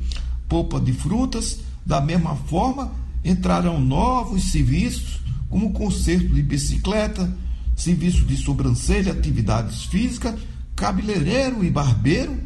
polpa 0.49 0.81
de 0.81 0.93
frutas, 0.95 1.59
da 1.85 2.01
mesma 2.01 2.35
forma 2.35 2.93
entrarão 3.23 3.79
novos 3.79 4.51
serviços 4.51 5.21
como 5.51 5.73
conserto 5.73 6.29
de 6.29 6.43
bicicleta, 6.43 7.31
serviço 7.77 8.25
de 8.25 8.37
sobrancelha, 8.39 9.13
atividades 9.13 9.85
físicas, 9.85 10.35
cabeleireiro 10.75 11.63
e 11.63 11.71
barbeiro, 11.71 12.39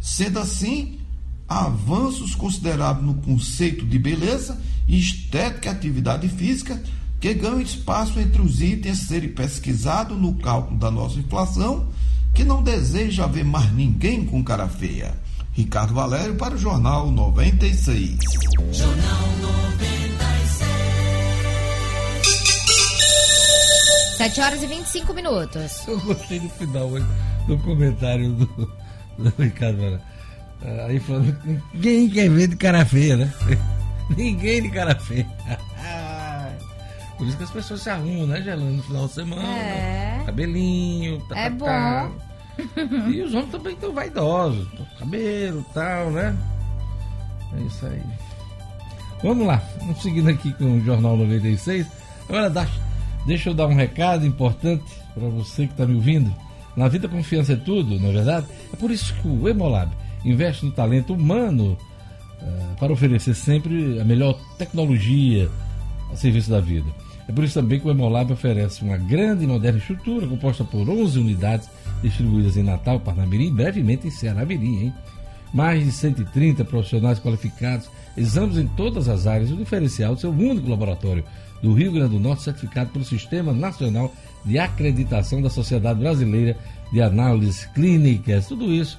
sendo 0.00 0.38
assim 0.38 1.00
avanços 1.48 2.34
considerados 2.34 3.04
no 3.04 3.14
conceito 3.14 3.84
de 3.84 3.98
beleza, 3.98 4.60
estética 4.88 5.68
e 5.68 5.72
atividade 5.72 6.28
física 6.28 6.82
que 7.20 7.32
ganham 7.34 7.60
espaço 7.60 8.18
entre 8.18 8.42
os 8.42 8.60
itens 8.60 9.00
a 9.00 9.06
serem 9.06 9.28
pesquisados 9.28 10.18
no 10.18 10.34
cálculo 10.34 10.76
da 10.76 10.90
nossa 10.90 11.20
inflação, 11.20 11.88
que 12.34 12.42
não 12.42 12.62
deseja 12.62 13.26
ver 13.26 13.44
mais 13.44 13.72
ninguém 13.72 14.24
com 14.24 14.42
cara 14.42 14.68
feia. 14.68 15.14
Ricardo 15.52 15.94
Valério 15.94 16.34
para 16.34 16.54
o 16.54 16.58
Jornal 16.58 17.10
96. 17.10 18.18
Jornal 18.72 19.28
96. 19.40 19.62
7 24.16 24.40
horas 24.40 24.62
e 24.62 24.66
25 24.66 25.14
minutos. 25.14 25.86
Eu 25.86 26.00
gostei 26.00 26.40
do 26.40 26.48
final 26.48 26.88
do 27.46 27.58
comentário 27.58 28.32
do, 28.32 28.46
do 29.18 29.32
Ricardo 29.38 29.76
Valério. 29.76 30.11
Ah, 30.64 30.86
Aí 30.88 30.98
falando, 31.00 31.36
ninguém 31.74 32.08
quer 32.08 32.30
ver 32.30 32.48
de 32.48 32.56
cara 32.56 32.84
feia, 32.84 33.16
né? 33.16 33.32
ninguém 34.16 34.62
de 34.62 34.70
cara 34.70 34.94
feia. 34.98 35.26
Por 37.18 37.26
isso 37.28 37.36
que 37.36 37.44
as 37.44 37.50
pessoas 37.50 37.82
se 37.82 37.90
arrumam, 37.90 38.26
né, 38.26 38.42
Gelando, 38.42 38.72
no 38.72 38.82
final 38.82 39.06
de 39.06 39.12
semana. 39.12 39.42
É. 39.58 40.22
Cabelinho, 40.26 41.20
tá, 41.28 41.38
É 41.38 41.50
tá, 41.50 41.56
tá. 41.66 42.08
bom. 42.08 42.32
E 43.10 43.22
os 43.22 43.32
homens 43.32 43.50
também 43.50 43.74
estão 43.74 43.92
vaidosos. 43.92 44.66
Cabelo 44.98 45.64
tal, 45.72 46.10
né? 46.10 46.36
É 47.56 47.60
isso 47.62 47.86
aí. 47.86 48.02
Vamos 49.22 49.46
lá, 49.46 49.62
vamos 49.78 50.02
seguindo 50.02 50.28
aqui 50.28 50.52
com 50.54 50.78
o 50.78 50.84
Jornal 50.84 51.16
96. 51.16 51.86
Agora, 52.28 52.68
deixa 53.24 53.50
eu 53.50 53.54
dar 53.54 53.68
um 53.68 53.74
recado 53.74 54.26
importante 54.26 54.84
para 55.14 55.28
você 55.28 55.66
que 55.66 55.72
está 55.72 55.86
me 55.86 55.94
ouvindo. 55.94 56.34
Na 56.76 56.88
vida, 56.88 57.08
confiança 57.08 57.52
é 57.52 57.56
tudo, 57.56 58.00
não 58.00 58.08
é 58.08 58.12
verdade? 58.12 58.46
É 58.72 58.76
por 58.76 58.90
isso 58.90 59.14
que 59.14 59.28
o 59.28 59.48
Emolab 59.48 59.90
investe 60.24 60.64
no 60.64 60.72
talento 60.72 61.14
humano 61.14 61.76
eh, 62.40 62.44
para 62.78 62.92
oferecer 62.92 63.34
sempre 63.34 64.00
a 64.00 64.04
melhor 64.04 64.38
tecnologia 64.58 65.48
a 66.12 66.16
serviço 66.16 66.50
da 66.50 66.60
vida. 66.60 66.88
É 67.28 67.32
por 67.32 67.44
isso 67.44 67.54
também 67.54 67.78
que 67.78 67.86
o 67.86 67.90
Emolab 67.90 68.32
oferece 68.32 68.82
uma 68.82 68.96
grande 68.96 69.44
e 69.44 69.46
moderna 69.46 69.78
estrutura 69.78 70.26
composta 70.26 70.64
por 70.64 70.88
11 70.88 71.18
unidades 71.18 71.68
distribuídas 72.02 72.56
em 72.56 72.62
Natal, 72.62 72.98
Parnamirim 73.00 73.48
e 73.48 73.52
brevemente 73.52 74.08
em 74.08 74.10
Ceará-Mirim, 74.10 74.84
hein? 74.84 74.94
Mais 75.54 75.84
de 75.84 75.92
130 75.92 76.64
profissionais 76.64 77.20
qualificados, 77.20 77.88
exames 78.16 78.56
em 78.56 78.66
todas 78.66 79.08
as 79.08 79.26
áreas. 79.26 79.50
O 79.50 79.56
diferencial 79.56 80.14
de 80.14 80.22
ser 80.22 80.26
o 80.26 80.30
único 80.30 80.68
laboratório 80.68 81.24
do 81.62 81.74
Rio 81.74 81.92
Grande 81.92 82.14
do 82.14 82.20
Norte 82.20 82.42
certificado 82.42 82.90
pelo 82.90 83.04
Sistema 83.04 83.52
Nacional 83.52 84.12
de 84.44 84.58
Acreditação 84.58 85.40
da 85.40 85.50
Sociedade 85.50 86.00
Brasileira 86.00 86.56
de 86.92 87.00
Análises 87.00 87.66
Clínicas. 87.66 88.48
Tudo 88.48 88.72
isso 88.72 88.98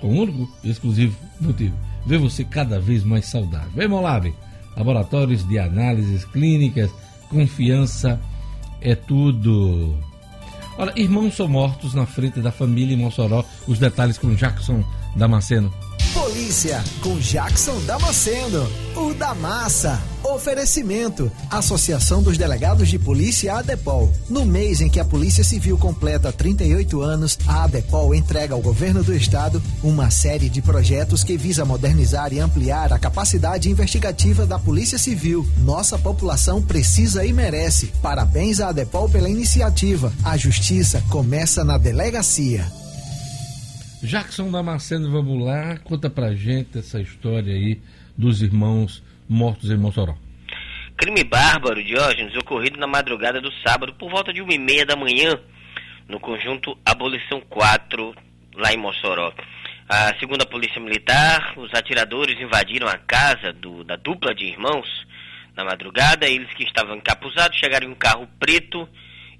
com 0.00 0.08
um 0.08 0.20
único 0.20 0.48
e 0.62 0.70
exclusivo 0.70 1.16
motivo: 1.40 1.76
ver 2.06 2.18
você 2.18 2.44
cada 2.44 2.78
vez 2.80 3.04
mais 3.04 3.26
saudável. 3.26 3.82
Hemolab, 3.82 4.32
laboratórios 4.76 5.46
de 5.46 5.58
análises 5.58 6.24
clínicas, 6.24 6.90
confiança 7.28 8.20
é 8.80 8.94
tudo. 8.94 9.96
Olha, 10.76 10.92
irmãos 10.96 11.34
são 11.34 11.48
mortos 11.48 11.92
na 11.92 12.06
frente 12.06 12.40
da 12.40 12.52
família 12.52 12.94
em 12.94 12.98
Mossoró. 12.98 13.44
Os 13.66 13.78
detalhes 13.78 14.16
com 14.16 14.34
Jackson 14.34 14.84
Damasceno. 15.16 15.72
Polícia 16.38 16.84
com 17.02 17.18
Jackson 17.18 17.80
Damasceno, 17.80 18.70
o 18.94 19.12
da 19.12 19.34
massa. 19.34 20.00
Oferecimento: 20.22 21.32
Associação 21.50 22.22
dos 22.22 22.38
Delegados 22.38 22.88
de 22.88 22.96
Polícia 22.96 23.54
ADEPOL. 23.56 24.12
No 24.30 24.46
mês 24.46 24.80
em 24.80 24.88
que 24.88 25.00
a 25.00 25.04
Polícia 25.04 25.42
Civil 25.42 25.76
completa 25.76 26.32
38 26.32 27.02
anos, 27.02 27.36
a 27.44 27.64
ADEPOL 27.64 28.14
entrega 28.14 28.54
ao 28.54 28.60
governo 28.60 29.02
do 29.02 29.12
estado 29.12 29.60
uma 29.82 30.12
série 30.12 30.48
de 30.48 30.62
projetos 30.62 31.24
que 31.24 31.36
visa 31.36 31.64
modernizar 31.64 32.32
e 32.32 32.38
ampliar 32.38 32.92
a 32.92 33.00
capacidade 33.00 33.68
investigativa 33.68 34.46
da 34.46 34.60
Polícia 34.60 34.96
Civil. 34.96 35.44
Nossa 35.58 35.98
população 35.98 36.62
precisa 36.62 37.26
e 37.26 37.32
merece. 37.32 37.88
Parabéns 38.00 38.60
à 38.60 38.68
ADEPOL 38.68 39.08
pela 39.08 39.28
iniciativa. 39.28 40.12
A 40.24 40.36
justiça 40.36 41.02
começa 41.10 41.64
na 41.64 41.76
delegacia. 41.76 42.64
Jackson 44.02 44.50
Damasceno, 44.50 45.10
vamos 45.10 45.44
lá, 45.44 45.76
conta 45.78 46.08
pra 46.08 46.34
gente 46.34 46.78
essa 46.78 47.00
história 47.00 47.52
aí 47.52 47.80
dos 48.16 48.42
irmãos 48.42 49.02
mortos 49.28 49.70
em 49.70 49.76
Mossoró. 49.76 50.14
Crime 50.96 51.24
bárbaro, 51.24 51.82
Diógenes, 51.82 52.36
ocorrido 52.36 52.78
na 52.78 52.86
madrugada 52.86 53.40
do 53.40 53.50
sábado 53.66 53.94
por 53.94 54.10
volta 54.10 54.32
de 54.32 54.40
uma 54.40 54.52
e 54.52 54.58
meia 54.58 54.84
da 54.86 54.96
manhã, 54.96 55.38
no 56.08 56.18
conjunto 56.20 56.76
Abolição 56.84 57.40
4, 57.48 58.14
lá 58.54 58.72
em 58.72 58.76
Mossoró. 58.76 59.32
Ah, 59.88 60.14
segundo 60.20 60.42
a 60.42 60.46
Polícia 60.46 60.80
Militar, 60.80 61.54
os 61.56 61.72
atiradores 61.74 62.38
invadiram 62.40 62.86
a 62.88 62.98
casa 62.98 63.52
do- 63.52 63.84
da 63.84 63.96
dupla 63.96 64.34
de 64.34 64.44
irmãos 64.44 64.86
na 65.56 65.64
madrugada. 65.64 66.26
Eles 66.26 66.52
que 66.54 66.64
estavam 66.64 66.96
encapuzados 66.96 67.58
chegaram 67.58 67.88
em 67.88 67.92
um 67.92 67.94
carro 67.96 68.28
preto 68.38 68.88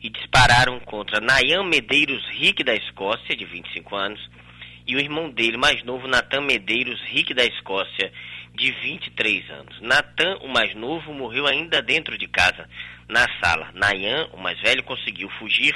e 0.03 0.09
dispararam 0.09 0.79
contra 0.81 1.21
Nayan 1.21 1.65
Medeiros 1.65 2.25
Rick 2.31 2.63
da 2.65 2.75
Escócia, 2.75 3.37
de 3.37 3.45
25 3.45 3.95
anos, 3.97 4.21
e 4.89 4.97
o 4.97 4.99
irmão 4.99 5.29
dele 5.29 5.59
mais 5.59 5.85
novo, 5.85 6.09
Natan 6.09 6.41
Medeiros 6.41 6.99
Rick 7.03 7.35
da 7.35 7.45
Escócia, 7.45 8.11
de 8.55 8.73
23 8.73 9.51
anos. 9.51 9.79
Natan, 9.83 10.39
o 10.41 10.49
mais 10.49 10.75
novo, 10.75 11.13
morreu 11.13 11.47
ainda 11.47 11.83
dentro 11.83 12.17
de 12.17 12.27
casa, 12.27 12.67
na 13.07 13.27
sala. 13.39 13.71
Nayan, 13.75 14.31
o 14.33 14.39
mais 14.39 14.59
velho, 14.63 14.83
conseguiu 14.83 15.29
fugir 15.39 15.75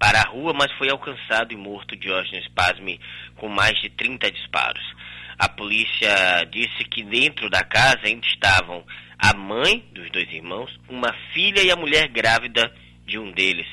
para 0.00 0.20
a 0.20 0.28
rua, 0.28 0.52
mas 0.52 0.72
foi 0.72 0.90
alcançado 0.90 1.52
e 1.52 1.56
morto 1.56 1.94
Diógenes 1.94 2.48
Pasme 2.48 3.00
com 3.36 3.48
mais 3.48 3.80
de 3.80 3.88
30 3.90 4.32
disparos. 4.32 4.84
A 5.38 5.48
polícia 5.48 6.44
disse 6.50 6.84
que 6.90 7.04
dentro 7.04 7.48
da 7.48 7.62
casa 7.62 8.00
ainda 8.04 8.26
estavam 8.26 8.84
a 9.16 9.32
mãe 9.32 9.84
dos 9.92 10.10
dois 10.10 10.30
irmãos, 10.32 10.76
uma 10.88 11.14
filha 11.32 11.62
e 11.62 11.70
a 11.70 11.76
mulher 11.76 12.08
grávida 12.08 12.74
de 13.06 13.16
um 13.16 13.30
deles, 13.30 13.66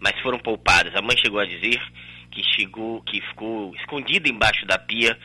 mas 0.00 0.18
foram 0.22 0.38
poupadas. 0.40 0.94
A 0.96 1.02
mãe 1.02 1.16
chegou 1.16 1.38
a 1.38 1.46
dizer 1.46 1.80
que 2.30 2.42
chegou, 2.54 3.02
que 3.02 3.20
ficou 3.20 3.74
escondida 3.76 4.28
embaixo 4.28 4.66
da 4.66 4.78
pia, 4.78 5.18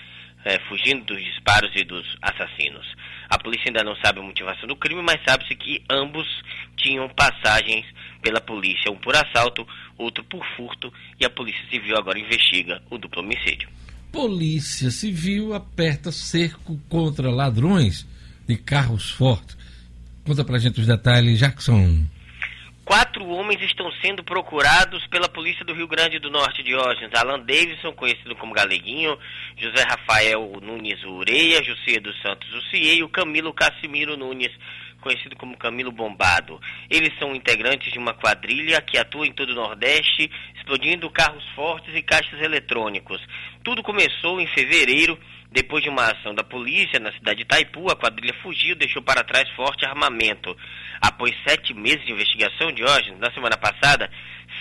eh, 0.46 0.60
fugindo 0.68 1.06
dos 1.06 1.24
disparos 1.24 1.72
e 1.76 1.84
dos 1.84 2.06
assassinos. 2.22 2.86
A 3.30 3.38
polícia 3.38 3.70
ainda 3.70 3.84
não 3.84 3.96
sabe 3.98 4.20
a 4.20 4.24
motivação 4.24 4.68
do 4.68 4.76
crime, 4.76 5.02
mas 5.02 5.22
sabe-se 5.26 5.56
que 5.56 5.84
ambos 5.89 6.28
tinham 6.78 7.08
passagens 7.10 7.86
pela 8.22 8.42
polícia, 8.42 8.92
um 8.92 8.98
por 8.98 9.16
assalto, 9.16 9.68
outro 9.98 10.24
por 10.26 10.46
furto, 10.56 10.92
e 11.20 11.26
a 11.26 11.30
polícia 11.30 11.66
civil 11.70 11.98
agora 11.98 12.20
investiga 12.20 12.82
o 12.89 12.98
duplo 12.98 13.22
homicídio. 13.22 13.70
Polícia 14.12 14.92
Civil 14.92 15.56
aperta 15.56 16.12
cerco 16.12 16.80
contra 16.88 17.32
ladrões 17.32 18.06
de 18.48 18.56
carros 18.56 19.10
fortes. 19.10 19.58
Conta 20.24 20.46
pra 20.46 20.60
gente 20.60 20.80
os 20.80 20.86
detalhes, 20.86 21.39
Jackson. 21.39 22.06
Quatro 22.86 23.26
homens 23.30 23.62
estão 23.62 23.89
sendo 24.02 24.26
procurados 24.26 25.08
pela 25.08 25.30
polícia 25.30 25.63
do 25.63 25.74
Rio 25.74 25.88
Grande 25.88 26.19
do 26.19 26.30
Norte 26.30 26.58
de 26.58 26.69
Diógenes. 26.69 27.13
Alan 27.15 27.39
Davidson, 27.39 27.93
conhecido 27.93 28.36
como 28.36 28.54
Galeguinho, 28.54 29.17
José 29.56 29.84
Rafael 29.89 30.60
Nunes 30.62 31.02
Ureia, 31.06 31.63
José 31.63 32.02
dos 32.02 32.22
Santos 32.22 32.54
Uciei 32.54 32.98
e 32.98 33.04
o 33.04 33.08
Camilo 33.08 33.54
Cassimiro 33.54 34.17
Nunes, 34.17 34.52
conhecido 35.00 35.34
como 35.38 35.56
Camilo 35.56 35.93
Bombado. 35.93 36.60
Eles 36.89 37.17
são 37.17 37.34
integrantes 37.34 37.89
de 37.89 37.98
uma 37.98 38.13
quadrilha 38.13 38.82
que 38.82 38.98
atua 38.98 39.26
em 39.26 39.32
todo 39.32 39.52
o 39.52 39.56
Nordeste, 39.56 40.30
explodindo 40.54 41.10
carros 41.10 41.48
fortes 41.56 41.96
e 41.96 42.02
caixas 42.02 42.41
eletrônicos. 42.41 43.22
Tudo 43.63 43.82
começou 43.82 44.41
em 44.41 44.48
fevereiro, 44.48 45.17
depois 45.54 45.84
de 45.84 45.89
uma 45.89 46.12
ação 46.12 46.34
da 46.34 46.44
polícia 46.44 47.00
na 47.00 47.12
cidade 47.12 47.38
de 47.38 47.44
Itaipu, 47.44 47.92
a 47.92 47.96
quadrilha 47.96 48.34
fugiu 48.42 48.72
e 48.72 48.80
deixou 48.80 49.04
para 49.04 49.24
trás 49.24 49.48
forte 49.52 49.86
armamento. 49.86 50.58
Após 51.00 51.32
sete 51.48 51.76
meses 51.76 52.04
de 52.06 52.12
investigação, 52.12 52.72
Diógenes, 52.72 53.20
na 53.20 53.32
semana 53.32 53.56
passada, 53.56 54.10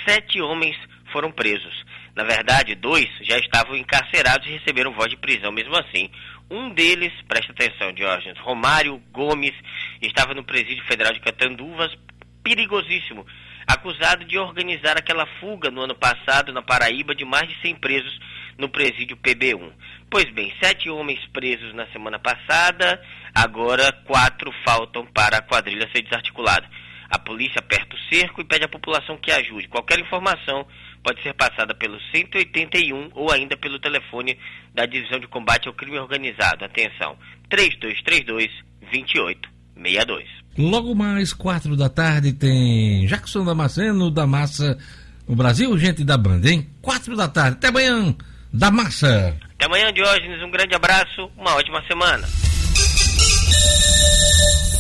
sete 0.06 0.40
homens 0.42 0.76
foram 1.10 1.32
presos. 1.32 1.72
Na 2.14 2.24
verdade, 2.24 2.74
dois 2.74 3.08
já 3.22 3.38
estavam 3.38 3.74
encarcerados 3.74 4.46
e 4.46 4.52
receberam 4.52 4.92
voz 4.92 5.08
de 5.08 5.16
prisão 5.16 5.50
mesmo 5.50 5.74
assim. 5.76 6.10
Um 6.50 6.68
deles, 6.68 7.10
presta 7.26 7.52
atenção, 7.52 7.90
Diógenes, 7.94 8.38
Romário 8.40 9.02
Gomes, 9.10 9.54
estava 10.02 10.34
no 10.34 10.44
presídio 10.44 10.84
federal 10.84 11.14
de 11.14 11.20
Catanduvas, 11.20 11.96
perigosíssimo, 12.44 13.26
acusado 13.66 14.26
de 14.26 14.36
organizar 14.36 14.98
aquela 14.98 15.24
fuga 15.40 15.70
no 15.70 15.80
ano 15.80 15.94
passado 15.94 16.52
na 16.52 16.60
Paraíba 16.60 17.14
de 17.14 17.24
mais 17.24 17.48
de 17.48 17.58
100 17.62 17.76
presos 17.76 18.20
no 18.58 18.68
presídio 18.68 19.16
PB1. 19.16 19.70
Pois 20.10 20.30
bem, 20.32 20.52
sete 20.62 20.90
homens 20.90 21.20
presos 21.32 21.74
na 21.74 21.86
semana 21.88 22.18
passada, 22.18 23.00
agora 23.34 23.92
quatro 24.04 24.52
faltam 24.64 25.06
para 25.06 25.38
a 25.38 25.42
quadrilha 25.42 25.88
ser 25.92 26.02
desarticulada. 26.02 26.68
A 27.10 27.18
polícia 27.18 27.58
aperta 27.58 27.94
o 27.94 28.14
cerco 28.14 28.40
e 28.40 28.44
pede 28.44 28.64
à 28.64 28.68
população 28.68 29.18
que 29.18 29.30
ajude. 29.30 29.68
Qualquer 29.68 29.98
informação 29.98 30.66
pode 31.04 31.22
ser 31.22 31.34
passada 31.34 31.74
pelo 31.74 32.00
181 32.10 33.10
ou 33.12 33.30
ainda 33.30 33.56
pelo 33.56 33.78
telefone 33.78 34.38
da 34.74 34.86
Divisão 34.86 35.18
de 35.18 35.26
Combate 35.26 35.68
ao 35.68 35.74
Crime 35.74 35.98
Organizado. 35.98 36.64
Atenção, 36.64 37.18
3232 37.50 38.50
2862. 38.90 40.28
Logo 40.56 40.94
mais, 40.94 41.32
quatro 41.32 41.76
da 41.76 41.88
tarde, 41.88 42.32
tem 42.32 43.06
Jackson 43.06 43.44
Damasceno 43.44 44.10
da 44.10 44.26
Massa 44.26 44.78
no 45.26 45.34
Brasil, 45.34 45.76
gente 45.78 46.04
da 46.04 46.16
banda, 46.16 46.50
hein? 46.50 46.68
Quatro 46.80 47.16
da 47.16 47.28
tarde, 47.28 47.56
até 47.56 47.68
amanhã, 47.68 48.14
da 48.52 48.70
Massa. 48.70 49.34
Até 49.54 49.66
amanhã, 49.66 49.92
Diógenes. 49.92 50.42
Um 50.42 50.50
grande 50.50 50.74
abraço, 50.74 51.30
uma 51.36 51.54
ótima 51.56 51.82
semana. 51.86 52.28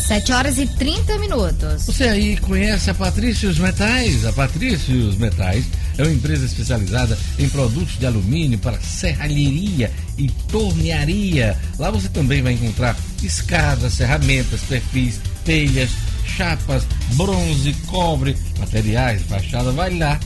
7 0.02 0.32
horas 0.32 0.58
e 0.58 0.66
30 0.66 1.16
minutos. 1.18 1.86
Você 1.86 2.04
aí 2.04 2.36
conhece 2.36 2.90
a 2.90 2.94
Patrícios 2.94 3.58
Metais? 3.58 4.26
A 4.26 4.32
Patrícios 4.32 5.16
Metais 5.16 5.64
é 5.96 6.02
uma 6.02 6.12
empresa 6.12 6.44
especializada 6.44 7.16
em 7.38 7.48
produtos 7.48 7.98
de 7.98 8.04
alumínio 8.04 8.58
para 8.58 8.78
serralheria 8.80 9.90
e 10.18 10.28
tornearia. 10.50 11.56
Lá 11.78 11.90
você 11.90 12.08
também 12.10 12.42
vai 12.42 12.52
encontrar 12.52 12.94
escadas, 13.22 13.96
ferramentas, 13.96 14.60
perfis, 14.62 15.18
telhas, 15.46 15.90
chapas, 16.26 16.84
bronze, 17.14 17.72
cobre, 17.86 18.36
materiais 18.58 19.22
fachada. 19.22 19.70
Vai 19.72 19.96
lá, 19.96 20.20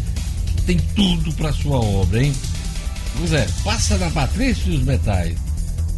tem 0.66 0.78
tudo 0.96 1.32
para 1.34 1.52
sua 1.52 1.76
obra, 1.76 2.24
hein? 2.24 2.34
Pois 3.18 3.32
é, 3.32 3.46
passa 3.64 3.96
na 3.98 4.10
Patrícios 4.10 4.82
Metais. 4.82 5.36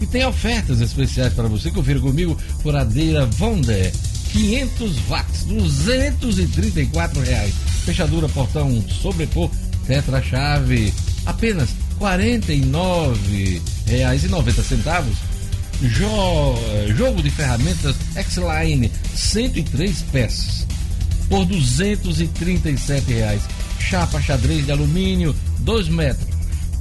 E 0.00 0.06
tem 0.06 0.24
ofertas 0.24 0.80
especiais 0.80 1.32
para 1.32 1.48
você. 1.48 1.70
Confira 1.70 1.98
comigo, 1.98 2.38
furadeira 2.62 3.26
Vonder. 3.26 3.92
500 4.32 4.98
watts, 5.08 5.44
234 5.44 7.20
reais. 7.22 7.54
Fechadura 7.84 8.28
portão 8.28 8.82
sobrepor, 8.88 9.50
tetra 9.86 10.22
chave, 10.22 10.92
apenas 11.26 11.70
49 11.98 13.62
reais 13.86 14.24
e 14.24 14.28
90 14.28 14.62
centavos. 14.62 15.16
Jo, 15.80 16.54
jogo 16.94 17.22
de 17.22 17.30
ferramentas 17.30 17.96
X-Line, 18.14 18.90
103 19.14 20.02
peças 20.12 20.66
por 21.28 21.44
237 21.44 23.12
reais. 23.12 23.42
Chapa 23.80 24.20
xadrez 24.20 24.66
de 24.66 24.72
alumínio, 24.72 25.34
2 25.60 25.88
metros 25.88 26.27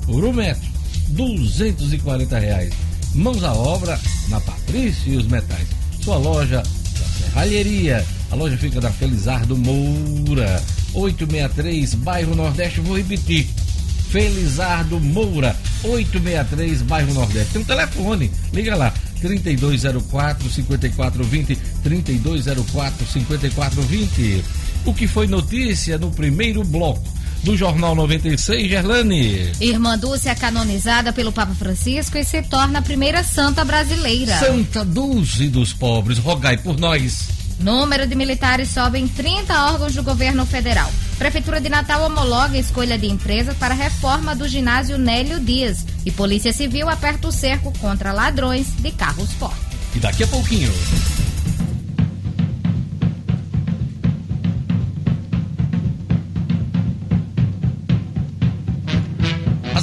por 0.07 0.23
1 0.23 0.33
metro, 0.33 0.69
240 1.09 2.39
reais. 2.39 2.73
Mãos 3.13 3.43
à 3.43 3.53
obra 3.53 3.99
na 4.29 4.39
Patrícia 4.39 5.11
e 5.11 5.17
os 5.17 5.27
Metais. 5.27 5.67
Sua 6.01 6.17
loja 6.17 6.63
da 6.63 7.05
Serralheria. 7.05 8.05
A 8.31 8.35
loja 8.35 8.57
fica 8.57 8.79
da 8.79 8.89
Felizardo 8.89 9.57
Moura, 9.57 10.63
863, 10.93 11.93
bairro 11.95 12.35
Nordeste. 12.35 12.79
Vou 12.79 12.97
repetir. 12.97 13.47
Felizardo 14.09 14.99
Moura, 14.99 15.55
863, 15.83 16.81
bairro 16.83 17.13
Nordeste. 17.13 17.53
Tem 17.53 17.61
um 17.61 17.65
telefone, 17.65 18.31
liga 18.53 18.75
lá. 18.75 18.93
3204 19.21 20.49
5420 20.49 21.55
3204 21.83 23.07
5420. 23.07 24.43
O 24.85 24.93
que 24.93 25.07
foi 25.07 25.27
notícia 25.27 25.97
no 25.97 26.11
primeiro 26.11 26.63
bloco 26.63 27.16
do 27.43 27.55
Jornal 27.55 27.95
96, 27.95 28.69
Gerlane? 28.69 29.51
Irmã 29.61 29.97
Dulce 29.97 30.29
é 30.29 30.35
canonizada 30.35 31.13
pelo 31.13 31.31
Papa 31.31 31.53
Francisco 31.53 32.17
e 32.17 32.23
se 32.23 32.41
torna 32.43 32.79
a 32.79 32.81
primeira 32.81 33.23
santa 33.23 33.63
brasileira. 33.63 34.37
Santa 34.39 34.83
Dulce 34.83 35.47
dos 35.47 35.73
pobres, 35.73 36.17
rogai 36.17 36.57
por 36.57 36.77
nós. 36.77 37.37
Número 37.59 38.05
de 38.05 38.15
militares 38.15 38.69
sobe 38.69 38.99
em 38.99 39.07
30 39.07 39.71
órgãos 39.71 39.95
do 39.95 40.03
governo 40.03 40.45
federal. 40.45 40.91
Prefeitura 41.17 41.59
de 41.59 41.69
Natal 41.69 42.05
homologa 42.05 42.55
a 42.55 42.59
escolha 42.59 42.97
de 42.97 43.07
empresas 43.07 43.57
para 43.57 43.73
a 43.73 43.77
reforma 43.77 44.35
do 44.35 44.47
ginásio 44.47 44.97
Nélio 44.97 45.39
Dias. 45.39 45.85
E 46.05 46.11
Polícia 46.11 46.53
Civil 46.53 46.87
aperta 46.87 47.27
o 47.27 47.31
cerco 47.31 47.73
contra 47.79 48.13
ladrões 48.13 48.67
de 48.77 48.91
carros 48.91 49.31
fortes. 49.33 49.57
E 49.95 49.99
daqui 49.99 50.23
a 50.23 50.27
pouquinho. 50.27 50.71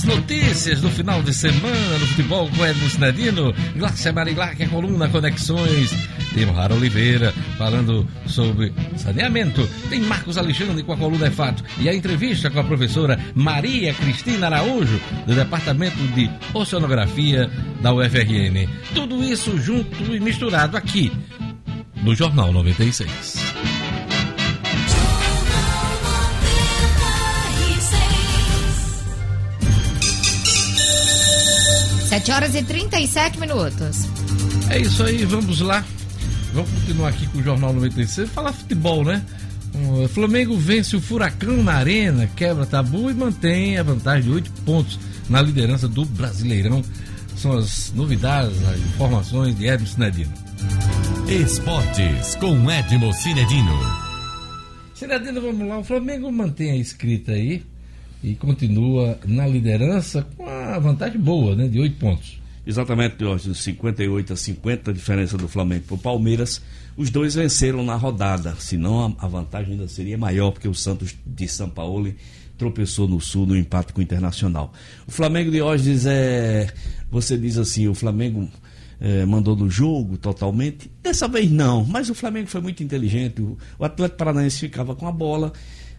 As 0.05 0.17
notícias 0.17 0.81
do 0.83 0.91
final 0.91 1.23
de 1.23 1.33
semana 1.33 1.99
no 1.99 2.07
futebol 2.09 2.47
com 2.51 2.67
Edmo 2.67 2.91
Sinedino, 2.91 3.55
Glácia 3.75 4.13
Marilac, 4.13 4.63
a 4.63 4.69
coluna 4.69 5.09
Conexões. 5.09 5.93
Tem 6.35 6.45
Rara 6.45 6.75
Oliveira 6.75 7.33
falando 7.57 8.07
sobre 8.27 8.71
saneamento. 8.99 9.67
Tem 9.89 10.01
Marcos 10.01 10.37
Alexandre 10.37 10.83
com 10.83 10.93
a 10.93 10.97
coluna 10.99 11.29
É 11.29 11.31
Fato. 11.31 11.65
E 11.79 11.89
a 11.89 11.95
entrevista 11.95 12.51
com 12.51 12.61
a 12.61 12.65
professora 12.65 13.19
Maria 13.35 13.95
Cristina 13.95 14.49
Araújo, 14.49 15.01
do 15.27 15.35
Departamento 15.35 15.97
de 16.09 16.31
Oceanografia 16.53 17.51
da 17.81 17.95
UFRN. 17.95 18.69
Tudo 18.95 19.25
isso 19.25 19.59
junto 19.59 20.15
e 20.15 20.21
misturado 20.21 20.77
aqui 20.77 21.11
no 22.03 22.15
Jornal 22.15 22.53
96. 22.53 23.84
7 32.15 32.31
horas 32.31 32.55
e 32.55 32.63
37 32.63 33.41
minutos. 33.41 34.09
É 34.71 34.79
isso 34.79 35.03
aí, 35.03 35.25
vamos 35.25 35.59
lá. 35.59 35.85
Vamos 36.53 36.71
continuar 36.71 37.09
aqui 37.09 37.27
com 37.27 37.39
o 37.39 37.43
Jornal 37.43 37.73
96. 37.73 38.31
Falar 38.31 38.53
futebol, 38.53 39.05
né? 39.05 39.21
O 39.75 40.07
Flamengo 40.07 40.57
vence 40.57 40.95
o 40.95 41.01
Furacão 41.01 41.61
na 41.65 41.73
Arena, 41.73 42.31
quebra 42.37 42.65
tabu 42.67 43.11
e 43.11 43.15
mantém 43.15 43.79
a 43.79 43.83
vantagem 43.83 44.23
de 44.23 44.31
8 44.31 44.53
pontos 44.65 44.97
na 45.29 45.43
liderança 45.43 45.89
do 45.89 46.05
Brasileirão. 46.05 46.85
São 47.37 47.59
as 47.59 47.93
novidades, 47.93 48.63
as 48.63 48.79
informações 48.79 49.59
de 49.59 49.67
Edson 49.67 49.95
Cinedino. 49.95 50.33
Esportes 51.27 52.37
com 52.37 52.71
Edmo 52.71 53.13
Cinedino. 53.13 53.77
Cinedino, 54.95 55.41
vamos 55.41 55.67
lá. 55.67 55.79
O 55.79 55.85
Flamengo 55.85 56.31
mantém 56.31 56.71
a 56.71 56.77
escrita 56.77 57.33
aí 57.33 57.65
e 58.25 58.35
continua 58.35 59.19
na 59.27 59.47
liderança 59.47 60.27
com 60.35 60.49
a 60.49 60.79
vantagem 60.79 61.21
boa, 61.21 61.55
né? 61.55 61.69
De 61.69 61.79
8 61.79 61.97
pontos. 61.99 62.41
Exatamente, 62.67 63.17
Jorge, 63.21 63.55
58 63.55 64.33
a 64.33 64.37
50, 64.37 64.91
a 64.91 64.95
diferença 64.95 65.37
do 65.37 65.47
Flamengo 65.47 65.85
para 65.89 65.95
o 65.97 65.99
Palmeiras. 65.99 66.63
Os 66.97 67.11
dois 67.11 67.35
venceram 67.35 67.85
na 67.85 67.97
rodada, 67.97 68.55
senão 68.59 69.15
a, 69.19 69.29
vantagem 69.29 69.73
ainda 69.73 69.87
seria 69.87 70.17
maior, 70.17 70.53
porque 70.53 70.67
o 70.67 70.75
Santos 70.75 71.15
de 71.27 71.47
São 71.47 71.69
Paulo 71.69 72.11
tropeçou 72.57 73.07
no 73.07 73.21
Sul 73.21 73.45
no 73.45 73.55
empate 73.55 73.93
com 73.93 74.01
o 74.01 74.03
Internacional. 74.03 74.73
O 75.07 75.11
Flamengo 75.11 75.51
de 75.51 75.61
hoje 75.61 75.95
é, 76.09 76.73
você 77.11 77.37
diz 77.37 77.59
assim, 77.59 77.89
o 77.89 77.95
Flamengo 77.95 78.49
é, 78.99 79.27
mandou 79.27 79.55
no 79.55 79.69
jogo 79.69 80.17
totalmente. 80.17 80.91
Dessa 81.03 81.29
vez 81.29 81.51
não, 81.51 81.85
mas 81.85 82.09
o 82.09 82.15
Flamengo 82.15 82.47
foi 82.47 82.63
muito 82.63 82.83
inteligente. 82.83 83.43
O, 83.43 83.59
o 83.79 83.85
Atlético 83.85 84.17
Paranaense 84.17 84.61
ficava 84.61 84.97
com 84.97 85.07
a 85.07 85.13
bola, 85.13 85.53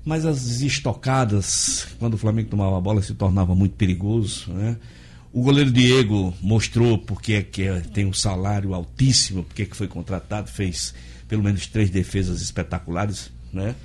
mas 0.05 0.23
as 0.23 0.61
estocadas, 0.61 1.87
quando 1.97 2.13
o 2.13 2.17
Flamengo 2.17 2.49
tomava 2.49 2.77
a 2.77 2.81
bola, 2.81 3.01
se 3.01 3.15
tornava 3.15 3.55
muito 3.55 3.75
perigoso, 3.75 4.53
né? 4.53 4.77
O 5.33 5.41
goleiro 5.41 5.71
Diego 5.71 6.33
mostrou 6.41 6.97
porque 6.97 7.33
é 7.33 7.41
que 7.41 7.63
é, 7.63 7.81
tem 7.81 8.05
um 8.05 8.13
salário 8.13 8.73
altíssimo, 8.73 9.43
porque 9.43 9.63
é 9.63 9.65
que 9.65 9.75
foi 9.75 9.87
contratado, 9.87 10.49
fez 10.49 10.93
pelo 11.27 11.43
menos 11.43 11.67
três 11.67 11.89
defesas 11.89 12.41
espetaculares, 12.41 13.31
né? 13.51 13.75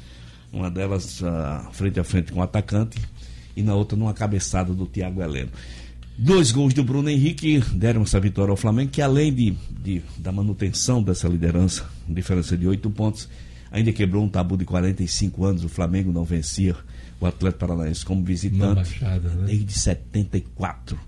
Uma 0.52 0.70
delas 0.70 1.22
uh, 1.22 1.72
frente 1.72 1.98
a 1.98 2.04
frente 2.04 2.32
com 2.32 2.40
o 2.40 2.42
atacante 2.42 2.98
e 3.56 3.62
na 3.62 3.74
outra 3.74 3.96
numa 3.96 4.12
cabeçada 4.12 4.74
do 4.74 4.86
Thiago 4.86 5.22
Heleno. 5.22 5.50
Dois 6.18 6.52
gols 6.52 6.74
do 6.74 6.84
Bruno 6.84 7.08
Henrique 7.08 7.60
deram 7.72 8.02
essa 8.02 8.20
vitória 8.20 8.50
ao 8.50 8.56
Flamengo, 8.56 8.90
que 8.90 9.00
além 9.00 9.32
de, 9.32 9.56
de 9.82 10.02
da 10.18 10.30
manutenção 10.30 11.02
dessa 11.02 11.26
liderança, 11.26 11.88
diferença 12.06 12.56
de 12.58 12.66
oito 12.66 12.90
pontos, 12.90 13.26
ainda 13.70 13.92
quebrou 13.92 14.24
um 14.24 14.28
tabu 14.28 14.56
de 14.56 14.64
45 14.64 15.44
anos. 15.44 15.64
O 15.64 15.68
Flamengo 15.68 16.12
não 16.12 16.24
vencia 16.24 16.74
o 17.20 17.26
Atlético 17.26 17.60
Paranaense 17.66 18.04
como 18.04 18.24
visitante 18.24 18.74
Baixada, 19.00 19.28
né? 19.28 19.44
desde 19.46 19.72
74. 19.72 20.98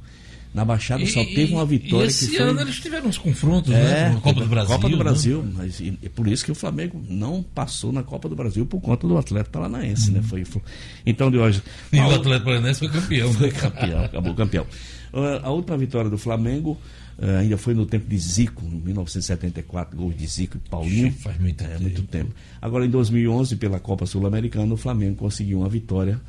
Na 0.54 0.66
Baixada 0.66 1.06
só 1.06 1.22
E- 1.22 1.34
teve 1.34 1.54
uma 1.54 1.64
vitória 1.64 2.04
e 2.04 2.08
esse 2.08 2.28
que 2.28 2.36
foi. 2.36 2.46
ano 2.50 2.60
eles 2.60 2.78
tiveram 2.78 3.08
uns 3.08 3.16
confrontos, 3.16 3.72
É, 3.72 3.82
né? 3.82 4.08
Na 4.10 4.20
Copa 4.20 4.40
do 4.40 4.46
Brasil. 4.46 4.74
Copa 4.74 4.88
do 4.90 4.96
né? 4.98 5.02
Brasil, 5.02 5.44
mas 5.54 5.80
e, 5.80 5.98
e 6.02 6.08
por 6.10 6.28
isso 6.28 6.44
que 6.44 6.52
o 6.52 6.54
Flamengo 6.54 7.02
não 7.08 7.42
passou 7.42 7.90
na 7.90 8.02
Copa 8.02 8.28
do 8.28 8.36
Brasil 8.36 8.66
por 8.66 8.78
conta 8.78 9.08
do 9.08 9.16
Atlético 9.16 9.50
Paranaense, 9.52 10.10
né? 10.10 10.20
Foi, 10.20 10.44
foi- 10.44 10.60
então 11.06 11.30
de 11.30 11.38
hoje. 11.38 11.62
Uhum. 11.90 11.98
E 11.98 12.02
a 12.02 12.06
o 12.08 12.14
Atlético 12.16 12.44
Paranaense 12.44 12.80
foi 12.80 12.88
campeão. 12.90 13.32
foi 13.32 13.46
né? 13.46 13.52
campeão, 13.54 14.04
acabou 14.04 14.34
campeão. 14.34 14.66
Ah, 15.14 15.40
a 15.44 15.50
última 15.50 15.78
vitória 15.78 16.10
do 16.10 16.18
Flamengo 16.18 16.78
ah, 17.18 17.38
ainda 17.38 17.56
foi 17.56 17.74
no 17.74 17.84
tempo 17.86 18.08
de 18.08 18.18
Zico, 18.18 18.64
em 18.64 18.80
1974, 18.80 19.96
gols 19.96 20.16
de 20.16 20.26
Zico 20.26 20.56
e 20.56 20.68
Paulinho. 20.68 21.08
Ixi, 21.08 21.18
faz 21.18 21.38
muito 21.40 21.62
é, 21.64 21.68
tempo. 21.68 21.82
muito 21.82 22.02
tempo. 22.02 22.30
Agora 22.60 22.84
em 22.86 22.90
2011, 22.90 23.56
pela 23.56 23.78
Copa 23.80 24.06
Sul-Americana, 24.06 24.72
o 24.72 24.76
Flamengo 24.76 25.16
conseguiu 25.16 25.58
uma 25.60 25.68
vitória, 25.68 26.20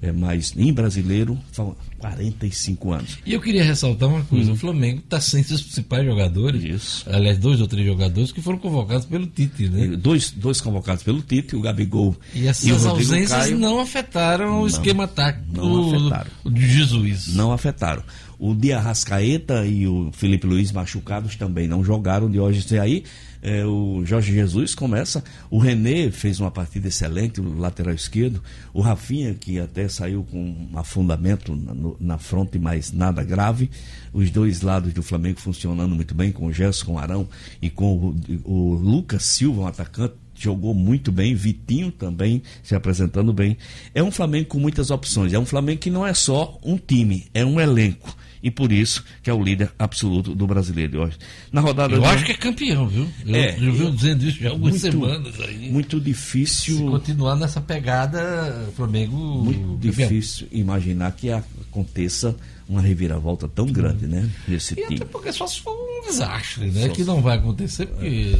é, 0.00 0.10
mas 0.10 0.52
em 0.56 0.72
brasileiro, 0.72 1.38
são 1.52 1.76
45 1.98 2.92
anos. 2.92 3.18
E 3.24 3.32
eu 3.32 3.40
queria 3.40 3.62
ressaltar 3.62 4.08
uma 4.08 4.24
coisa: 4.24 4.50
o 4.52 4.56
Flamengo 4.56 4.98
está 4.98 5.20
sem 5.20 5.42
seus 5.44 5.62
principais 5.62 6.04
jogadores. 6.04 6.62
Hum. 6.64 6.74
Isso. 6.74 7.04
Aliás, 7.08 7.38
dois 7.38 7.60
ou 7.60 7.68
três 7.68 7.86
jogadores 7.86 8.32
que 8.32 8.42
foram 8.42 8.58
convocados 8.58 9.06
pelo 9.06 9.26
Tite, 9.28 9.68
né? 9.68 9.96
Dois, 9.96 10.32
dois 10.32 10.60
convocados 10.60 11.04
pelo 11.04 11.20
Tite, 11.22 11.54
o 11.54 11.60
Gabigol 11.60 12.16
E 12.34 12.48
essas 12.48 12.68
Rodrigo 12.68 12.88
ausências 13.12 13.30
Caio. 13.44 13.58
não 13.58 13.80
afetaram 13.80 14.62
o 14.62 14.66
esquema 14.66 15.06
tático 15.06 15.44
não 15.54 15.62
do- 15.88 15.96
afetaram. 16.08 16.30
de 16.52 16.68
Jesus. 16.68 17.34
não 17.34 17.52
afetaram. 17.52 18.02
O 18.44 18.56
Dia 18.56 18.80
Rascaeta 18.80 19.64
e 19.64 19.86
o 19.86 20.10
Felipe 20.12 20.48
Luiz 20.48 20.72
machucados 20.72 21.36
também 21.36 21.68
não 21.68 21.84
jogaram 21.84 22.28
de 22.28 22.40
hoje. 22.40 22.66
E 22.74 22.78
aí 22.78 23.04
é, 23.40 23.64
o 23.64 24.02
Jorge 24.04 24.32
Jesus 24.32 24.74
começa. 24.74 25.22
O 25.48 25.58
René 25.58 26.10
fez 26.10 26.40
uma 26.40 26.50
partida 26.50 26.88
excelente, 26.88 27.40
o 27.40 27.56
lateral 27.56 27.94
esquerdo. 27.94 28.42
O 28.74 28.80
Rafinha, 28.80 29.32
que 29.34 29.60
até 29.60 29.86
saiu 29.86 30.24
com 30.24 30.38
um 30.72 30.76
afundamento 30.76 31.54
na, 31.54 31.72
no- 31.72 31.96
na 32.00 32.18
fronte, 32.18 32.58
mas 32.58 32.90
nada 32.92 33.22
grave. 33.22 33.70
Os 34.12 34.28
dois 34.32 34.60
lados 34.60 34.92
do 34.92 35.04
Flamengo 35.04 35.38
funcionando 35.38 35.94
muito 35.94 36.12
bem, 36.12 36.32
com 36.32 36.46
o 36.46 36.52
Gerson, 36.52 36.86
com 36.86 36.92
o 36.94 36.98
Arão 36.98 37.28
e 37.62 37.70
com 37.70 37.94
o, 37.94 38.16
o 38.44 38.74
Lucas 38.74 39.22
Silva, 39.22 39.62
um 39.62 39.66
atacante 39.68 40.14
jogou 40.34 40.74
muito 40.74 41.12
bem, 41.12 41.32
Vitinho 41.36 41.92
também 41.92 42.42
se 42.64 42.74
apresentando 42.74 43.32
bem. 43.32 43.56
É 43.94 44.02
um 44.02 44.10
Flamengo 44.10 44.48
com 44.48 44.58
muitas 44.58 44.90
opções. 44.90 45.32
É 45.32 45.38
um 45.38 45.46
Flamengo 45.46 45.78
que 45.78 45.90
não 45.90 46.04
é 46.04 46.12
só 46.12 46.58
um 46.64 46.76
time, 46.76 47.26
é 47.32 47.44
um 47.44 47.60
elenco. 47.60 48.16
E 48.42 48.50
por 48.50 48.72
isso 48.72 49.04
que 49.22 49.30
é 49.30 49.32
o 49.34 49.42
líder 49.42 49.70
absoluto 49.78 50.34
do 50.34 50.46
brasileiro 50.46 51.02
hoje. 51.02 51.16
Na 51.52 51.60
rodada 51.60 51.94
Eu 51.94 52.00
de 52.00 52.06
acho 52.08 52.24
que 52.24 52.32
é 52.32 52.36
campeão, 52.36 52.88
viu? 52.88 53.08
Eu, 53.24 53.34
É, 53.36 53.50
eu 53.54 53.72
venho 53.72 53.84
eu- 53.84 53.90
dizendo 53.92 54.24
isso 54.24 54.38
já 54.40 54.48
há 54.48 54.52
algumas 54.52 54.80
muito- 54.82 54.92
semanas 54.92 55.40
aí. 55.40 55.70
muito 55.70 55.98
Se 55.98 56.04
difícil, 56.04 56.86
continuar 56.90 57.36
nessa 57.36 57.60
pegada, 57.60 58.66
o 58.68 58.72
Flamengo. 58.72 59.16
muito 59.16 59.60
campeão. 59.60 60.08
difícil 60.08 60.48
imaginar 60.50 61.12
que 61.12 61.30
aconteça 61.30 62.34
uma 62.68 62.80
reviravolta 62.80 63.46
tão 63.48 63.66
grande, 63.66 64.06
né? 64.06 64.28
Nesse 64.48 64.74
E 64.78 64.84
até 64.84 64.94
time. 64.94 65.04
porque 65.10 65.32
só 65.32 65.46
se 65.46 65.60
for 65.60 65.72
um 65.72 66.06
desastre, 66.08 66.66
né? 66.70 66.82
Só 66.82 66.88
que 66.88 67.02
se- 67.02 67.04
não 67.06 67.20
vai 67.20 67.36
acontecer, 67.38 67.86
porque 67.86 68.32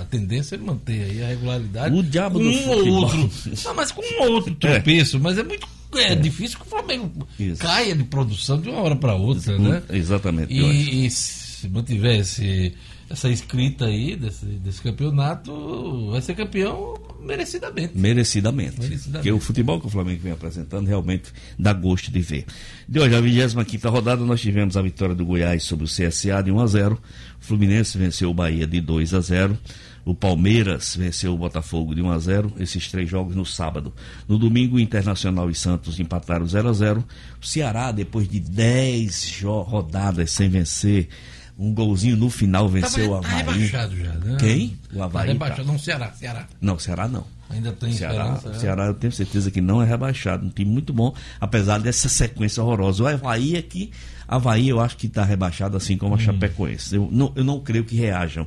a 0.00 0.04
tendência 0.04 0.54
é 0.54 0.58
manter 0.58 1.02
aí 1.10 1.22
a 1.22 1.28
regularidade. 1.28 1.94
O 1.94 2.02
diabo 2.02 2.38
com 2.38 2.44
do 2.44 2.50
um 2.50 2.68
ou 2.70 2.78
futebol. 2.78 3.02
outro. 3.02 3.30
Não, 3.64 3.74
mas 3.74 3.90
com 3.92 4.00
um 4.02 4.22
ou 4.24 4.32
outro 4.32 4.54
tropeço, 4.56 5.18
mas 5.20 5.36
é 5.36 5.42
muito 5.42 5.66
é, 5.98 6.14
difícil 6.14 6.58
que 6.58 6.66
o 6.66 6.68
Flamengo 6.68 7.26
Isso. 7.38 7.60
caia 7.62 7.94
de 7.94 8.04
produção 8.04 8.60
de 8.60 8.68
uma 8.68 8.80
hora 8.80 8.96
para 8.96 9.14
outra, 9.14 9.58
né? 9.58 9.82
Exatamente. 9.90 10.52
E, 10.52 11.06
e 11.06 11.10
se 11.10 11.68
mantiver 11.68 12.20
esse- 12.20 12.72
essa 13.10 13.28
escrita 13.28 13.84
aí 13.86 14.16
desse, 14.16 14.46
desse 14.46 14.80
campeonato, 14.80 16.10
vai 16.10 16.20
ser 16.22 16.34
campeão 16.34 16.94
merecidamente. 17.20 17.96
Merecidamente. 17.96 18.80
Merecidamente. 18.80 19.12
Porque 19.12 19.32
o 19.32 19.38
futebol 19.38 19.78
que 19.80 19.86
o 19.86 19.90
Flamengo 19.90 20.20
vem 20.22 20.32
apresentando 20.32 20.86
realmente 20.86 21.30
dá 21.58 21.72
gosto 21.74 22.10
de 22.10 22.20
ver. 22.20 22.46
De 22.88 22.98
hoje, 22.98 23.14
a 23.14 23.20
25 23.20 23.90
rodada, 23.90 24.24
nós 24.24 24.40
tivemos 24.40 24.76
a 24.76 24.82
vitória 24.82 25.14
do 25.14 25.24
Goiás 25.26 25.62
sobre 25.64 25.84
o 25.84 25.88
CSA 25.88 26.42
de 26.42 26.50
1 26.50 26.58
a 26.60 26.66
0 26.66 26.98
O 27.40 27.44
Fluminense 27.44 27.98
venceu 27.98 28.30
o 28.30 28.34
Bahia 28.34 28.66
de 28.66 28.80
2 28.80 29.12
a 29.14 29.20
0 29.20 29.58
O 30.04 30.14
Palmeiras 30.14 30.96
venceu 30.96 31.32
o 31.32 31.38
Botafogo 31.38 31.94
de 31.94 32.02
1 32.02 32.10
a 32.10 32.18
0 32.18 32.52
Esses 32.58 32.90
três 32.90 33.08
jogos 33.08 33.36
no 33.36 33.46
sábado. 33.46 33.92
No 34.26 34.36
domingo, 34.38 34.76
o 34.76 34.80
Internacional 34.80 35.48
e 35.48 35.54
Santos 35.54 36.00
empataram 36.00 36.44
0 36.46 36.68
a 36.68 36.72
0 36.72 37.04
O 37.40 37.46
Ceará, 37.46 37.92
depois 37.92 38.28
de 38.28 38.40
10 38.40 39.22
jo- 39.40 39.62
rodadas 39.62 40.30
sem 40.32 40.48
vencer, 40.48 41.08
um 41.56 41.72
golzinho 41.72 42.16
no 42.16 42.28
final 42.30 42.68
venceu 42.68 43.12
o 43.12 43.20
tá 43.20 43.28
Havaí. 43.28 43.58
rebaixado 43.58 43.96
já, 43.96 44.12
né? 44.14 44.36
Quem? 44.40 44.76
O 44.92 44.98
Tá 44.98 45.04
Havaí. 45.04 45.28
rebaixado. 45.28 45.64
tá. 45.64 45.72
Não, 45.72 45.78
Ceará, 45.78 46.12
Ceará. 46.12 46.46
Não, 46.60 46.78
Ceará 46.78 47.06
não. 47.08 47.24
Ainda 47.50 47.70
tem 47.70 47.92
Ceará, 47.92 48.14
esperança. 48.34 48.48
né? 48.48 48.58
Ceará 48.58 48.86
eu 48.86 48.94
tenho 48.94 49.12
certeza 49.12 49.50
que 49.50 49.60
não 49.60 49.82
é 49.82 49.84
rebaixado. 49.84 50.44
Um 50.46 50.48
time 50.48 50.70
muito 50.70 50.92
bom, 50.92 51.14
apesar 51.38 51.78
dessa 51.78 52.08
sequência 52.08 52.62
horrorosa. 52.62 53.04
O 53.04 53.06
Havaí 53.06 53.56
aqui, 53.58 53.92
Havaí 54.34 54.68
eu 54.68 54.80
acho 54.80 54.96
que 54.96 55.06
está 55.06 55.24
rebaixado, 55.24 55.76
assim 55.76 55.96
como 55.96 56.14
a 56.14 56.16
Hum. 56.16 56.20
Chapecoense. 56.20 56.94
Eu 56.96 57.08
não, 57.12 57.32
eu 57.36 57.44
não 57.44 57.60
creio 57.60 57.84
que 57.84 57.96
reajam. 57.96 58.46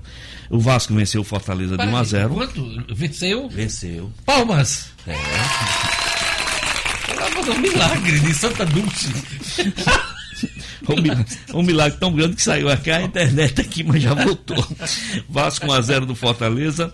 O 0.49 0.59
Vasco 0.59 0.93
venceu 0.93 1.21
o 1.21 1.23
Fortaleza 1.23 1.77
de 1.77 1.83
1 1.83 1.87
a 1.87 1.91
Peraí, 1.91 2.05
0 2.05 2.33
Quanto? 2.33 2.85
Venceu? 2.95 3.49
Venceu. 3.49 4.11
Palmas! 4.25 4.89
É. 5.07 5.15
Um 7.47 7.59
milagre 7.59 8.19
de 8.21 8.33
Santa 8.33 8.65
Dulce. 8.65 9.13
Um 10.87 11.01
milagre, 11.01 11.37
um 11.53 11.63
milagre 11.63 11.99
tão 11.99 12.13
grande 12.13 12.35
que 12.35 12.41
saiu 12.41 12.69
aqui 12.69 12.91
a 12.91 13.01
internet 13.01 13.61
aqui, 13.61 13.83
mas 13.83 14.01
já 14.01 14.13
voltou. 14.13 14.65
Vasco 15.29 15.65
1x0 15.67 16.05
do 16.05 16.15
Fortaleza. 16.15 16.93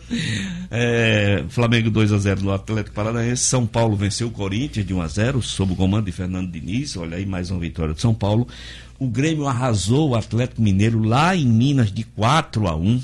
É, 0.69 1.43
Flamengo 1.49 1.89
2x0 1.91 2.36
do 2.36 2.51
Atlético 2.51 2.95
Paranaense. 2.95 3.43
São 3.43 3.65
Paulo 3.65 3.95
venceu 3.95 4.27
o 4.27 4.32
Corinthians 4.32 4.86
de 4.86 4.93
1x0, 4.93 5.41
sob 5.41 5.73
o 5.73 5.75
comando 5.75 6.05
de 6.05 6.11
Fernando 6.11 6.51
Diniz. 6.51 6.95
Olha 6.97 7.17
aí, 7.17 7.25
mais 7.25 7.51
uma 7.51 7.59
vitória 7.59 7.93
de 7.93 8.01
São 8.01 8.13
Paulo. 8.13 8.47
O 8.99 9.07
Grêmio 9.07 9.47
arrasou 9.47 10.09
o 10.09 10.15
Atlético 10.15 10.61
Mineiro 10.61 11.01
lá 11.01 11.36
em 11.36 11.45
Minas 11.45 11.91
de 11.91 12.03
4 12.03 12.67
a 12.67 12.75
1 12.75 12.82
Então, 12.82 13.01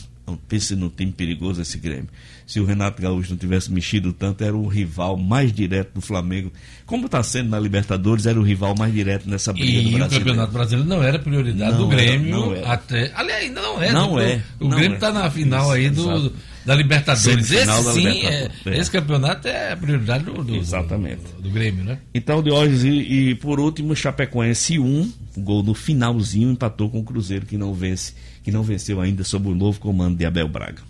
Pense 0.47 0.75
no 0.75 0.89
time 0.89 1.11
perigoso 1.11 1.61
esse 1.61 1.78
Grêmio. 1.78 2.09
Se 2.45 2.59
o 2.59 2.65
Renato 2.65 3.01
Gaúcho 3.01 3.30
não 3.32 3.38
tivesse 3.38 3.71
mexido 3.71 4.11
tanto, 4.13 4.43
era 4.43 4.55
o 4.55 4.67
rival 4.67 5.17
mais 5.17 5.51
direto 5.53 5.93
do 5.95 6.01
Flamengo. 6.01 6.51
Como 6.86 7.05
está 7.05 7.21
sendo 7.23 7.49
na 7.49 7.59
Libertadores, 7.59 8.25
era 8.25 8.39
o 8.39 8.43
rival 8.43 8.73
mais 8.78 8.93
direto 8.93 9.30
nessa 9.30 9.51
briga 9.53 9.82
do 9.82 9.89
E 9.89 10.01
o. 10.01 10.09
Campeonato 10.09 10.51
Brasileiro 10.53 10.89
não 10.89 11.03
era 11.03 11.19
prioridade 11.19 11.71
Não 11.78 11.88
do 11.88 11.93
era, 11.93 12.01
Grêmio 12.03 12.30
não 12.32 12.53
era. 12.55 12.73
até. 12.73 13.11
Aliás, 13.15 13.43
ainda 13.43 13.61
não 13.61 13.82
é. 13.82 13.91
Não 13.91 14.19
é, 14.19 14.41
O 14.59 14.63
não 14.67 14.78
Grêmio 14.78 14.91
é. 14.93 14.95
está 14.95 15.11
na 15.11 15.30
final 15.30 15.71
aí 15.71 15.89
do, 15.89 16.32
da 16.65 16.75
Libertadores. 16.75 17.51
Esse 17.51 17.65
da 17.65 17.75
sim, 17.82 17.99
Libertadores, 18.07 18.65
é- 18.65 18.69
é. 18.69 18.78
esse 18.80 18.91
campeonato 18.91 19.47
é 19.47 19.73
a 19.73 19.78
prioridade 19.78 20.23
do, 20.25 20.43
do, 20.43 20.55
Exatamente. 20.55 21.21
do, 21.38 21.43
do 21.43 21.49
Grêmio, 21.49 21.84
né? 21.84 21.99
Então, 22.13 22.41
de 22.41 22.49
hoje, 22.51 22.88
e, 22.89 23.30
e 23.32 23.36
por 23.36 23.59
último, 23.59 23.93
Chapecoense 23.95 24.80
1, 24.80 25.11
o 25.38 25.41
gol 25.41 25.63
no 25.63 25.73
finalzinho, 25.73 26.49
empatou 26.51 26.89
com 26.89 26.99
o 26.99 27.03
Cruzeiro, 27.03 27.45
que 27.45 27.57
não 27.57 27.73
vence, 27.73 28.13
que 28.47 28.51
não 28.53 28.63
venceu 28.63 29.01
ainda 29.01 29.25
sob 29.25 29.49
o 29.49 29.53
novo 29.53 29.77
comando 29.77 30.15
de 30.17 30.25
Abel 30.25 30.47
Braga. 30.47 30.81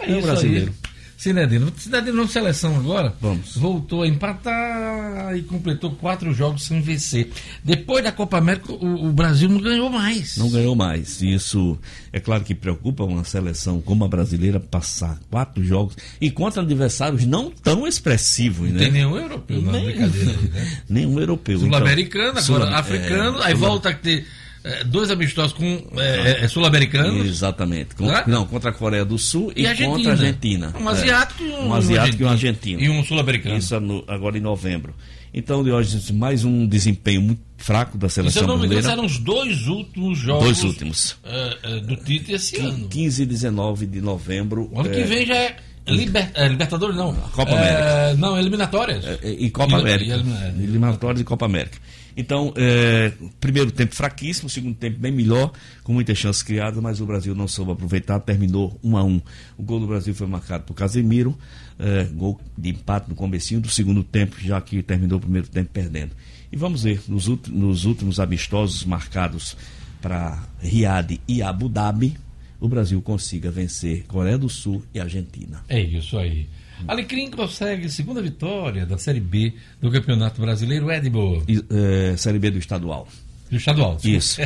É, 0.00 0.14
o 0.14 0.18
isso 0.18 0.26
brasileiro. 0.26 0.66
aí. 0.84 0.90
Cinedino, 1.16 1.72
Cinedino 1.76 2.16
na 2.22 2.26
seleção 2.26 2.74
agora 2.76 3.14
Vamos. 3.20 3.56
voltou 3.56 4.02
a 4.02 4.08
empatar 4.08 5.34
e 5.36 5.42
completou 5.42 5.92
quatro 5.92 6.34
jogos 6.34 6.64
sem 6.64 6.80
vencer. 6.80 7.30
Depois 7.62 8.02
da 8.02 8.10
Copa 8.10 8.36
América, 8.38 8.72
o, 8.72 9.06
o 9.06 9.12
Brasil 9.12 9.48
não 9.48 9.60
ganhou 9.60 9.88
mais. 9.88 10.36
Não 10.36 10.50
ganhou 10.50 10.74
mais. 10.74 11.22
Isso 11.22 11.78
é 12.12 12.18
claro 12.18 12.42
que 12.42 12.52
preocupa 12.52 13.04
uma 13.04 13.22
seleção 13.22 13.80
como 13.80 14.04
a 14.04 14.08
brasileira 14.08 14.58
passar 14.58 15.20
quatro 15.30 15.62
jogos 15.64 15.96
e 16.20 16.32
contra 16.32 16.62
adversários 16.62 17.24
não 17.24 17.48
tão 17.48 17.86
expressivos, 17.86 18.66
Não 18.66 18.74
né? 18.74 18.78
tem 18.80 18.90
nenhum 18.92 19.16
europeu 19.16 19.62
na 19.62 19.70
Nem- 19.70 19.84
brincadeira 19.84 20.32
né? 20.32 20.78
Nenhum 20.90 21.20
europeu. 21.20 21.60
Sul-americano, 21.60 22.40
Então, 22.40 22.56
agora 22.56 22.66
Sul- 22.70 22.74
africano, 22.76 23.38
é, 23.40 23.46
aí 23.46 23.54
volta 23.54 23.90
a 23.90 23.94
ter 23.94 24.26
é, 24.64 24.82
dois 24.84 25.10
amistosos 25.10 25.52
com 25.52 25.82
é, 25.96 26.44
é, 26.44 26.48
sul-americanos. 26.48 27.26
Exatamente. 27.26 27.90
Né? 28.00 28.24
Não, 28.26 28.46
contra 28.46 28.70
a 28.70 28.72
Coreia 28.72 29.04
do 29.04 29.18
Sul 29.18 29.52
e, 29.54 29.66
E 29.66 29.74
contra 29.84 30.08
a 30.10 30.12
Argentina. 30.12 30.74
Um 30.80 30.88
É. 30.88 30.92
asiático 30.92 31.42
e 31.44 31.48
um, 31.50 31.68
Um 31.68 31.74
asiático 31.74 32.22
e 32.22 32.26
um 32.26 32.28
argentino. 32.30 32.80
E 32.80 32.88
um 32.88 33.04
sul-americano. 33.04 33.56
Isso 33.58 33.74
é 33.74 33.80
no- 33.80 34.02
agora 34.08 34.36
em 34.38 34.40
novembro. 34.40 34.94
Então, 35.36 35.64
de 35.64 35.70
hoje, 35.72 36.12
mais 36.12 36.44
um 36.44 36.64
desempenho 36.66 37.20
muito 37.20 37.42
fraco 37.58 37.98
da 37.98 38.08
se 38.08 38.20
eu 38.20 38.24
seleção 38.30 38.42
não 38.46 38.56
me 38.56 38.66
engano, 38.66 38.82
brasileira. 38.82 38.92
eram 38.92 39.04
os 39.04 39.18
dois 39.18 39.66
últimos 39.66 40.16
jogos 40.18 40.44
Dois 40.44 40.62
últimos. 40.62 41.16
é, 41.24 41.56
é, 41.64 41.80
do 41.80 41.96
Tite 41.96 42.32
esse 42.32 42.56
ano. 42.60 42.88
15 42.88 43.22
e 43.24 43.26
19 43.26 43.84
de 43.86 44.00
novembro. 44.00 44.68
O 44.72 44.78
ano 44.80 44.88
que 44.90 45.00
é, 45.00 45.04
vem 45.04 45.26
já 45.26 45.34
é, 45.34 45.56
liber, 45.88 46.30
é 46.34 46.46
Libertadores, 46.46 46.94
não. 46.94 47.12
Copa 47.14 47.50
É, 47.50 47.54
América. 47.58 48.14
Não, 48.20 48.38
eliminatórias. 48.38 49.04
é, 49.04 49.18
E 49.28 49.50
Copa 49.50 49.76
América. 49.76 50.14
elimina- 50.14 50.44
é. 50.44 50.48
Eliminatórias 50.50 51.20
e 51.20 51.24
Copa 51.24 51.46
América. 51.46 51.78
Então, 52.16 52.52
é, 52.56 53.12
primeiro 53.40 53.70
tempo 53.70 53.94
fraquíssimo, 53.94 54.48
segundo 54.48 54.76
tempo 54.76 54.98
bem 54.98 55.10
melhor, 55.10 55.52
com 55.82 55.92
muitas 55.92 56.16
chances 56.16 56.42
criadas, 56.42 56.80
mas 56.80 57.00
o 57.00 57.06
Brasil 57.06 57.34
não 57.34 57.48
soube 57.48 57.72
aproveitar, 57.72 58.20
terminou 58.20 58.78
1 58.84 58.96
a 58.96 59.04
1 59.04 59.22
O 59.58 59.62
gol 59.62 59.80
do 59.80 59.86
Brasil 59.86 60.14
foi 60.14 60.26
marcado 60.26 60.64
por 60.64 60.74
Casemiro, 60.74 61.36
é, 61.78 62.04
gol 62.04 62.40
de 62.56 62.70
empate 62.70 63.08
no 63.08 63.14
comecinho 63.14 63.60
do 63.60 63.68
segundo 63.68 64.04
tempo, 64.04 64.36
já 64.40 64.60
que 64.60 64.82
terminou 64.82 65.18
o 65.18 65.20
primeiro 65.20 65.48
tempo 65.48 65.70
perdendo. 65.72 66.12
E 66.52 66.56
vamos 66.56 66.84
ver, 66.84 67.00
nos, 67.08 67.26
nos 67.48 67.84
últimos 67.84 68.20
amistosos 68.20 68.84
marcados 68.84 69.56
para 70.00 70.46
Riad 70.60 71.18
e 71.26 71.42
Abu 71.42 71.68
Dhabi, 71.68 72.16
o 72.60 72.68
Brasil 72.68 73.02
consiga 73.02 73.50
vencer 73.50 74.04
Coreia 74.06 74.38
do 74.38 74.48
Sul 74.48 74.82
e 74.94 75.00
Argentina. 75.00 75.64
É 75.68 75.80
isso 75.80 76.16
aí. 76.16 76.46
Alecrim 76.88 77.30
consegue 77.30 77.88
segunda 77.88 78.20
vitória 78.22 78.84
da 78.86 78.98
Série 78.98 79.20
B 79.20 79.52
do 79.80 79.90
Campeonato 79.90 80.40
Brasileiro. 80.40 80.90
Edmo, 80.90 81.42
é, 81.70 82.16
Série 82.16 82.38
B 82.38 82.50
do 82.50 82.58
estadual. 82.58 83.08
do 83.50 83.56
estadual. 83.56 83.98
Isso. 84.02 84.40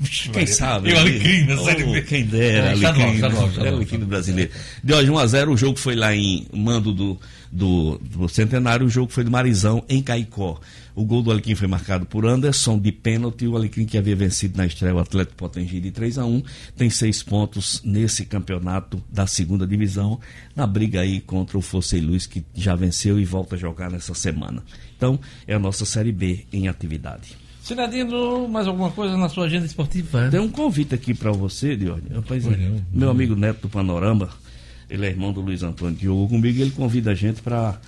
Vixe, 0.00 0.28
Quem 0.34 0.46
sabe? 0.46 0.90
E 0.90 0.92
o 0.92 0.98
Alecrim 0.98 1.44
na 1.46 1.56
Série 1.58 1.84
B. 1.84 2.02
Quem 2.02 2.24
dera, 2.26 2.70
É, 2.70 2.74
estadual, 2.74 2.94
Alecrim, 3.08 3.14
estadual, 3.14 3.42
né? 3.42 3.48
estadual, 3.48 3.72
É 3.72 3.76
Alecrim 3.76 3.98
do 3.98 4.06
brasileiro. 4.06 4.50
De 4.82 4.92
hoje 4.94 5.10
1 5.10 5.18
a 5.18 5.26
0 5.26 5.52
o 5.52 5.56
jogo 5.56 5.78
foi 5.78 5.94
lá 5.94 6.14
em 6.14 6.46
mando 6.52 6.92
do, 6.92 7.18
do, 7.54 7.98
do 7.98 8.28
Centenário, 8.28 8.84
o 8.84 8.90
jogo 8.90 9.12
foi 9.12 9.22
do 9.22 9.30
Marizão, 9.30 9.84
em 9.88 10.02
Caicó. 10.02 10.58
O 10.94 11.04
gol 11.04 11.22
do 11.22 11.30
Alecrim 11.30 11.54
foi 11.54 11.68
marcado 11.68 12.04
por 12.04 12.26
Anderson, 12.26 12.78
de 12.78 12.90
pênalti. 12.90 13.46
O 13.46 13.56
Alecrim, 13.56 13.86
que 13.86 13.96
havia 13.96 14.16
vencido 14.16 14.58
na 14.58 14.66
estreia 14.66 14.94
o 14.94 14.98
Atlético 14.98 15.36
Potengi 15.36 15.80
de 15.80 15.92
3 15.92 16.18
a 16.18 16.24
1 16.24 16.42
tem 16.76 16.90
seis 16.90 17.22
pontos 17.22 17.80
nesse 17.84 18.24
campeonato 18.24 19.00
da 19.08 19.26
segunda 19.26 19.66
divisão, 19.66 20.18
na 20.54 20.66
briga 20.66 21.00
aí 21.00 21.20
contra 21.20 21.56
o 21.56 21.62
Fossei 21.62 22.00
Luz, 22.00 22.26
que 22.26 22.44
já 22.54 22.74
venceu 22.74 23.20
e 23.20 23.24
volta 23.24 23.54
a 23.54 23.58
jogar 23.58 23.90
nessa 23.90 24.14
semana. 24.14 24.62
Então, 24.96 25.18
é 25.46 25.54
a 25.54 25.58
nossa 25.58 25.84
Série 25.84 26.12
B 26.12 26.44
em 26.52 26.66
atividade. 26.66 27.36
Cidadino, 27.62 28.46
mais 28.48 28.66
alguma 28.66 28.90
coisa 28.90 29.16
na 29.16 29.28
sua 29.28 29.46
agenda 29.46 29.64
esportiva? 29.64 30.28
Tem 30.28 30.38
um 30.40 30.50
convite 30.50 30.94
aqui 30.94 31.14
para 31.14 31.32
você, 31.32 31.78
Pois 32.26 32.44
não. 32.44 32.84
meu 32.92 33.10
amigo 33.10 33.34
Neto 33.34 33.62
do 33.62 33.68
Panorama, 33.70 34.28
ele 34.96 35.06
é 35.06 35.10
irmão 35.10 35.32
do 35.32 35.40
Luiz 35.40 35.62
Antônio 35.62 35.96
que 35.96 36.04
jogou 36.04 36.28
comigo, 36.28 36.58
e 36.58 36.62
ele 36.62 36.70
convida 36.70 37.10
a 37.10 37.14
gente 37.14 37.40
para. 37.42 37.78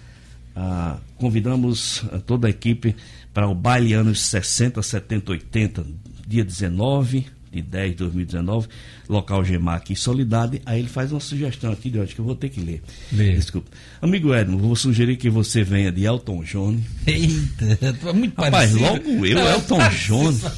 convidamos 1.19 2.03
a 2.13 2.19
toda 2.19 2.47
a 2.47 2.51
equipe 2.51 2.95
para 3.33 3.47
o 3.49 3.55
baile 3.55 3.93
anos 3.93 4.21
60, 4.23 4.83
70, 4.83 5.33
80, 5.33 5.87
dia 6.27 6.45
19 6.45 7.27
de 7.53 7.63
10 7.63 7.91
de 7.93 7.97
2019, 7.99 8.69
local 9.09 9.43
Gemac 9.45 9.91
e 9.93 9.97
Solidade. 9.97 10.61
Aí 10.67 10.79
ele 10.81 10.89
faz 10.89 11.11
uma 11.13 11.21
sugestão 11.21 11.73
aqui, 11.73 11.89
Diógenes, 11.89 12.13
que 12.15 12.21
eu 12.21 12.25
vou 12.25 12.35
ter 12.35 12.49
que 12.51 12.61
ler. 12.61 12.83
Lê. 13.13 13.33
Desculpa. 13.35 13.71
Amigo 14.03 14.35
Edmo, 14.35 14.59
vou 14.59 14.77
sugerir 14.77 15.17
que 15.17 15.31
você 15.31 15.63
venha 15.63 15.91
de 15.91 16.05
Elton 16.05 16.43
John. 16.45 16.79
Eita, 17.07 17.79
é 18.09 18.13
muito 18.13 18.35
Rapaz, 18.41 18.73
parecido. 18.73 18.81
logo 18.81 19.27
eu, 19.27 19.35
Não, 19.37 19.49
Elton 19.49 19.79
parecido. 19.79 20.17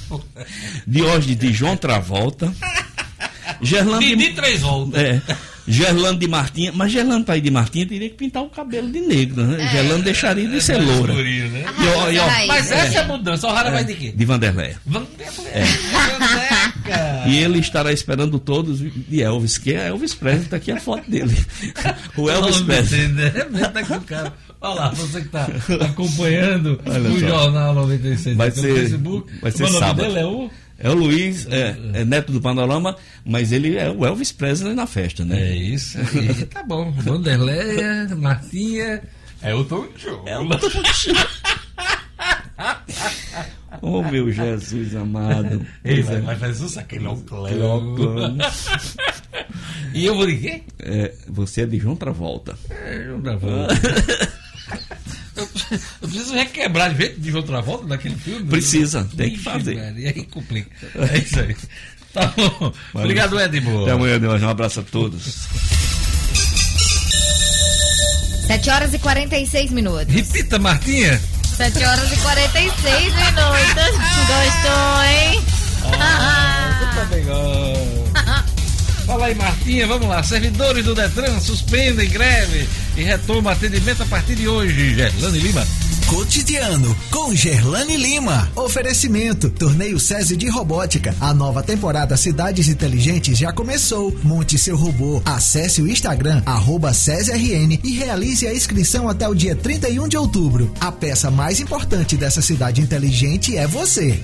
John. 0.08 0.20
Diógenes 0.86 1.36
de 1.38 1.52
João 1.52 1.76
Travolta. 1.76 2.52
Gerlando 3.62 4.00
De, 4.00 4.14
de, 4.14 4.28
de 4.28 4.34
três 4.34 4.60
voltas. 4.60 5.00
é, 5.00 5.22
Gerlando 5.68 6.18
de 6.18 6.26
Martinha, 6.26 6.72
mas 6.74 6.90
Gerlando 6.90 7.24
tá 7.26 7.34
aí 7.34 7.40
de 7.40 7.50
Martinha 7.50 7.86
teria 7.86 8.08
que 8.08 8.16
pintar 8.16 8.42
o 8.42 8.48
cabelo 8.48 8.90
de 8.90 9.00
negro, 9.00 9.44
né? 9.44 9.68
Gerlando 9.70 10.02
deixaria 10.02 10.48
de 10.48 10.60
ser 10.60 10.80
loura. 10.80 11.12
Né? 11.14 11.64
E, 11.78 11.86
ó, 11.96 12.10
e, 12.10 12.18
ó, 12.18 12.26
Mas 12.46 12.72
essa 12.72 12.98
é 12.98 13.02
a 13.02 13.06
mudança. 13.06 13.46
O 13.46 13.52
Rara 13.52 13.70
vai 13.70 13.84
de 13.84 13.94
quê? 13.94 14.12
de 14.16 14.24
Vanderleia. 14.24 14.80
Vanderleia. 14.86 15.66
Vandeca. 15.92 17.24
E 17.28 17.36
ele 17.36 17.58
estará 17.58 17.92
esperando 17.92 18.38
todos 18.38 18.78
de 18.80 19.22
Elvis, 19.22 19.58
que 19.58 19.74
é 19.74 19.88
Elvis 19.88 20.14
Presley, 20.14 20.48
tá 20.48 20.56
aqui 20.56 20.72
a 20.72 20.80
foto 20.80 21.10
dele. 21.10 21.36
o 22.16 22.30
Elvis 22.30 22.60
Presley. 22.62 23.08
Né? 23.08 23.30
Tá 23.72 23.80
aqui 23.80 23.92
o 23.92 24.00
cara. 24.00 24.32
Olha 24.60 24.74
lá, 24.74 24.88
você 24.90 25.20
que 25.20 25.26
está 25.26 25.46
acompanhando 25.86 26.80
Olha 26.84 27.10
o 27.10 27.20
só. 27.20 27.28
Jornal 27.28 27.74
96 27.74 28.36
vai 28.36 28.50
ser, 28.50 28.74
Facebook. 28.74 29.32
Vai 29.40 29.52
ser 29.52 29.62
o 29.64 29.66
nome 29.66 29.78
sábado. 29.78 30.02
dele 30.06 30.18
é 30.18 30.26
o... 30.26 30.50
É 30.80 30.88
o 30.88 30.94
Luiz, 30.94 31.44
é, 31.50 31.76
é, 31.92 32.04
neto 32.04 32.30
do 32.30 32.40
Panorama, 32.40 32.96
mas 33.24 33.50
ele 33.50 33.76
é 33.76 33.90
o 33.90 34.06
Elvis 34.06 34.30
Presley 34.30 34.74
na 34.74 34.86
festa, 34.86 35.24
né? 35.24 35.50
É 35.50 35.56
isso. 35.56 35.98
E, 35.98 36.46
tá 36.46 36.62
bom. 36.62 36.92
Vanderleia, 36.92 38.06
Martinha. 38.14 39.02
É 39.42 39.52
o 39.52 39.64
Tom 39.64 39.88
Show. 39.96 40.22
É 40.24 40.38
o 40.38 40.48
Tom 40.48 40.58
oh, 43.82 44.02
meu 44.02 44.30
Jesus 44.30 44.94
amado. 44.94 45.66
Ei, 45.84 46.00
é. 46.00 46.20
Mas 46.20 46.38
Jesus, 46.38 46.78
aquele 46.78 47.08
oclão. 47.08 47.48
e 49.92 50.06
eu 50.06 50.14
vou 50.14 50.26
de 50.26 50.36
quê? 50.36 50.62
É, 50.78 51.12
você 51.28 51.62
é 51.62 51.66
de 51.66 51.78
João 51.78 51.96
Travolta. 51.96 52.56
É, 52.70 53.02
João 53.04 53.20
Travolta. 53.20 53.74
Eu, 55.38 55.48
eu, 56.02 56.08
preciso 56.08 56.34
requebrar 56.34 56.90
de 56.90 56.96
vez 56.96 57.20
de 57.20 57.30
João 57.30 57.42
Travolta 57.42 57.86
daquele 57.86 58.16
filme. 58.16 58.46
Precisa, 58.48 59.08
tem 59.16 59.30
que 59.30 59.38
fazer. 59.38 59.74
Velho, 59.74 59.98
e 59.98 60.06
aí 60.06 60.24
complica. 60.24 60.70
É 61.12 61.18
isso 61.18 61.40
aí. 61.40 61.56
Tá 62.10 62.32
bom. 62.34 62.72
Obrigado, 62.94 63.38
Edmo. 63.38 63.82
Até 63.82 63.92
amanhã, 63.92 64.18
Deus. 64.18 64.42
Um 64.42 64.48
abraço 64.48 64.80
a 64.80 64.82
todos. 64.82 65.46
7 68.46 68.70
horas 68.70 68.94
e 68.94 68.98
46 68.98 69.70
minutos. 69.72 70.12
Repita, 70.12 70.58
Martinha. 70.58 71.20
7 71.58 71.84
horas 71.84 72.10
e 72.10 72.16
46 72.16 73.14
minutos. 73.14 73.98
Gostou, 74.26 75.02
hein? 75.04 75.44
Ah, 76.00 76.94
também 76.94 77.24
gosta. 77.26 78.07
Fala 79.08 79.24
aí, 79.24 79.34
Martinha, 79.34 79.86
vamos 79.86 80.06
lá. 80.06 80.22
Servidores 80.22 80.84
do 80.84 80.94
Detran 80.94 81.40
suspendem 81.40 82.10
greve 82.10 82.68
e 82.94 83.02
retomam 83.02 83.50
atendimento 83.50 84.02
a 84.02 84.06
partir 84.06 84.34
de 84.34 84.46
hoje. 84.46 84.96
Gerlane 84.96 85.38
Lima. 85.38 85.66
Cotidiano 86.08 86.94
com 87.10 87.34
Gerlane 87.34 87.96
Lima. 87.96 88.52
Oferecimento: 88.54 89.48
Torneio 89.48 89.98
SESI 89.98 90.36
de 90.36 90.50
Robótica. 90.50 91.14
A 91.22 91.32
nova 91.32 91.62
temporada 91.62 92.18
Cidades 92.18 92.68
Inteligentes 92.68 93.38
já 93.38 93.50
começou. 93.50 94.14
Monte 94.22 94.58
seu 94.58 94.76
robô. 94.76 95.22
Acesse 95.24 95.80
o 95.80 95.88
Instagram 95.88 96.42
SESRN 96.92 97.80
e 97.82 97.92
realize 97.94 98.46
a 98.46 98.52
inscrição 98.52 99.08
até 99.08 99.26
o 99.26 99.34
dia 99.34 99.56
31 99.56 100.06
de 100.06 100.18
outubro. 100.18 100.70
A 100.78 100.92
peça 100.92 101.30
mais 101.30 101.60
importante 101.60 102.14
dessa 102.14 102.42
cidade 102.42 102.82
inteligente 102.82 103.56
é 103.56 103.66
você. 103.66 104.20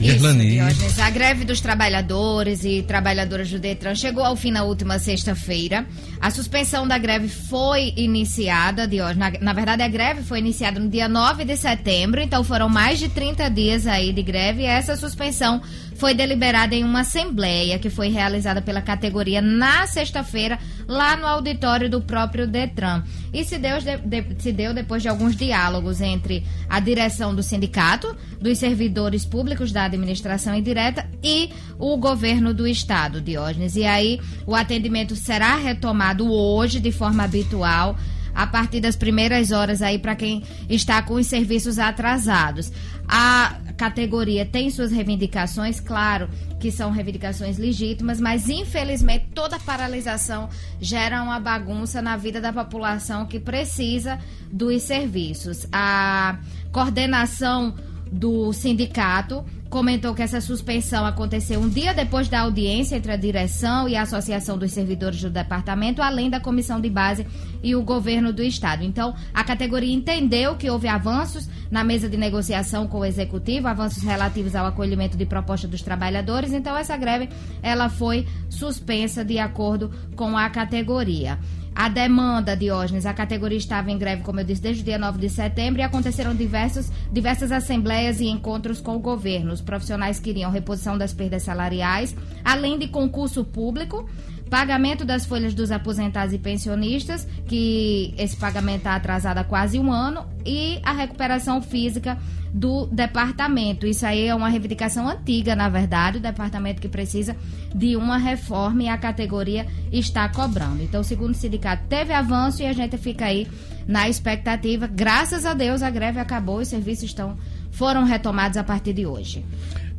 Isso, 0.00 1.00
a 1.02 1.10
greve 1.10 1.44
dos 1.44 1.60
trabalhadores 1.60 2.64
e 2.64 2.82
trabalhadoras 2.82 3.50
do 3.50 3.58
Detran 3.58 3.94
chegou 3.94 4.24
ao 4.24 4.34
fim 4.34 4.50
na 4.50 4.62
última 4.62 4.98
sexta-feira. 4.98 5.86
A 6.18 6.30
suspensão 6.30 6.88
da 6.88 6.96
greve 6.96 7.28
foi 7.28 7.92
iniciada, 7.96 8.88
Diógenes. 8.88 9.18
Na, 9.18 9.30
na 9.40 9.52
verdade, 9.52 9.82
a 9.82 9.88
greve 9.88 10.22
foi 10.22 10.38
iniciada 10.38 10.80
no 10.80 10.88
dia 10.88 11.08
9 11.08 11.44
de 11.44 11.56
setembro, 11.56 12.20
então 12.20 12.42
foram 12.42 12.68
mais 12.68 12.98
de 12.98 13.08
30 13.10 13.50
dias 13.50 13.86
aí 13.86 14.12
de 14.12 14.22
greve 14.22 14.62
e 14.62 14.66
essa 14.66 14.96
suspensão 14.96 15.60
foi 16.00 16.14
deliberada 16.14 16.74
em 16.74 16.82
uma 16.82 17.00
assembleia 17.00 17.78
que 17.78 17.90
foi 17.90 18.08
realizada 18.08 18.62
pela 18.62 18.80
categoria 18.80 19.42
na 19.42 19.86
sexta-feira, 19.86 20.58
lá 20.88 21.14
no 21.14 21.26
auditório 21.26 21.90
do 21.90 22.00
próprio 22.00 22.46
Detran. 22.46 23.04
E 23.34 23.44
se 23.44 23.58
deu, 23.58 23.76
de, 23.78 24.40
se 24.42 24.50
deu 24.50 24.72
depois 24.72 25.02
de 25.02 25.10
alguns 25.10 25.36
diálogos 25.36 26.00
entre 26.00 26.42
a 26.70 26.80
direção 26.80 27.34
do 27.34 27.42
sindicato, 27.42 28.16
dos 28.40 28.56
servidores 28.56 29.26
públicos 29.26 29.72
da 29.72 29.84
administração 29.84 30.54
indireta 30.54 31.06
e 31.22 31.50
o 31.78 31.98
governo 31.98 32.54
do 32.54 32.66
estado, 32.66 33.20
Diógenes. 33.20 33.76
E 33.76 33.84
aí 33.84 34.18
o 34.46 34.54
atendimento 34.54 35.14
será 35.14 35.56
retomado 35.56 36.32
hoje 36.32 36.80
de 36.80 36.90
forma 36.90 37.24
habitual 37.24 37.94
a 38.34 38.46
partir 38.46 38.80
das 38.80 38.96
primeiras 38.96 39.50
horas 39.50 39.82
aí 39.82 39.98
para 39.98 40.16
quem 40.16 40.42
está 40.66 41.02
com 41.02 41.14
os 41.14 41.26
serviços 41.26 41.78
atrasados. 41.78 42.72
A 43.06 43.56
categoria 43.80 44.44
tem 44.44 44.68
suas 44.68 44.92
reivindicações, 44.92 45.80
claro 45.80 46.28
que 46.60 46.70
são 46.70 46.90
reivindicações 46.90 47.56
legítimas, 47.56 48.20
mas 48.20 48.50
infelizmente 48.50 49.28
toda 49.34 49.58
paralisação 49.58 50.50
gera 50.78 51.22
uma 51.22 51.40
bagunça 51.40 52.02
na 52.02 52.14
vida 52.14 52.42
da 52.42 52.52
população 52.52 53.24
que 53.24 53.40
precisa 53.40 54.18
dos 54.52 54.82
serviços. 54.82 55.66
A 55.72 56.38
coordenação 56.70 57.74
do 58.10 58.52
sindicato 58.52 59.44
comentou 59.70 60.12
que 60.14 60.22
essa 60.22 60.40
suspensão 60.40 61.06
aconteceu 61.06 61.60
um 61.60 61.68
dia 61.68 61.94
depois 61.94 62.28
da 62.28 62.40
audiência 62.40 62.96
entre 62.96 63.12
a 63.12 63.16
direção 63.16 63.88
e 63.88 63.94
a 63.94 64.02
Associação 64.02 64.58
dos 64.58 64.72
Servidores 64.72 65.22
do 65.22 65.30
Departamento, 65.30 66.02
além 66.02 66.28
da 66.28 66.40
comissão 66.40 66.80
de 66.80 66.90
base 66.90 67.24
e 67.62 67.76
o 67.76 67.82
governo 67.82 68.32
do 68.32 68.42
Estado. 68.42 68.82
Então, 68.82 69.14
a 69.32 69.44
categoria 69.44 69.94
entendeu 69.94 70.56
que 70.56 70.68
houve 70.68 70.88
avanços 70.88 71.48
na 71.70 71.84
mesa 71.84 72.08
de 72.08 72.16
negociação 72.16 72.88
com 72.88 72.98
o 72.98 73.04
Executivo, 73.04 73.68
avanços 73.68 74.02
relativos 74.02 74.56
ao 74.56 74.66
acolhimento 74.66 75.16
de 75.16 75.24
proposta 75.24 75.68
dos 75.68 75.82
trabalhadores. 75.82 76.52
Então, 76.52 76.76
essa 76.76 76.96
greve 76.96 77.28
ela 77.62 77.88
foi 77.88 78.26
suspensa 78.48 79.24
de 79.24 79.38
acordo 79.38 79.92
com 80.16 80.36
a 80.36 80.50
categoria. 80.50 81.38
A 81.80 81.88
demanda, 81.88 82.54
Diógenes, 82.54 83.06
a 83.06 83.14
categoria 83.14 83.56
estava 83.56 83.90
em 83.90 83.96
greve, 83.96 84.22
como 84.22 84.38
eu 84.38 84.44
disse, 84.44 84.60
desde 84.60 84.82
o 84.82 84.84
dia 84.84 84.98
9 84.98 85.18
de 85.18 85.30
setembro 85.30 85.80
e 85.80 85.82
aconteceram 85.82 86.34
diversos, 86.34 86.90
diversas 87.10 87.50
assembleias 87.50 88.20
e 88.20 88.26
encontros 88.26 88.82
com 88.82 88.96
o 88.96 88.98
governo. 88.98 89.50
Os 89.50 89.62
profissionais 89.62 90.20
queriam 90.20 90.50
reposição 90.50 90.98
das 90.98 91.14
perdas 91.14 91.42
salariais, 91.42 92.14
além 92.44 92.78
de 92.78 92.86
concurso 92.86 93.42
público, 93.46 94.06
pagamento 94.50 95.04
das 95.04 95.24
folhas 95.24 95.54
dos 95.54 95.70
aposentados 95.70 96.34
e 96.34 96.38
pensionistas, 96.38 97.26
que 97.46 98.12
esse 98.18 98.36
pagamento 98.36 98.78
está 98.78 98.96
atrasado 98.96 99.38
há 99.38 99.44
quase 99.44 99.78
um 99.78 99.92
ano, 99.92 100.26
e 100.44 100.80
a 100.82 100.92
recuperação 100.92 101.62
física 101.62 102.18
do 102.52 102.86
departamento. 102.86 103.86
Isso 103.86 104.04
aí 104.04 104.26
é 104.26 104.34
uma 104.34 104.48
reivindicação 104.48 105.08
antiga, 105.08 105.54
na 105.54 105.68
verdade, 105.68 106.18
o 106.18 106.20
departamento 106.20 106.82
que 106.82 106.88
precisa 106.88 107.36
de 107.72 107.94
uma 107.96 108.18
reforma 108.18 108.82
e 108.82 108.88
a 108.88 108.98
categoria 108.98 109.66
está 109.92 110.28
cobrando. 110.28 110.82
Então, 110.82 111.02
segundo 111.04 111.30
o 111.30 111.36
sindicato, 111.36 111.84
teve 111.88 112.12
avanço 112.12 112.62
e 112.62 112.66
a 112.66 112.72
gente 112.72 112.98
fica 112.98 113.26
aí 113.26 113.46
na 113.86 114.08
expectativa. 114.08 114.88
Graças 114.88 115.46
a 115.46 115.54
Deus 115.54 115.80
a 115.80 115.90
greve 115.90 116.18
acabou, 116.18 116.58
os 116.58 116.68
serviços 116.68 117.04
estão 117.04 117.36
foram 117.70 118.04
retomados 118.04 118.56
a 118.56 118.64
partir 118.64 118.92
de 118.92 119.06
hoje. 119.06 119.44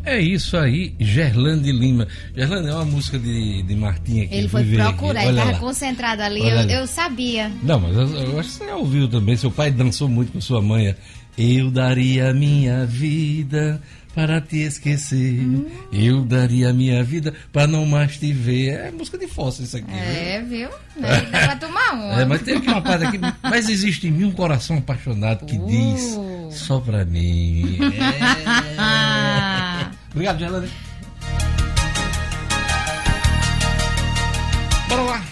É 0.03 0.19
isso 0.19 0.57
aí, 0.57 0.95
Gerlande 0.99 1.71
Lima. 1.71 2.07
Gerlande 2.35 2.69
é 2.69 2.73
uma 2.73 2.85
música 2.85 3.19
de, 3.19 3.61
de 3.63 3.75
Martim 3.75 4.21
aqui. 4.21 4.35
Ele 4.35 4.47
foi 4.47 4.63
procurar, 4.65 5.23
ele 5.23 5.39
estava 5.39 5.59
concentrado 5.59 6.21
ali, 6.21 6.41
eu, 6.41 6.57
eu, 6.69 6.87
sabia. 6.87 7.51
Não, 7.63 7.79
mas 7.79 7.95
eu, 7.95 8.07
eu, 8.17 8.39
acho 8.39 8.49
que 8.49 8.55
você 8.55 8.65
já 8.65 8.75
ouviu 8.75 9.07
também. 9.07 9.35
Seu 9.37 9.51
pai 9.51 9.71
dançou 9.71 10.09
muito 10.09 10.31
com 10.31 10.41
sua 10.41 10.61
mãe. 10.61 10.95
Eu 11.37 11.71
daria 11.71 12.33
minha 12.33 12.85
vida 12.85 13.81
para 14.13 14.41
te 14.41 14.57
esquecer. 14.57 15.39
Hum. 15.39 15.65
Eu 15.91 16.23
daria 16.23 16.73
minha 16.73 17.03
vida 17.03 17.33
para 17.51 17.67
não 17.67 17.85
mais 17.85 18.17
te 18.17 18.31
ver. 18.33 18.73
É 18.73 18.91
música 18.91 19.17
de 19.17 19.27
fóssil 19.27 19.65
isso 19.65 19.77
aqui. 19.77 19.93
É, 19.93 20.41
viu? 20.41 20.69
viu? 20.69 21.01
Dá 21.31 21.39
pra 21.39 21.55
tomar 21.67 21.93
uma. 21.93 22.21
É, 22.21 22.25
mas 22.25 22.41
tem 22.41 22.57
aqui 22.57 22.67
uma 22.67 22.81
parte 22.81 23.05
aqui. 23.05 23.19
Mas 23.41 23.69
existe 23.69 24.07
em 24.07 24.11
mim 24.11 24.25
um 24.25 24.31
coração 24.31 24.77
apaixonado 24.77 25.45
que 25.45 25.57
uh. 25.57 25.65
diz 25.65 26.19
só 26.57 26.79
pra 26.79 27.05
mim. 27.05 27.77
É. 27.79 28.80
Obrigado, 30.13 30.39
Gelane. 30.39 30.69
Bora 34.89 35.01
lá. 35.03 35.23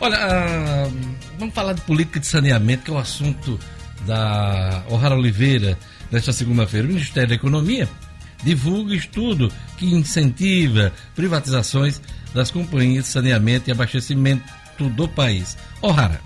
Olha, 0.00 0.18
uh, 0.18 1.16
vamos 1.38 1.54
falar 1.54 1.72
de 1.72 1.80
política 1.82 2.20
de 2.20 2.26
saneamento, 2.26 2.84
que 2.84 2.90
é 2.90 2.94
o 2.94 2.98
assunto 2.98 3.58
da 4.06 4.84
O'Hara 4.88 5.16
Oliveira 5.16 5.78
nesta 6.10 6.32
segunda-feira. 6.32 6.86
O 6.86 6.90
Ministério 6.90 7.28
da 7.28 7.34
Economia 7.34 7.88
divulga 8.42 8.94
estudo 8.94 9.50
que 9.76 9.86
incentiva 9.86 10.92
privatizações 11.14 12.00
das 12.34 12.50
companhias 12.50 13.04
de 13.06 13.10
saneamento 13.10 13.68
e 13.68 13.72
abastecimento 13.72 14.44
do 14.96 15.08
país. 15.08 15.56
O'Hara. 15.80 16.20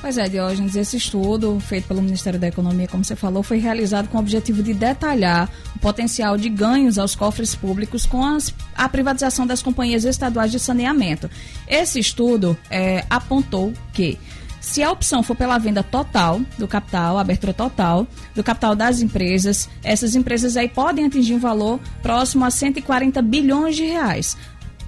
Pois 0.00 0.16
é, 0.16 0.28
Diógenes, 0.28 0.76
esse 0.76 0.96
estudo 0.96 1.58
feito 1.58 1.88
pelo 1.88 2.00
Ministério 2.00 2.38
da 2.38 2.46
Economia, 2.46 2.86
como 2.86 3.04
você 3.04 3.16
falou, 3.16 3.42
foi 3.42 3.58
realizado 3.58 4.08
com 4.08 4.16
o 4.16 4.20
objetivo 4.20 4.62
de 4.62 4.72
detalhar 4.72 5.50
o 5.74 5.78
potencial 5.80 6.36
de 6.36 6.48
ganhos 6.48 6.98
aos 6.98 7.16
cofres 7.16 7.56
públicos 7.56 8.06
com 8.06 8.24
as, 8.24 8.54
a 8.76 8.88
privatização 8.88 9.44
das 9.44 9.60
companhias 9.60 10.04
estaduais 10.04 10.52
de 10.52 10.60
saneamento. 10.60 11.28
Esse 11.66 11.98
estudo 11.98 12.56
é, 12.70 13.04
apontou 13.10 13.72
que 13.92 14.16
se 14.60 14.82
a 14.82 14.92
opção 14.92 15.22
for 15.22 15.34
pela 15.34 15.58
venda 15.58 15.82
total 15.82 16.40
do 16.56 16.68
capital, 16.68 17.18
abertura 17.18 17.52
total 17.52 18.06
do 18.34 18.44
capital 18.44 18.76
das 18.76 19.00
empresas, 19.00 19.68
essas 19.82 20.14
empresas 20.14 20.56
aí 20.56 20.68
podem 20.68 21.06
atingir 21.06 21.34
um 21.34 21.38
valor 21.40 21.80
próximo 22.02 22.44
a 22.44 22.50
140 22.50 23.20
bilhões 23.22 23.74
de 23.74 23.84
reais. 23.84 24.36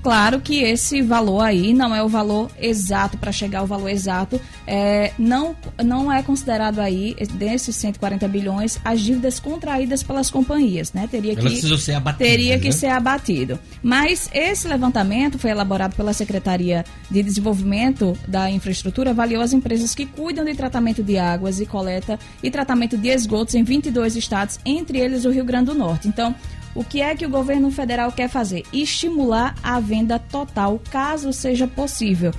Claro 0.03 0.41
que 0.41 0.63
esse 0.63 1.03
valor 1.03 1.43
aí 1.43 1.75
não 1.75 1.95
é 1.95 2.03
o 2.03 2.09
valor 2.09 2.51
exato 2.59 3.19
para 3.19 3.31
chegar 3.31 3.61
ao 3.61 3.67
valor 3.67 3.91
exato, 3.91 4.41
é, 4.67 5.13
não, 5.19 5.55
não 5.85 6.11
é 6.11 6.23
considerado 6.23 6.79
aí 6.79 7.15
desses 7.35 7.77
140 7.77 8.27
bilhões 8.27 8.79
as 8.83 9.01
dívidas 9.01 9.39
contraídas 9.39 10.03
pelas 10.03 10.31
companhias, 10.31 10.93
né? 10.95 11.07
Teria 11.11 11.33
Elas 11.33 11.53
que 11.53 11.79
ser 11.79 11.95
abatidas, 11.95 12.29
teria 12.29 12.59
que 12.59 12.67
né? 12.67 12.73
ser 12.73 12.87
abatido. 12.87 13.59
Mas 13.83 14.31
esse 14.33 14.67
levantamento 14.67 15.39
foi 15.39 15.51
elaborado 15.51 15.95
pela 15.95 16.15
Secretaria 16.15 16.85
de 17.11 17.23
Desenvolvimento 17.23 18.17
da 18.27 18.51
Infraestrutura, 18.51 19.11
avaliou 19.11 19.43
as 19.43 19.53
empresas 19.53 19.95
que 19.95 20.07
cuidam 20.07 20.45
de 20.45 20.55
tratamento 20.55 21.03
de 21.03 21.19
águas 21.19 21.61
e 21.61 21.67
coleta 21.67 22.19
e 22.43 22.51
tratamento 22.51 22.97
de 22.97 23.09
esgotos 23.09 23.55
em 23.55 23.63
22 23.63 24.17
estados, 24.17 24.59
entre 24.65 24.99
eles 24.99 25.27
o 25.27 25.31
Rio 25.31 25.45
Grande 25.45 25.67
do 25.67 25.75
Norte. 25.75 26.09
Então, 26.09 26.35
o 26.75 26.85
que 26.85 27.01
é 27.01 27.15
que 27.15 27.27
o 27.27 27.31
governo 27.31 27.71
federal 27.71 28.13
quer 28.13 28.29
fazer? 28.29 28.65
Estimular 28.73 29.55
a 29.63 29.81
venda 29.81 30.19
total, 30.19 30.81
caso 30.91 31.33
seja 31.33 31.67
possível. 31.67 32.33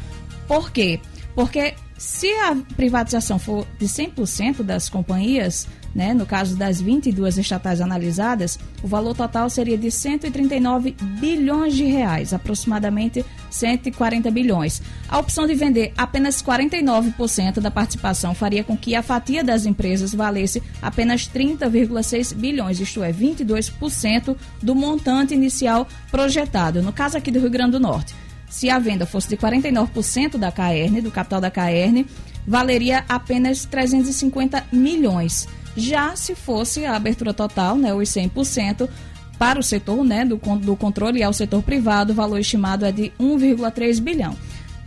Por 0.47 0.71
quê? 0.71 0.99
Porque 1.35 1.75
se 1.97 2.31
a 2.33 2.55
privatização 2.75 3.37
for 3.37 3.65
de 3.77 3.85
100% 3.85 4.63
das 4.63 4.89
companhias, 4.89 5.67
né, 5.93 6.13
no 6.13 6.25
caso 6.25 6.55
das 6.55 6.79
22 6.81 7.37
estatais 7.37 7.81
analisadas, 7.81 8.57
o 8.81 8.87
valor 8.87 9.15
total 9.15 9.49
seria 9.49 9.77
de 9.77 9.91
139 9.91 10.95
bilhões 11.19 11.73
de 11.73 11.83
reais, 11.83 12.33
aproximadamente 12.33 13.25
140 13.49 14.31
bilhões. 14.31 14.81
A 15.07 15.19
opção 15.19 15.45
de 15.45 15.53
vender 15.53 15.93
apenas 15.97 16.41
49% 16.41 17.59
da 17.59 17.69
participação 17.69 18.33
faria 18.33 18.63
com 18.63 18.77
que 18.77 18.95
a 18.95 19.03
fatia 19.03 19.43
das 19.43 19.65
empresas 19.65 20.13
valesse 20.13 20.63
apenas 20.81 21.27
30,6 21.27 22.33
bilhões, 22.33 22.79
isto 22.79 23.03
é, 23.03 23.11
22% 23.11 24.35
do 24.61 24.73
montante 24.73 25.33
inicial 25.33 25.87
projetado. 26.09 26.81
No 26.81 26.93
caso 26.93 27.17
aqui 27.17 27.31
do 27.31 27.39
Rio 27.39 27.49
Grande 27.49 27.71
do 27.71 27.79
Norte, 27.79 28.15
se 28.49 28.69
a 28.69 28.79
venda 28.79 29.05
fosse 29.05 29.29
de 29.29 29.37
49% 29.37 30.37
da 30.37 30.51
CAERN, 30.51 31.01
do 31.01 31.11
capital 31.11 31.39
da 31.39 31.49
CAERN, 31.49 32.05
valeria 32.45 33.05
apenas 33.07 33.65
350 33.65 34.65
milhões. 34.71 35.47
Já 35.75 36.15
se 36.15 36.35
fosse 36.35 36.85
a 36.85 36.95
abertura 36.95 37.33
total, 37.33 37.77
né, 37.77 37.93
os 37.93 38.09
100%, 38.09 38.89
para 39.37 39.59
o 39.59 39.63
setor 39.63 40.03
né, 40.03 40.23
do, 40.23 40.37
do 40.37 40.75
controle 40.75 41.23
ao 41.23 41.33
setor 41.33 41.63
privado, 41.63 42.11
o 42.11 42.15
valor 42.15 42.39
estimado 42.39 42.85
é 42.85 42.91
de 42.91 43.11
1,3 43.19 43.99
bilhão. 43.99 44.35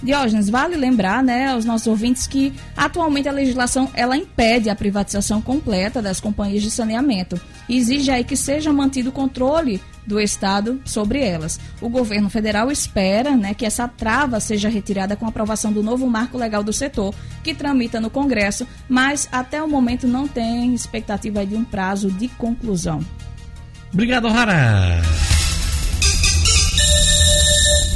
Diógenes, 0.02 0.50
vale 0.50 0.76
lembrar 0.76 1.22
né, 1.22 1.48
aos 1.48 1.64
nossos 1.64 1.86
ouvintes 1.86 2.26
que 2.26 2.52
atualmente 2.76 3.28
a 3.28 3.32
legislação 3.32 3.90
ela 3.94 4.16
impede 4.16 4.68
a 4.68 4.74
privatização 4.74 5.40
completa 5.40 6.02
das 6.02 6.20
companhias 6.20 6.62
de 6.62 6.70
saneamento 6.70 7.40
exige 7.68 8.10
aí 8.10 8.24
que 8.24 8.36
seja 8.36 8.72
mantido 8.72 9.08
o 9.08 9.12
controle 9.12 9.80
do 10.06 10.20
Estado 10.20 10.80
sobre 10.84 11.20
elas. 11.20 11.58
O 11.80 11.88
governo 11.88 12.28
federal 12.30 12.70
espera 12.70 13.36
né, 13.36 13.54
que 13.54 13.66
essa 13.66 13.88
trava 13.88 14.40
seja 14.40 14.68
retirada 14.68 15.16
com 15.16 15.26
a 15.26 15.28
aprovação 15.28 15.72
do 15.72 15.82
novo 15.82 16.06
marco 16.06 16.38
legal 16.38 16.62
do 16.62 16.72
setor, 16.72 17.14
que 17.42 17.54
tramita 17.54 18.00
no 18.00 18.10
Congresso, 18.10 18.66
mas 18.88 19.28
até 19.32 19.62
o 19.62 19.68
momento 19.68 20.06
não 20.06 20.28
tem 20.28 20.74
expectativa 20.74 21.44
de 21.46 21.54
um 21.54 21.64
prazo 21.64 22.10
de 22.10 22.28
conclusão. 22.28 23.00
Obrigado, 23.92 24.28
Rara. 24.28 25.02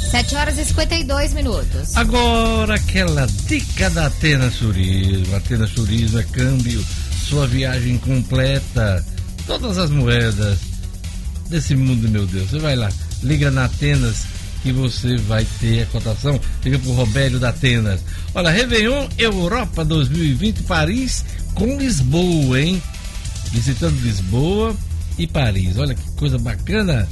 7 0.09 0.35
horas 0.35 0.57
e 0.57 0.65
52 0.65 1.33
minutos. 1.33 1.95
Agora 1.95 2.75
aquela 2.75 3.27
dica 3.27 3.91
da 3.91 4.07
Atenas 4.07 4.55
Turismo. 4.55 5.35
Atenas 5.35 5.69
Turismo 5.71 6.19
é 6.19 6.23
câmbio, 6.23 6.83
sua 7.27 7.45
viagem 7.45 7.97
completa, 7.99 9.05
todas 9.45 9.77
as 9.77 9.91
moedas 9.91 10.68
desse 11.49 11.75
mundo, 11.75 12.07
meu 12.07 12.25
Deus. 12.25 12.49
Você 12.49 12.59
vai 12.59 12.75
lá, 12.75 12.89
liga 13.23 13.51
na 13.51 13.65
Atenas 13.65 14.25
que 14.61 14.71
você 14.71 15.17
vai 15.17 15.45
ter 15.59 15.83
a 15.83 15.85
cotação. 15.87 16.39
Liga 16.63 16.79
pro 16.79 16.91
Robélio 16.91 17.39
da 17.39 17.49
Atenas. 17.49 18.01
Olha, 18.33 18.49
Réveillon 18.49 19.07
Europa 19.17 19.85
2020 19.85 20.63
Paris 20.63 21.25
com 21.53 21.77
Lisboa, 21.77 22.61
hein? 22.61 22.81
Visitando 23.51 23.99
Lisboa 24.01 24.75
e 25.17 25.25
Paris. 25.25 25.77
Olha 25.77 25.95
que 25.95 26.11
coisa 26.11 26.37
bacana. 26.37 27.07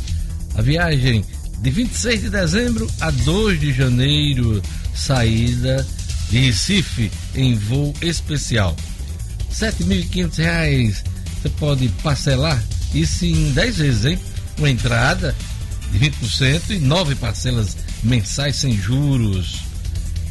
A 0.56 0.62
viagem 0.62 1.24
de 1.60 1.70
26 1.70 2.22
de 2.22 2.30
dezembro 2.30 2.90
a 3.00 3.10
2 3.12 3.60
de 3.60 3.74
janeiro, 3.74 4.62
saída 4.94 5.86
de 6.30 6.40
Recife 6.40 7.12
em 7.36 7.56
voo 7.56 7.94
especial. 8.02 8.76
R$ 9.50 9.72
7.500 9.72 11.04
você 11.42 11.50
pode 11.50 11.88
parcelar 12.04 12.62
isso 12.94 13.26
em 13.26 13.52
10 13.52 13.78
vezes, 13.78 14.06
hein? 14.06 14.20
Uma 14.58 14.70
entrada 14.70 15.36
de 15.92 16.00
20% 16.00 16.72
e 16.72 16.80
nove 16.80 17.16
parcelas 17.16 17.78
mensais 18.04 18.56
sem 18.56 18.78
juros. 18.78 19.62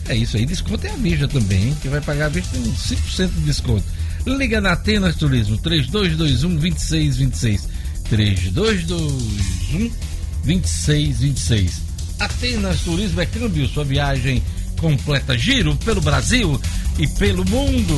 É 0.09 0.15
isso 0.15 0.37
aí, 0.37 0.47
desconto 0.47 0.87
é 0.87 0.91
a 0.91 0.97
Vija 0.97 1.27
também, 1.27 1.69
hein? 1.69 1.77
que 1.81 1.89
vai 1.89 2.01
pagar 2.01 2.27
a 2.27 2.29
Vija 2.29 2.47
com 2.53 2.63
5% 2.63 3.29
de 3.29 3.41
desconto. 3.41 3.85
Liga 4.27 4.61
na 4.61 4.73
Atenas 4.73 5.17
Turismo 5.17 5.57
3221 5.59 6.57
2626. 6.57 7.69
3221 8.09 9.91
2626. 10.45 11.83
Atenas 12.19 12.81
Turismo 12.81 13.21
é 13.21 13.27
câmbio, 13.27 13.69
sua 13.69 13.85
viagem 13.85 14.43
completa. 14.79 15.37
Giro 15.37 15.77
pelo 15.77 16.01
Brasil 16.01 16.61
e 16.99 17.07
pelo 17.07 17.45
mundo. 17.45 17.95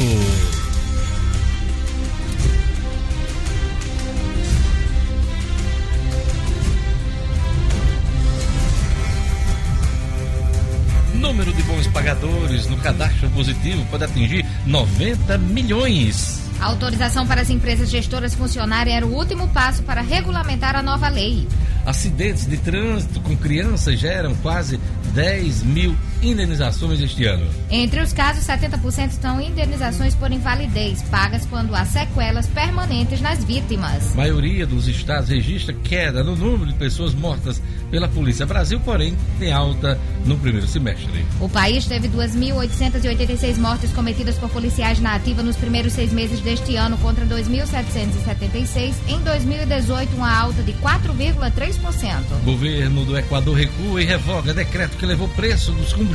Número 11.29 11.53
de 11.53 11.63
bons 11.65 11.87
pagadores 11.89 12.67
no 12.69 12.79
cadastro 12.79 13.29
positivo 13.29 13.85
pode 13.91 14.03
atingir 14.03 14.47
90 14.65 15.37
milhões. 15.37 16.41
A 16.59 16.65
autorização 16.65 17.27
para 17.27 17.43
as 17.43 17.51
empresas 17.51 17.91
gestoras 17.91 18.35
funcionarem 18.35 18.97
era 18.97 19.07
o 19.07 19.15
último 19.15 19.47
passo 19.49 19.83
para 19.83 20.01
regulamentar 20.01 20.75
a 20.75 20.83
nova 20.83 21.07
lei. 21.11 21.47
Acidentes 21.85 22.47
de 22.47 22.57
trânsito 22.57 23.21
com 23.21 23.37
crianças 23.37 24.01
geram 24.01 24.35
quase 24.37 24.81
10 25.13 25.65
mil 25.65 25.95
indenizações 26.23 27.01
este 27.01 27.25
ano. 27.25 27.47
Entre 27.71 28.01
os 28.01 28.13
casos, 28.13 28.45
70% 28.45 29.11
são 29.21 29.41
indenizações 29.41 30.15
por 30.15 30.31
invalidez, 30.33 31.03
pagas 31.03 31.47
quando 31.47 31.75
há 31.75 31.85
sequelas 31.85 32.47
permanentes 32.47 33.21
nas 33.21 33.45
vítimas. 33.45 34.13
A 34.13 34.17
maioria 34.17 34.67
dos 34.67 34.89
estados 34.89 35.29
registra 35.29 35.73
queda 35.73 36.25
no 36.25 36.35
número 36.35 36.67
de 36.67 36.75
pessoas 36.75 37.15
mortas 37.15 37.63
pela 37.91 38.09
Polícia 38.09 38.45
Brasil, 38.45 38.81
porém 38.81 39.17
tem 39.39 39.53
alta 39.53 39.99
no 40.25 40.37
primeiro 40.39 40.67
semestre. 40.67 41.25
O 41.41 41.49
país 41.49 41.87
teve 41.87 42.09
2.886 42.09 43.57
mortes 43.57 43.93
cometidas 43.93 44.37
por 44.37 44.51
policiais 44.51 45.01
na 45.01 45.15
ativa 45.15 45.43
nos 45.43 45.57
primeiros 45.57 45.93
seis 45.93 46.13
meses 46.13 46.41
deste 46.41 46.77
ano, 46.77 46.99
contra 46.99 47.25
2.776. 47.25 48.95
Em 49.09 49.19
2018, 49.21 50.15
uma 50.17 50.37
alta 50.37 50.63
de 50.63 50.73
4,3%. 50.75 52.45
Governo 52.45 53.05
do 53.05 53.17
Equador 53.17 53.57
recua 53.57 54.03
e 54.03 54.05
revoga 54.05 54.53
decreto 54.53 54.97
que 54.97 55.07
levou 55.07 55.29
preço 55.29 55.73
dos 55.73 55.93
combustíveis. 55.93 56.08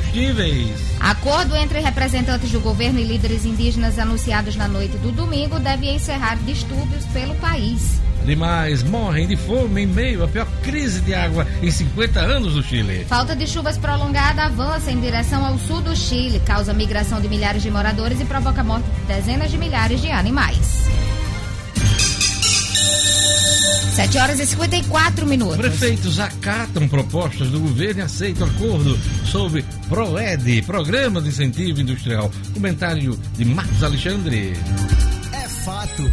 Acordo 0.99 1.55
entre 1.55 1.79
representantes 1.79 2.51
do 2.51 2.59
governo 2.59 2.99
e 2.99 3.03
líderes 3.03 3.45
indígenas 3.45 3.99
anunciados 3.99 4.55
na 4.55 4.67
noite 4.67 4.97
do 4.97 5.11
domingo 5.11 5.59
deve 5.59 5.89
encerrar 5.89 6.37
distúrbios 6.37 7.05
pelo 7.07 7.35
país. 7.35 8.01
Animais 8.23 8.83
morrem 8.83 9.27
de 9.27 9.35
fome 9.35 9.81
em 9.81 9.85
meio 9.85 10.23
à 10.23 10.27
pior 10.29 10.47
crise 10.61 11.01
de 11.01 11.13
água 11.13 11.45
em 11.61 11.69
50 11.69 12.21
anos 12.21 12.55
no 12.55 12.63
Chile. 12.63 13.05
Falta 13.05 13.35
de 13.35 13.45
chuvas 13.45 13.77
prolongada 13.77 14.43
avança 14.43 14.89
em 14.89 15.01
direção 15.01 15.45
ao 15.45 15.57
sul 15.57 15.81
do 15.81 15.93
Chile, 15.93 16.39
causa 16.39 16.73
migração 16.73 17.19
de 17.19 17.27
milhares 17.27 17.61
de 17.61 17.69
moradores 17.69 18.21
e 18.21 18.25
provoca 18.25 18.63
morte 18.63 18.89
de 18.89 19.13
dezenas 19.13 19.51
de 19.51 19.57
milhares 19.57 20.01
de 20.01 20.09
animais. 20.09 20.87
7 23.93 24.17
horas 24.17 24.39
e 24.39 24.47
54 24.47 25.27
minutos. 25.27 25.57
Prefeitos 25.57 26.19
acatam 26.19 26.87
propostas 26.87 27.49
do 27.49 27.59
governo 27.59 28.01
e 28.01 28.03
aceitam 28.03 28.47
acordo 28.47 28.99
sobre 29.29 29.63
PROED, 29.87 30.63
Programa 30.63 31.21
de 31.21 31.29
Incentivo 31.29 31.79
Industrial. 31.79 32.31
Comentário 32.55 33.15
de 33.37 33.45
Marcos 33.45 33.83
Alexandre. 33.83 34.53
É 35.31 35.47
fato. 35.47 36.11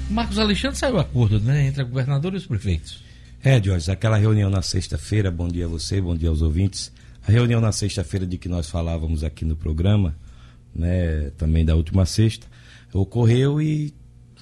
Marcos 0.10 0.39
Alexandre 0.39 0.78
saiu 0.78 0.97
acordo 0.97 1.39
né, 1.39 1.68
entre 1.68 1.82
a 1.82 1.86
governadora 1.86 2.36
e 2.36 2.39
os 2.39 2.45
prefeitos. 2.47 3.03
É, 3.43 3.62
Jorge, 3.62 3.91
aquela 3.91 4.18
reunião 4.18 4.49
na 4.49 4.62
sexta-feira, 4.62 5.30
bom 5.30 5.47
dia 5.47 5.66
a 5.66 5.68
você, 5.68 6.01
bom 6.01 6.16
dia 6.16 6.30
aos 6.30 6.41
ouvintes. 6.41 6.91
A 7.26 7.32
reunião 7.32 7.62
na 7.62 7.72
sexta-feira 7.72 8.26
de 8.26 8.38
que 8.38 8.49
nós 8.49 8.70
falávamos 8.70 9.24
aqui 9.24 9.45
no 9.45 9.55
programa, 9.55 10.16
né, 10.74 11.30
também 11.38 11.64
da 11.64 11.76
última 11.76 12.07
sexta, 12.07 12.47
ocorreu 12.91 13.62
e 13.62 13.93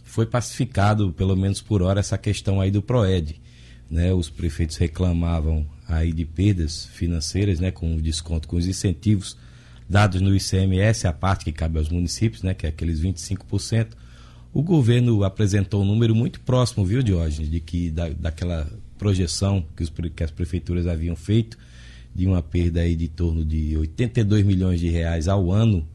foi 0.05 0.25
pacificado, 0.25 1.11
pelo 1.11 1.35
menos 1.35 1.61
por 1.61 1.81
hora, 1.81 1.99
essa 1.99 2.17
questão 2.17 2.61
aí 2.61 2.71
do 2.71 2.81
PROED. 2.81 3.39
Né? 3.91 4.13
Os 4.13 4.29
prefeitos 4.29 4.77
reclamavam 4.77 5.67
aí 5.85 6.13
de 6.13 6.23
perdas 6.23 6.85
financeiras, 6.85 7.59
né, 7.59 7.71
com 7.71 7.93
o 7.93 8.01
desconto, 8.01 8.47
com 8.47 8.55
os 8.55 8.67
incentivos 8.67 9.37
dados 9.87 10.21
no 10.21 10.33
ICMS, 10.33 11.07
a 11.07 11.13
parte 11.13 11.43
que 11.45 11.51
cabe 11.51 11.77
aos 11.77 11.89
municípios, 11.89 12.41
né, 12.41 12.53
que 12.53 12.65
é 12.65 12.69
aqueles 12.69 13.01
25%, 13.01 13.89
o 14.57 14.63
governo 14.63 15.23
apresentou 15.23 15.83
um 15.83 15.85
número 15.85 16.15
muito 16.15 16.39
próximo, 16.39 16.83
viu, 16.83 17.03
Diógenes, 17.03 17.47
de 17.47 17.59
que 17.59 17.91
da, 17.91 18.09
daquela 18.09 18.67
projeção 18.97 19.63
que, 19.75 19.83
os, 19.83 19.93
que 20.15 20.23
as 20.23 20.31
prefeituras 20.31 20.87
haviam 20.87 21.15
feito 21.15 21.55
de 22.15 22.25
uma 22.25 22.41
perda 22.41 22.81
aí 22.81 22.95
de 22.95 23.07
torno 23.07 23.45
de 23.45 23.77
82 23.77 24.43
milhões 24.43 24.79
de 24.79 24.89
reais 24.89 25.27
ao 25.27 25.51
ano, 25.51 25.87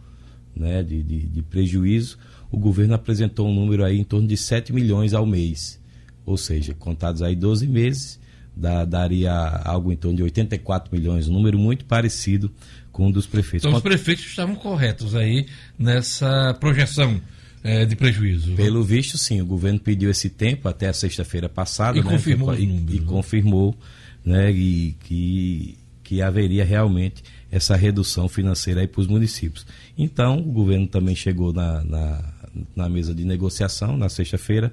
né, 0.55 0.81
de, 0.81 1.03
de, 1.03 1.27
de 1.27 1.43
prejuízo, 1.43 2.17
o 2.53 2.57
governo 2.57 2.95
apresentou 2.95 3.49
um 3.49 3.53
número 3.53 3.85
aí 3.85 3.99
em 3.99 4.05
torno 4.05 4.29
de 4.29 4.37
7 4.37 4.73
milhões 4.73 5.13
ao 5.13 5.27
mês. 5.27 5.81
Ou 6.25 6.37
seja, 6.37 6.73
contados 6.73 7.21
aí 7.21 7.35
12 7.35 7.67
meses, 7.67 8.21
dá, 8.57 8.85
daria 8.85 9.33
algo 9.65 9.91
em 9.91 9.97
torno 9.97 10.19
de 10.19 10.23
84 10.23 10.89
milhões, 10.97 11.27
um 11.27 11.33
número 11.33 11.59
muito 11.59 11.85
parecido 11.85 12.49
com 12.93 13.09
um 13.09 13.11
dos 13.11 13.27
prefeitos. 13.27 13.67
Então 13.67 13.77
os 13.77 13.83
prefeitos 13.83 14.25
estavam 14.25 14.55
corretos 14.55 15.17
aí 15.17 15.49
nessa 15.77 16.55
projeção 16.61 17.21
é, 17.63 17.85
de 17.85 17.95
prejuízo. 17.95 18.55
Pelo 18.55 18.83
visto, 18.83 19.17
sim. 19.17 19.41
O 19.41 19.47
governo 19.47 19.79
pediu 19.79 20.11
esse 20.11 20.29
tempo 20.29 20.69
até 20.69 20.89
a 20.89 20.93
sexta-feira 20.93 21.49
passada. 21.49 21.99
E 21.99 22.03
né, 22.03 22.11
confirmou 22.11 22.55
e, 22.55 22.67
números, 22.67 22.95
e 22.95 23.01
né? 23.01 23.07
confirmou 23.07 23.77
né, 24.25 24.51
e, 24.51 24.97
que, 25.01 25.79
que 26.03 26.23
haveria 26.23 26.65
realmente 26.65 27.23
essa 27.51 27.77
redução 27.77 28.29
financeira 28.29 28.87
para 28.89 29.01
os 29.01 29.07
municípios. 29.07 29.67
Então, 29.97 30.39
o 30.39 30.53
governo 30.53 30.87
também 30.87 31.15
chegou 31.15 31.53
na, 31.53 31.85
na, 31.85 32.33
na 32.75 32.89
mesa 32.89 33.15
de 33.15 33.25
negociação 33.25 33.97
na 33.97 34.09
sexta-feira 34.09 34.73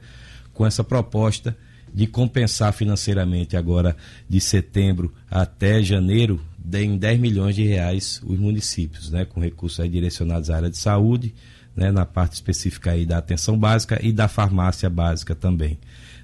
com 0.54 0.66
essa 0.66 0.84
proposta 0.84 1.56
de 1.94 2.08
compensar 2.08 2.72
financeiramente 2.74 3.58
agora 3.58 3.96
de 4.28 4.40
setembro 4.40 5.14
até 5.30 5.82
janeiro 5.82 6.40
em 6.74 6.98
10 6.98 7.20
milhões 7.20 7.56
de 7.56 7.64
reais 7.64 8.22
os 8.24 8.38
municípios, 8.38 9.10
né, 9.10 9.26
com 9.26 9.40
recursos 9.40 9.90
direcionados 9.90 10.50
à 10.50 10.58
área 10.58 10.70
de 10.70 10.78
saúde, 10.78 11.34
né, 11.80 11.94
na 11.94 12.06
parte 12.06 12.34
específica 12.34 12.92
aí 12.92 13.06
da 13.06 13.20
atenção 13.20 13.58
básica 13.58 13.98
e 14.06 14.12
da 14.12 14.28
farmácia 14.28 14.90
básica 14.90 15.34
também. 15.34 15.80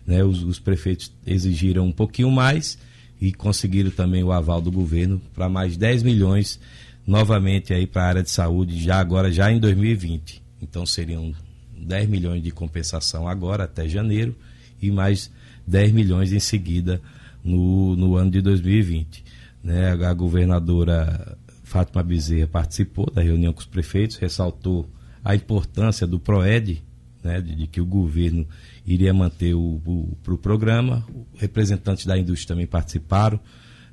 Né, 0.06 0.22
os, 0.22 0.43
os 0.43 0.60
prefeitos 0.60 1.14
exigiram 1.26 1.86
um 1.88 1.93
pouquinho 1.93 2.30
mais 2.30 2.78
e 3.22 3.32
conseguiram 3.32 3.89
também 3.89 4.22
o 4.22 4.34
aval 4.34 4.62
do 4.62 4.70
governo 4.70 5.22
para 5.34 5.47
mais 5.47 5.78
10 5.78 6.03
milhões 6.03 6.60
novamente 7.08 7.74
aí 7.74 7.88
para 7.88 8.03
a 8.03 8.08
área 8.08 8.24
de 8.24 8.30
saúde 8.30 8.78
já 8.84 8.99
agora 8.99 9.32
já 9.32 9.49
em 9.49 9.58
2020. 9.58 10.43
Então 10.62 10.86
seriam 10.86 11.34
10 11.78 12.10
milhões 12.10 12.43
de 12.43 12.51
compensação 12.51 13.26
agora 13.26 13.64
até 13.64 13.88
janeiro 13.88 14.36
e 14.82 14.91
mais 14.91 15.32
10 15.66 15.93
milhões 15.93 16.34
em 16.34 16.39
seguida 16.39 17.01
no, 17.41 17.95
no 17.95 18.18
ano 18.18 18.30
de 18.30 18.41
2020. 18.41 19.24
Né? 19.64 19.91
A 19.91 20.14
governadora 20.14 21.38
Fátima 21.64 22.03
Bezerra 22.03 22.47
participou 22.47 23.10
da 23.10 23.22
reunião 23.22 23.53
com 23.53 23.62
os 23.62 23.66
prefeitos, 23.66 24.18
ressaltou 24.18 24.86
a 25.26 25.36
importância 25.36 26.05
do 26.07 26.19
PROED, 26.19 26.82
né? 27.23 27.41
de, 27.41 27.55
de 27.55 27.67
que 27.67 27.82
o 27.82 27.86
governo 27.86 28.47
iria 28.86 29.11
manter 29.13 29.55
o, 29.55 29.82
o, 29.86 30.15
pro 30.23 30.38
programa. 30.38 31.03
Representantes 31.36 32.05
da 32.05 32.17
indústria 32.17 32.49
também 32.55 32.67
participaram, 32.67 33.39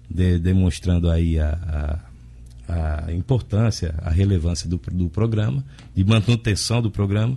de- 0.08 0.38
demonstrando 0.38 1.10
aí 1.10 1.38
a- 1.40 1.98
a, 2.68 3.06
a 3.06 3.12
importância, 3.12 3.94
a 3.98 4.10
relevância 4.10 4.68
do, 4.68 4.78
do 4.92 5.08
programa, 5.08 5.64
de 5.94 6.04
manutenção 6.04 6.80
do 6.82 6.90
programa. 6.90 7.36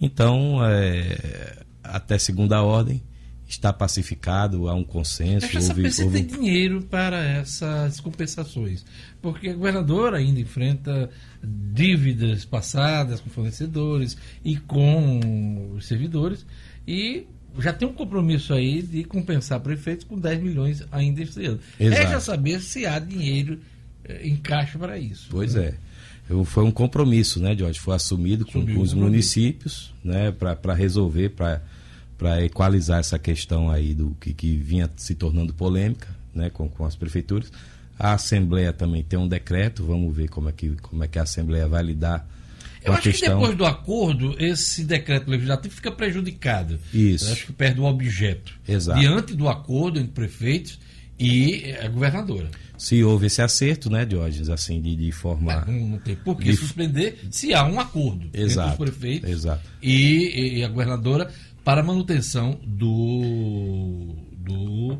Então, 0.00 0.58
é, 0.64 1.62
até 1.82 2.18
segunda 2.18 2.60
ordem, 2.62 3.00
está 3.48 3.72
pacificado, 3.72 4.68
há 4.68 4.74
um 4.74 4.82
consenso. 4.84 5.60
Saber 5.62 5.92
se 5.92 6.02
houve- 6.02 6.22
tem 6.22 6.38
dinheiro 6.38 6.82
para 6.82 7.22
essas 7.24 8.00
compensações. 8.00 8.84
Porque 9.22 9.48
a 9.50 9.54
governadora 9.54 10.18
ainda 10.18 10.40
enfrenta 10.40 11.08
dívidas 11.72 12.44
passadas 12.44 13.20
com 13.20 13.30
fornecedores 13.30 14.16
e 14.44 14.56
com 14.56 15.72
os 15.76 15.86
servidores. 15.86 16.44
E 16.86 17.24
já 17.58 17.72
tem 17.72 17.88
um 17.88 17.92
compromisso 17.92 18.52
aí 18.52 18.82
de 18.82 19.04
compensar 19.04 19.60
prefeitos 19.60 20.04
com 20.04 20.18
10 20.18 20.42
milhões 20.42 20.82
ainda 20.92 21.22
este 21.22 21.44
ano. 21.46 21.60
Exato. 21.78 22.02
É 22.02 22.06
já 22.10 22.20
saber 22.20 22.60
se 22.60 22.84
há 22.86 22.98
dinheiro 22.98 23.58
eh, 24.04 24.26
em 24.28 24.36
caixa 24.36 24.78
para 24.78 24.98
isso. 24.98 25.28
Pois 25.30 25.54
é. 25.56 25.74
Eu- 26.28 26.44
foi 26.44 26.64
um 26.64 26.70
compromisso, 26.72 27.40
né, 27.40 27.56
Jorge? 27.56 27.78
Foi 27.78 27.94
assumido 27.94 28.44
com, 28.44 28.64
com 28.66 28.80
os 28.80 28.92
municípios, 28.92 29.92
né, 30.04 30.32
para 30.32 30.74
resolver, 30.74 31.30
para 31.30 31.62
equalizar 32.44 32.98
essa 33.00 33.18
questão 33.18 33.70
aí 33.70 33.94
do 33.94 34.16
que, 34.20 34.32
que 34.32 34.56
vinha 34.56 34.90
se 34.96 35.14
tornando 35.14 35.52
polêmica, 35.54 36.08
né, 36.34 36.50
com, 36.50 36.68
com 36.68 36.84
as 36.84 36.96
prefeituras. 36.96 37.50
A 37.98 38.12
Assembleia 38.12 38.72
também 38.72 39.02
tem 39.02 39.18
um 39.18 39.26
decreto, 39.28 39.84
vamos 39.84 40.14
ver 40.14 40.28
como 40.28 40.48
é 40.48 40.52
que, 40.52 40.70
como 40.82 41.02
é 41.02 41.08
que 41.08 41.18
a 41.18 41.22
Assembleia 41.22 41.66
vai 41.66 41.82
lidar 41.82 42.20
com 42.84 42.88
Eu 42.88 42.92
acho 42.92 43.02
que 43.02 43.10
questão. 43.10 43.38
depois 43.40 43.56
do 43.56 43.64
acordo, 43.64 44.36
esse 44.38 44.84
decreto 44.84 45.30
legislativo 45.30 45.74
fica 45.74 45.90
prejudicado. 45.90 46.78
Isso. 46.92 47.26
Eu 47.26 47.32
acho 47.32 47.46
que 47.46 47.52
perde 47.52 47.80
o 47.80 47.84
objeto. 47.84 48.52
Exato. 48.68 49.00
Diante 49.00 49.34
do 49.34 49.48
acordo 49.48 49.98
entre 49.98 50.12
prefeitos 50.12 50.78
e 51.18 51.74
a 51.82 51.88
governadora. 51.88 52.50
Se 52.76 53.02
houve 53.02 53.26
esse 53.28 53.40
acerto, 53.40 53.88
né, 53.88 54.04
Diógenes, 54.04 54.50
assim, 54.50 54.82
de, 54.82 54.94
de 54.94 55.10
forma. 55.10 55.64
Não, 55.66 55.72
não 55.88 55.98
tem 55.98 56.14
por 56.14 56.36
que 56.36 56.50
De- 56.50 56.56
suspender 56.56 57.18
se 57.30 57.54
há 57.54 57.64
um 57.64 57.80
acordo 57.80 58.28
Exato, 58.34 58.72
entre 58.74 58.84
os 58.84 58.90
prefeitos 58.90 59.30
exato. 59.30 59.62
E, 59.82 60.58
e 60.58 60.62
a 60.64 60.68
governadora 60.68 61.32
para 61.66 61.80
a 61.80 61.84
manutenção 61.84 62.60
do, 62.64 64.14
do, 64.38 64.98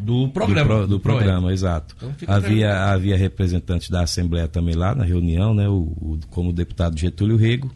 do 0.00 0.28
programa. 0.30 0.62
do, 0.62 0.76
pro- 0.78 0.86
do 0.88 1.00
programa, 1.00 1.52
exato. 1.52 1.94
Então 1.96 2.10
havia, 2.26 2.66
tranquilo. 2.68 2.90
havia 2.92 3.16
representantes 3.16 3.88
da 3.88 4.02
Assembleia 4.02 4.48
também 4.48 4.74
lá 4.74 4.94
na 4.96 5.04
reunião, 5.04 5.54
né, 5.54 5.68
o, 5.68 5.74
o- 6.00 6.18
como 6.30 6.50
o 6.50 6.52
deputado 6.52 6.98
Getúlio 6.98 7.36
Rego. 7.36 7.72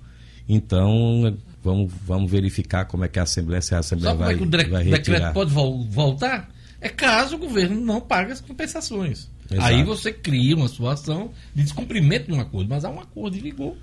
Então, 0.49 1.37
vamos, 1.63 1.93
vamos 2.05 2.29
verificar 2.31 2.85
como 2.87 3.05
é 3.05 3.09
que 3.09 3.19
a 3.19 3.23
Assembleia, 3.23 3.63
se 3.63 3.75
a 3.75 3.79
Assembleia 3.79 4.11
Sabe 4.17 4.19
como 4.19 4.51
vai, 4.51 4.61
é 4.61 4.65
que 4.65 4.69
o 4.71 4.73
vai 4.73 4.85
decreto 4.85 5.33
pode 5.33 5.51
vol- 5.53 5.85
voltar? 5.85 6.51
É 6.81 6.89
caso 6.89 7.37
o 7.37 7.39
governo 7.39 7.81
não 7.81 8.01
pague 8.01 8.33
as 8.33 8.41
compensações. 8.41 9.31
Exato. 9.49 9.69
Aí 9.69 9.85
você 9.85 10.13
cria 10.13 10.57
uma 10.57 10.67
situação 10.67 11.31
de 11.55 11.63
descumprimento 11.63 12.27
de 12.27 12.33
um 12.37 12.41
acordo, 12.41 12.69
mas 12.69 12.85
há 12.85 12.91
um 12.91 12.99
acordo 12.99 13.37
em 13.37 13.41
vigor. 13.41 13.77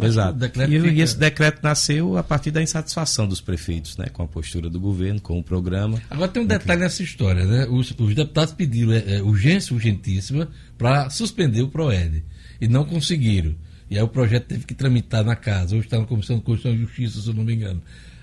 Exato. 0.00 0.44
E, 0.44 0.48
fica- 0.80 0.92
e 0.92 1.00
esse 1.00 1.16
decreto 1.16 1.60
nasceu 1.62 2.16
a 2.18 2.22
partir 2.22 2.50
da 2.50 2.60
insatisfação 2.62 3.28
dos 3.28 3.40
prefeitos, 3.40 3.96
né, 3.96 4.06
com 4.12 4.22
a 4.24 4.26
postura 4.28 4.68
do 4.68 4.80
governo, 4.80 5.20
com 5.20 5.38
o 5.38 5.42
programa. 5.42 6.02
Agora 6.10 6.28
tem 6.30 6.42
um 6.42 6.46
detalhe 6.46 6.80
nessa 6.80 7.02
história, 7.02 7.44
né? 7.44 7.66
Os, 7.70 7.94
os 7.98 8.14
deputados 8.14 8.52
pediram 8.54 8.92
é, 8.92 9.16
é, 9.18 9.22
urgência 9.22 9.72
urgentíssima 9.74 10.48
para 10.76 11.08
suspender 11.10 11.62
o 11.62 11.68
PROED 11.68 12.24
e 12.60 12.66
não 12.66 12.84
conseguiram. 12.84 13.54
E 13.88 13.96
aí 13.96 14.02
o 14.02 14.08
projeto 14.08 14.46
teve 14.46 14.64
que 14.64 14.74
tramitar 14.74 15.24
na 15.24 15.36
casa. 15.36 15.76
Hoje 15.76 15.86
está 15.86 15.98
na 15.98 16.06
Comissão 16.06 16.38
de 16.38 16.42
Constituição 16.42 16.76
e 16.80 16.84
Justiça, 16.84 17.20
se 17.20 17.28
eu 17.28 17.34
não 17.34 17.44
me 17.44 17.54
engano. 17.54 17.80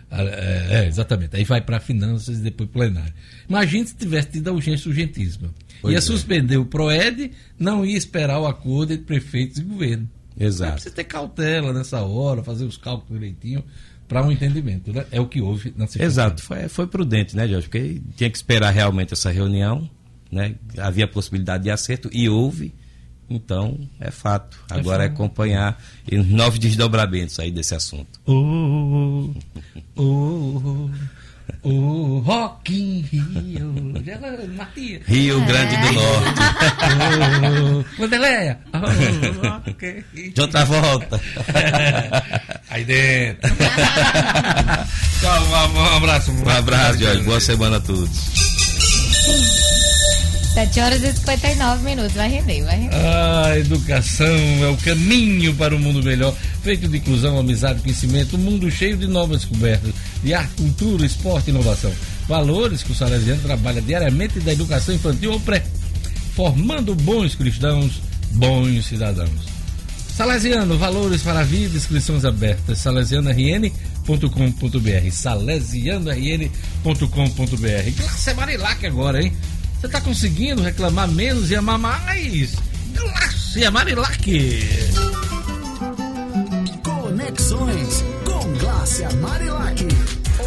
Ah, 0.09 0.23
É, 0.23 0.67
é, 0.83 0.87
exatamente. 0.87 1.37
Aí 1.37 1.45
vai 1.45 1.61
para 1.61 1.79
finanças 1.79 2.39
e 2.39 2.41
depois 2.41 2.69
plenário. 2.69 3.13
Imagine 3.47 3.87
se 3.87 3.95
tivesse 3.95 4.29
tido 4.31 4.49
a 4.49 4.51
urgência 4.51 4.89
urgentíssima. 4.89 5.53
Pois 5.81 5.93
ia 5.93 5.99
é. 5.99 6.01
suspender 6.01 6.57
o 6.57 6.65
PROED, 6.65 7.31
não 7.57 7.85
ia 7.85 7.97
esperar 7.97 8.39
o 8.39 8.45
acordo 8.45 8.91
entre 8.91 9.05
prefeitos 9.05 9.59
e 9.59 9.63
governo. 9.63 10.09
É 10.39 10.45
Exato. 10.45 10.73
preciso 10.73 10.95
ter 10.95 11.03
cautela 11.03 11.73
nessa 11.73 12.01
hora, 12.01 12.43
fazer 12.43 12.65
os 12.65 12.77
cálculos 12.77 13.19
direitinho 13.19 13.63
para 14.07 14.25
um 14.25 14.31
entendimento. 14.31 14.91
Né? 14.91 15.05
É 15.11 15.19
o 15.21 15.27
que 15.27 15.41
houve 15.41 15.69
na 15.77 15.85
sexta-feira. 15.85 16.05
Exato, 16.05 16.43
foi, 16.43 16.67
foi 16.67 16.87
prudente, 16.87 17.35
né, 17.35 17.47
Jorge? 17.47 17.67
Porque 17.67 18.01
tinha 18.15 18.29
que 18.29 18.37
esperar 18.37 18.71
realmente 18.71 19.13
essa 19.13 19.29
reunião, 19.31 19.89
né? 20.31 20.55
Havia 20.77 21.07
possibilidade 21.07 21.63
de 21.63 21.71
acerto 21.71 22.09
e 22.11 22.27
houve. 22.27 22.73
Então, 23.29 23.79
é 23.99 24.11
fato. 24.11 24.59
Agora 24.69 25.03
é, 25.03 25.07
fato. 25.07 25.13
acompanhar 25.13 25.81
os 26.11 26.27
novos 26.27 26.59
desdobramentos 26.59 27.39
aí 27.39 27.49
desse 27.49 27.73
assunto. 27.73 28.19
Oh, 28.25 29.31
oh, 29.95 30.03
oh, 30.03 30.89
Rock 31.63 32.73
in 32.73 33.01
Rio. 33.01 33.71
Já, 34.03 34.17
Matias. 34.55 35.03
Rio 35.05 35.39
Grande 35.45 35.77
do 35.77 35.91
Norte. 35.93 36.41
Oh, 37.61 37.83
Vandeleia. 38.01 38.57
Oh, 38.73 39.47
rock. 39.47 40.03
De 40.33 40.41
outra 40.41 40.65
volta. 40.65 41.21
Aí 42.69 42.83
dentro. 42.83 43.49
Tchau, 45.19 45.43
um, 45.43 45.77
um 45.77 45.97
abraço. 45.97 46.31
Um 46.31 46.49
abraço, 46.49 46.99
Jorge. 46.99 47.21
Boa 47.23 47.39
semana 47.39 47.77
a 47.77 47.81
todos. 47.81 48.09
7 50.53 50.79
horas 50.81 51.01
e 51.01 51.13
59 51.13 51.83
minutos. 51.83 52.13
Vai 52.13 52.29
render, 52.29 52.63
vai 52.63 52.77
render. 52.77 52.95
A 52.95 53.57
educação 53.57 54.63
é 54.63 54.67
o 54.67 54.77
caminho 54.77 55.55
para 55.55 55.75
um 55.75 55.79
mundo 55.79 56.03
melhor, 56.03 56.35
feito 56.61 56.87
de 56.89 56.97
inclusão, 56.97 57.39
amizade, 57.39 57.81
conhecimento, 57.81 58.35
um 58.35 58.39
mundo 58.39 58.69
cheio 58.69 58.97
de 58.97 59.07
novas 59.07 59.41
descobertas, 59.41 59.93
de 60.21 60.33
arte, 60.33 60.53
cultura, 60.55 61.05
esporte 61.05 61.47
e 61.47 61.51
inovação. 61.51 61.91
Valores 62.27 62.83
que 62.83 62.91
o 62.91 62.95
Salesiano 62.95 63.41
trabalha 63.41 63.81
diariamente 63.81 64.41
da 64.41 64.51
educação 64.51 64.93
infantil 64.93 65.31
ao 65.31 65.39
pré, 65.39 65.63
formando 66.35 66.93
bons 66.95 67.33
cristãos, 67.33 68.01
bons 68.31 68.85
cidadãos. 68.85 69.51
Salesiano, 70.15 70.77
valores 70.77 71.21
para 71.21 71.39
a 71.39 71.43
vida, 71.43 71.77
inscrições 71.77 72.25
abertas, 72.25 72.79
salesianarn.com.br, 72.79 75.11
salesianarn.com.br. 75.11 77.91
Classe 77.97 78.33
Marilac 78.33 78.85
agora, 78.85 79.23
hein? 79.23 79.31
Você 79.81 79.87
está 79.87 79.99
conseguindo 79.99 80.61
reclamar 80.61 81.09
menos 81.09 81.49
e 81.49 81.55
amar 81.55 81.79
mais? 81.79 82.53
Glacia 82.93 83.71
Marilac. 83.71 84.31
Conexões 86.83 88.03
com 88.23 88.53
Glácia 88.59 89.09
Marilac. 89.13 89.83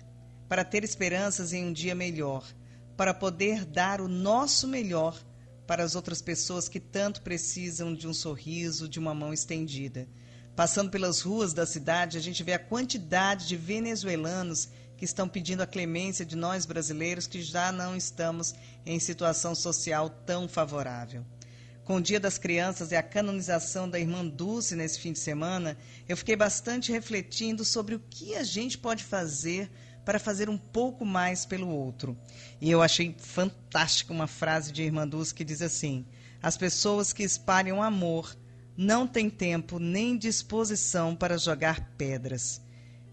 para 0.49 0.65
ter 0.65 0.83
esperanças 0.83 1.53
em 1.53 1.67
um 1.67 1.71
dia 1.71 1.93
melhor, 1.93 2.43
para 2.97 3.13
poder 3.13 3.63
dar 3.63 4.01
o 4.01 4.07
nosso 4.07 4.67
melhor 4.67 5.15
para 5.67 5.83
as 5.83 5.93
outras 5.93 6.19
pessoas 6.19 6.67
que 6.67 6.79
tanto 6.79 7.21
precisam 7.21 7.93
de 7.93 8.07
um 8.07 8.13
sorriso, 8.13 8.89
de 8.89 8.97
uma 8.97 9.13
mão 9.13 9.31
estendida. 9.31 10.07
Passando 10.55 10.89
pelas 10.89 11.21
ruas 11.21 11.53
da 11.53 11.67
cidade, 11.67 12.17
a 12.17 12.21
gente 12.21 12.41
vê 12.41 12.53
a 12.53 12.59
quantidade 12.59 13.47
de 13.47 13.55
venezuelanos 13.55 14.67
que 14.97 15.05
estão 15.05 15.29
pedindo 15.29 15.61
a 15.61 15.67
clemência 15.67 16.25
de 16.25 16.35
nós 16.35 16.65
brasileiros 16.65 17.27
que 17.27 17.39
já 17.39 17.71
não 17.71 17.95
estamos 17.95 18.55
em 18.83 18.99
situação 18.99 19.53
social 19.53 20.09
tão 20.09 20.47
favorável. 20.47 21.23
Com 21.85 21.97
o 21.97 22.01
Dia 22.01 22.19
das 22.19 22.39
Crianças 22.39 22.91
e 22.91 22.95
a 22.95 23.03
canonização 23.03 23.87
da 23.87 23.99
irmã 23.99 24.25
Dulce 24.25 24.75
nesse 24.75 24.99
fim 24.99 25.13
de 25.13 25.19
semana, 25.19 25.77
eu 26.09 26.17
fiquei 26.17 26.35
bastante 26.35 26.91
refletindo 26.91 27.63
sobre 27.63 27.93
o 27.93 28.01
que 28.09 28.33
a 28.33 28.43
gente 28.43 28.75
pode 28.75 29.03
fazer 29.03 29.69
para 30.03 30.17
fazer 30.17 30.49
um 30.49 30.57
pouco 30.57 31.05
mais 31.05 31.45
pelo 31.45 31.69
outro. 31.69 32.17
E 32.59 32.71
eu 32.71 32.81
achei 32.81 33.15
fantástica 33.19 34.11
uma 34.11 34.25
frase 34.25 34.71
de 34.71 34.81
Irmã 34.81 35.07
Dulce 35.07 35.35
que 35.35 35.43
diz 35.43 35.61
assim: 35.61 36.07
As 36.41 36.57
pessoas 36.57 37.13
que 37.13 37.21
espalham 37.21 37.83
amor 37.83 38.35
não 38.75 39.05
têm 39.05 39.29
tempo 39.29 39.77
nem 39.77 40.17
disposição 40.17 41.15
para 41.15 41.37
jogar 41.37 41.91
pedras. 41.95 42.59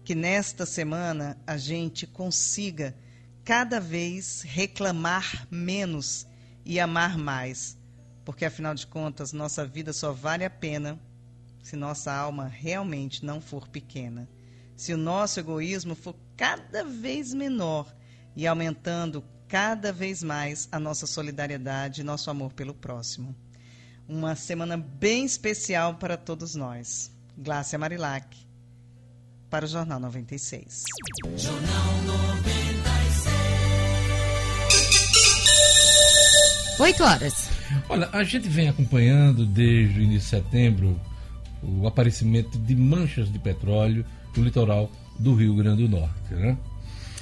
Que 0.03 0.15
nesta 0.15 0.65
semana 0.65 1.37
a 1.45 1.57
gente 1.57 2.07
consiga 2.07 2.95
cada 3.43 3.79
vez 3.79 4.41
reclamar 4.41 5.47
menos 5.51 6.25
e 6.65 6.79
amar 6.79 7.19
mais 7.19 7.77
porque 8.25 8.45
afinal 8.45 8.73
de 8.73 8.87
contas 8.87 9.33
nossa 9.33 9.65
vida 9.65 9.93
só 9.93 10.11
vale 10.11 10.45
a 10.45 10.49
pena 10.49 10.99
se 11.61 11.75
nossa 11.75 12.13
alma 12.13 12.47
realmente 12.47 13.25
não 13.25 13.39
for 13.39 13.67
pequena. 13.67 14.27
Se 14.75 14.93
o 14.93 14.97
nosso 14.97 15.39
egoísmo 15.39 15.95
for 15.95 16.15
cada 16.35 16.83
vez 16.83 17.33
menor 17.33 17.93
e 18.35 18.45
aumentando 18.45 19.23
cada 19.47 19.93
vez 19.93 20.23
mais 20.23 20.67
a 20.71 20.79
nossa 20.79 21.07
solidariedade 21.07 22.01
e 22.01 22.03
nosso 22.03 22.29
amor 22.29 22.51
pelo 22.53 22.73
próximo. 22.73 23.35
Uma 24.07 24.35
semana 24.35 24.75
bem 24.75 25.25
especial 25.25 25.95
para 25.95 26.17
todos 26.17 26.55
nós. 26.55 27.11
Glácia 27.37 27.79
Marilac, 27.79 28.35
para 29.49 29.65
o 29.65 29.67
Jornal 29.67 29.99
96. 29.99 30.83
Jornal 31.37 32.01
96. 32.03 33.23
8 36.79 37.03
horas. 37.03 37.62
Olha, 37.89 38.09
a 38.11 38.23
gente 38.23 38.49
vem 38.49 38.69
acompanhando 38.69 39.45
desde 39.45 39.99
o 39.99 40.03
início 40.03 40.39
de 40.39 40.43
setembro 40.43 40.99
o 41.61 41.87
aparecimento 41.87 42.57
de 42.57 42.75
manchas 42.75 43.31
de 43.31 43.39
petróleo 43.39 44.05
no 44.35 44.43
litoral 44.43 44.91
do 45.19 45.35
Rio 45.35 45.55
Grande 45.55 45.87
do 45.87 45.97
Norte. 45.97 46.33
Né? 46.33 46.57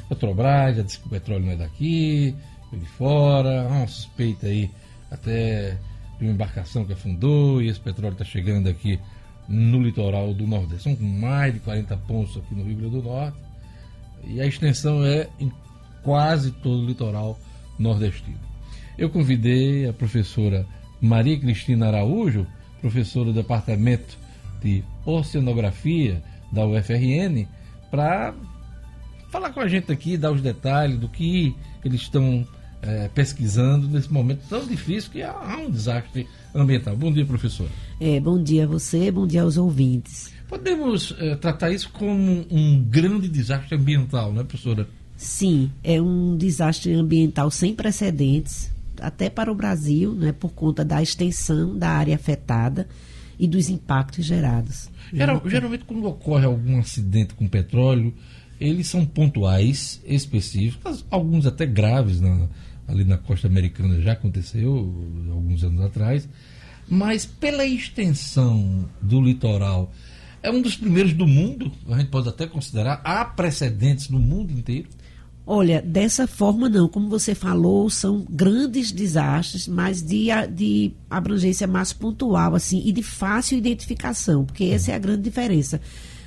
Petrobras 0.10 0.76
já 0.76 0.84
disse 0.84 1.00
que 1.00 1.08
o 1.08 1.10
petróleo 1.10 1.46
não 1.46 1.54
é 1.54 1.56
daqui, 1.58 2.36
é 2.74 2.76
de 2.76 2.86
fora, 2.86 3.64
há 3.64 3.68
uma 3.68 3.88
suspeita 3.88 4.48
aí 4.48 4.70
até 5.10 5.78
de 6.18 6.26
uma 6.26 6.34
embarcação 6.34 6.86
que 6.86 6.94
afundou 6.94 7.62
e 7.62 7.68
esse 7.68 7.80
petróleo 7.80 8.14
está 8.14 8.26
chegando 8.26 8.68
aqui 8.68 9.00
no 9.48 9.82
litoral 9.82 10.34
do 10.34 10.48
Nordeste. 10.48 10.84
São 10.84 11.08
mais 11.08 11.54
de 11.54 11.60
40 11.60 11.98
pontos 11.98 12.38
aqui 12.38 12.56
no 12.56 12.64
Rio 12.64 12.78
Grande 12.78 12.96
do 12.98 13.04
Norte 13.04 13.38
e 14.26 14.42
a 14.42 14.46
extensão 14.46 15.04
é 15.06 15.28
em 15.40 15.52
quase 16.04 16.52
todo 16.52 16.84
o 16.84 16.86
litoral 16.86 17.40
nordestino. 17.78 18.51
Eu 18.98 19.10
convidei 19.10 19.88
a 19.88 19.94
professora 19.94 20.66
Maria 21.02 21.40
Cristina 21.40 21.88
Araújo, 21.88 22.46
professora 22.80 23.26
do 23.26 23.34
Departamento 23.34 24.18
de 24.62 24.84
Oceanografia 25.06 26.22
da 26.52 26.66
UFRN, 26.66 27.48
para 27.90 28.34
falar 29.30 29.52
com 29.52 29.62
a 29.62 29.68
gente 29.68 29.92
aqui, 29.92 30.18
dar 30.18 30.32
os 30.32 30.42
detalhes 30.42 31.00
do 31.00 31.08
que 31.08 31.56
eles 31.84 32.02
estão 32.02 32.46
é, 32.82 33.08
pesquisando 33.08 33.88
nesse 33.88 34.12
momento 34.12 34.42
tão 34.50 34.66
difícil 34.66 35.12
que 35.12 35.24
há 35.24 35.58
um 35.58 35.70
desastre 35.70 36.28
ambiental. 36.54 36.96
Bom 36.96 37.12
dia, 37.12 37.26
professora. 37.26 37.70
É, 38.00 38.20
bom 38.20 38.42
dia 38.42 38.66
a 38.66 38.68
você, 38.68 39.10
bom 39.10 39.26
dia 39.26 39.44
aos 39.44 39.58
ouvintes. 39.58 40.32
Podemos 40.48 41.16
é, 41.18 41.36
tratar 41.36 41.72
isso 41.72 41.90
como 41.92 42.46
um 42.52 42.84
grande 42.84 43.30
desastre 43.30 43.76
ambiental, 43.76 44.34
não 44.34 44.42
é, 44.42 44.44
professora? 44.44 44.88
Sim, 45.16 45.72
é 45.84 46.02
um 46.02 46.36
desastre 46.36 46.94
ambiental 46.94 47.50
sem 47.50 47.74
precedentes 47.74 48.72
até 49.02 49.30
para 49.30 49.52
o 49.52 49.56
Brasil, 49.56 50.14
né, 50.14 50.32
por 50.32 50.52
conta 50.52 50.86
da 50.86 51.02
extensão 51.02 51.78
da 51.78 51.90
área 51.90 52.16
afetada 52.16 52.88
e 53.40 53.48
dos 53.48 53.70
impactos 53.70 54.26
gerados. 54.26 54.90
Geral, 55.12 55.42
geralmente, 55.46 55.84
quando 55.86 56.06
ocorre 56.06 56.46
algum 56.46 56.80
acidente 56.80 57.34
com 57.34 57.48
petróleo, 57.48 58.14
eles 58.60 58.88
são 58.88 59.06
pontuais, 59.06 60.00
específicos, 60.06 61.04
alguns 61.10 61.48
até 61.48 61.66
graves, 61.66 62.22
na, 62.22 62.48
ali 62.88 63.04
na 63.04 63.18
costa 63.18 63.48
americana 63.48 64.00
já 64.00 64.14
aconteceu, 64.14 64.72
alguns 65.32 65.64
anos 65.64 65.82
atrás, 65.82 66.30
mas 66.88 67.26
pela 67.26 67.66
extensão 67.66 68.88
do 69.02 69.22
litoral, 69.22 69.92
é 70.44 70.52
um 70.52 70.62
dos 70.62 70.76
primeiros 70.76 71.14
do 71.14 71.28
mundo, 71.28 71.72
a 71.90 71.98
gente 71.98 72.10
pode 72.10 72.28
até 72.28 72.48
considerar, 72.48 73.02
há 73.04 73.24
precedentes 73.26 74.10
no 74.10 74.20
mundo 74.20 74.52
inteiro. 74.52 74.90
Olha, 75.54 75.82
dessa 75.82 76.28
forma 76.28 76.70
não. 76.70 76.88
Como 76.88 77.10
você 77.10 77.36
falou, 77.36 77.90
são 77.90 78.26
grandes 78.30 78.90
desastres, 78.90 79.68
mas 79.68 80.02
de, 80.02 80.28
de 80.50 80.94
abrangência 81.10 81.68
mais 81.68 81.92
pontual, 81.92 82.56
assim, 82.56 82.82
e 82.86 82.92
de 82.94 83.04
fácil 83.04 83.58
identificação, 83.58 84.46
porque 84.46 84.64
essa 84.64 84.94
é 84.94 84.96
a 84.96 84.98
grande 84.98 85.24
diferença. 85.24 85.82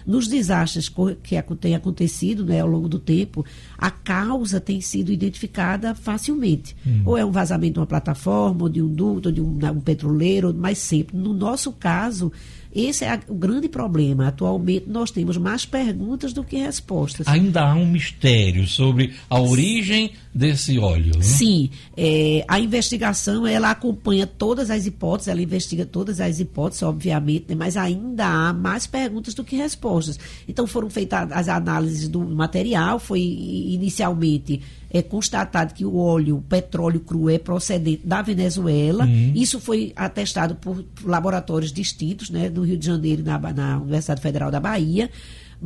Nos 0.07 0.29
desastres 0.29 0.93
que 1.23 1.43
têm 1.59 1.75
acontecido 1.75 2.45
né, 2.45 2.61
ao 2.61 2.69
longo 2.69 2.87
do 2.87 2.99
tempo, 2.99 3.47
a 3.79 3.91
causa 3.91 4.61
tem 4.61 4.83
sido 4.83 5.11
identificada 5.11 5.95
facilmente. 5.95 6.77
Hum. 6.87 7.01
Ou 7.07 7.17
é 7.17 7.25
um 7.25 7.33
vazamento 7.33 7.73
de 7.73 7.79
uma 7.79 7.87
plataforma, 7.87 8.65
ou 8.65 8.69
de 8.69 8.83
um 8.83 8.89
duto, 8.89 9.31
ou 9.31 9.33
de 9.33 9.41
um, 9.41 9.59
um 9.75 9.81
petroleiro, 9.81 10.53
mas 10.55 10.77
sempre. 10.77 11.17
No 11.17 11.33
nosso 11.33 11.73
caso, 11.73 12.31
esse 12.75 13.05
é 13.05 13.21
o 13.29 13.35
grande 13.35 13.69
problema. 13.69 14.29
Atualmente 14.29 14.87
nós 14.89 15.11
temos 15.11 15.37
mais 15.37 15.65
perguntas 15.65 16.33
do 16.33 16.43
que 16.43 16.57
respostas. 16.57 17.29
Ainda 17.29 17.63
há 17.63 17.75
um 17.75 17.87
mistério 17.87 18.67
sobre 18.67 19.15
a 19.31 19.41
origem 19.41 20.13
desse 20.35 20.79
óleo. 20.79 21.17
Né? 21.17 21.23
Sim, 21.23 21.71
é, 21.97 22.45
a 22.49 22.59
investigação 22.59 23.47
ela 23.47 23.71
acompanha 23.71 24.27
todas 24.27 24.71
as 24.71 24.87
hipóteses, 24.87 25.29
ela 25.29 25.41
investiga 25.41 25.87
todas 25.87 26.21
as 26.21 26.41
hipóteses, 26.41 26.83
obviamente, 26.83 27.47
né, 27.49 27.55
mas 27.55 27.77
ainda 27.77 28.27
há 28.27 28.53
mais 28.53 28.87
perguntas 28.87 29.35
do 29.35 29.45
que 29.45 29.55
respostas. 29.55 30.19
Então 30.49 30.67
foram 30.67 30.91
feitas 30.91 31.31
as 31.31 31.49
análises 31.49 32.09
do 32.09 32.21
material, 32.21 32.99
foi 32.99 33.21
inicialmente 33.21 34.61
é 34.95 35.03
constatado 35.03 35.75
que 35.75 35.85
o 35.85 35.97
óleo, 35.97 36.37
o 36.37 36.43
petróleo 36.43 37.01
cru 37.01 37.29
é 37.29 37.37
procedente 37.37 38.07
da 38.07 38.23
Venezuela. 38.23 39.05
Uhum. 39.05 39.33
Isso 39.35 39.59
foi 39.59 39.93
atestado 39.97 40.55
por 40.55 40.85
laboratórios 41.03 41.73
distintos, 41.73 42.31
né, 42.31 42.49
no 42.49 42.63
Rio 42.63 42.79
de 42.79 42.87
Janeiro 42.87 43.21
e 43.21 43.25
na, 43.25 43.39
na 43.39 43.79
Universidade 43.79 44.21
Federal 44.21 44.53
da 44.53 44.61
Bahia 44.61 45.11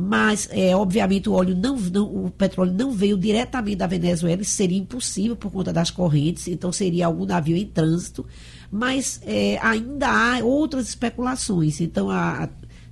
mas 0.01 0.47
é, 0.51 0.73
obviamente 0.73 1.27
o 1.27 1.33
óleo 1.33 1.53
não, 1.57 1.75
não, 1.75 2.25
o 2.25 2.31
petróleo 2.31 2.71
não 2.71 2.93
veio 2.93 3.17
diretamente 3.17 3.75
da 3.75 3.85
Venezuela, 3.85 4.41
isso 4.41 4.51
seria 4.51 4.77
impossível 4.77 5.35
por 5.35 5.51
conta 5.51 5.73
das 5.73 5.91
correntes, 5.91 6.47
então 6.47 6.71
seria 6.71 7.05
algum 7.05 7.25
navio 7.25 7.57
em 7.57 7.65
trânsito, 7.65 8.25
mas 8.71 9.19
é, 9.25 9.59
ainda 9.61 10.07
há 10.07 10.43
outras 10.43 10.87
especulações. 10.87 11.81
Então 11.81 12.09
a, 12.09 12.45
a 12.45 12.49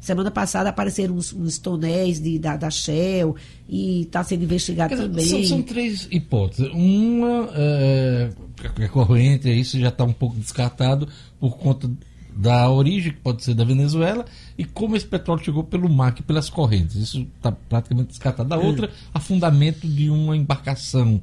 Semana 0.07 0.31
passada 0.31 0.69
apareceram 0.69 1.15
uns, 1.15 1.33
uns 1.33 1.57
tonéis 1.57 2.17
de, 2.17 2.39
da, 2.39 2.55
da 2.55 2.69
Shell 2.69 3.35
e 3.67 4.03
está 4.03 4.23
sendo 4.23 4.45
investigado 4.45 4.95
dizer, 4.95 5.05
também. 5.05 5.25
São, 5.25 5.43
são, 5.43 5.61
três 5.61 6.07
hipóteses. 6.09 6.71
Uma 6.73 7.49
é, 7.53 8.29
é 8.79 8.87
corrente, 8.87 9.49
isso 9.49 9.77
já 9.77 9.89
está 9.89 10.05
um 10.05 10.13
pouco 10.13 10.37
descartado 10.37 11.09
por 11.41 11.57
conta 11.57 11.91
da 12.33 12.69
origem, 12.69 13.11
que 13.11 13.19
pode 13.19 13.43
ser 13.43 13.53
da 13.53 13.65
Venezuela, 13.65 14.23
e 14.57 14.63
como 14.63 14.95
esse 14.95 15.05
petróleo 15.05 15.43
chegou 15.43 15.65
pelo 15.65 15.89
mar, 15.89 16.13
que 16.13 16.23
pelas 16.23 16.49
correntes. 16.49 16.95
Isso 16.95 17.27
está 17.35 17.51
praticamente 17.51 18.07
descartado. 18.11 18.47
Da 18.47 18.57
outra, 18.57 18.89
afundamento 19.13 19.85
de 19.85 20.09
uma 20.09 20.37
embarcação 20.37 21.21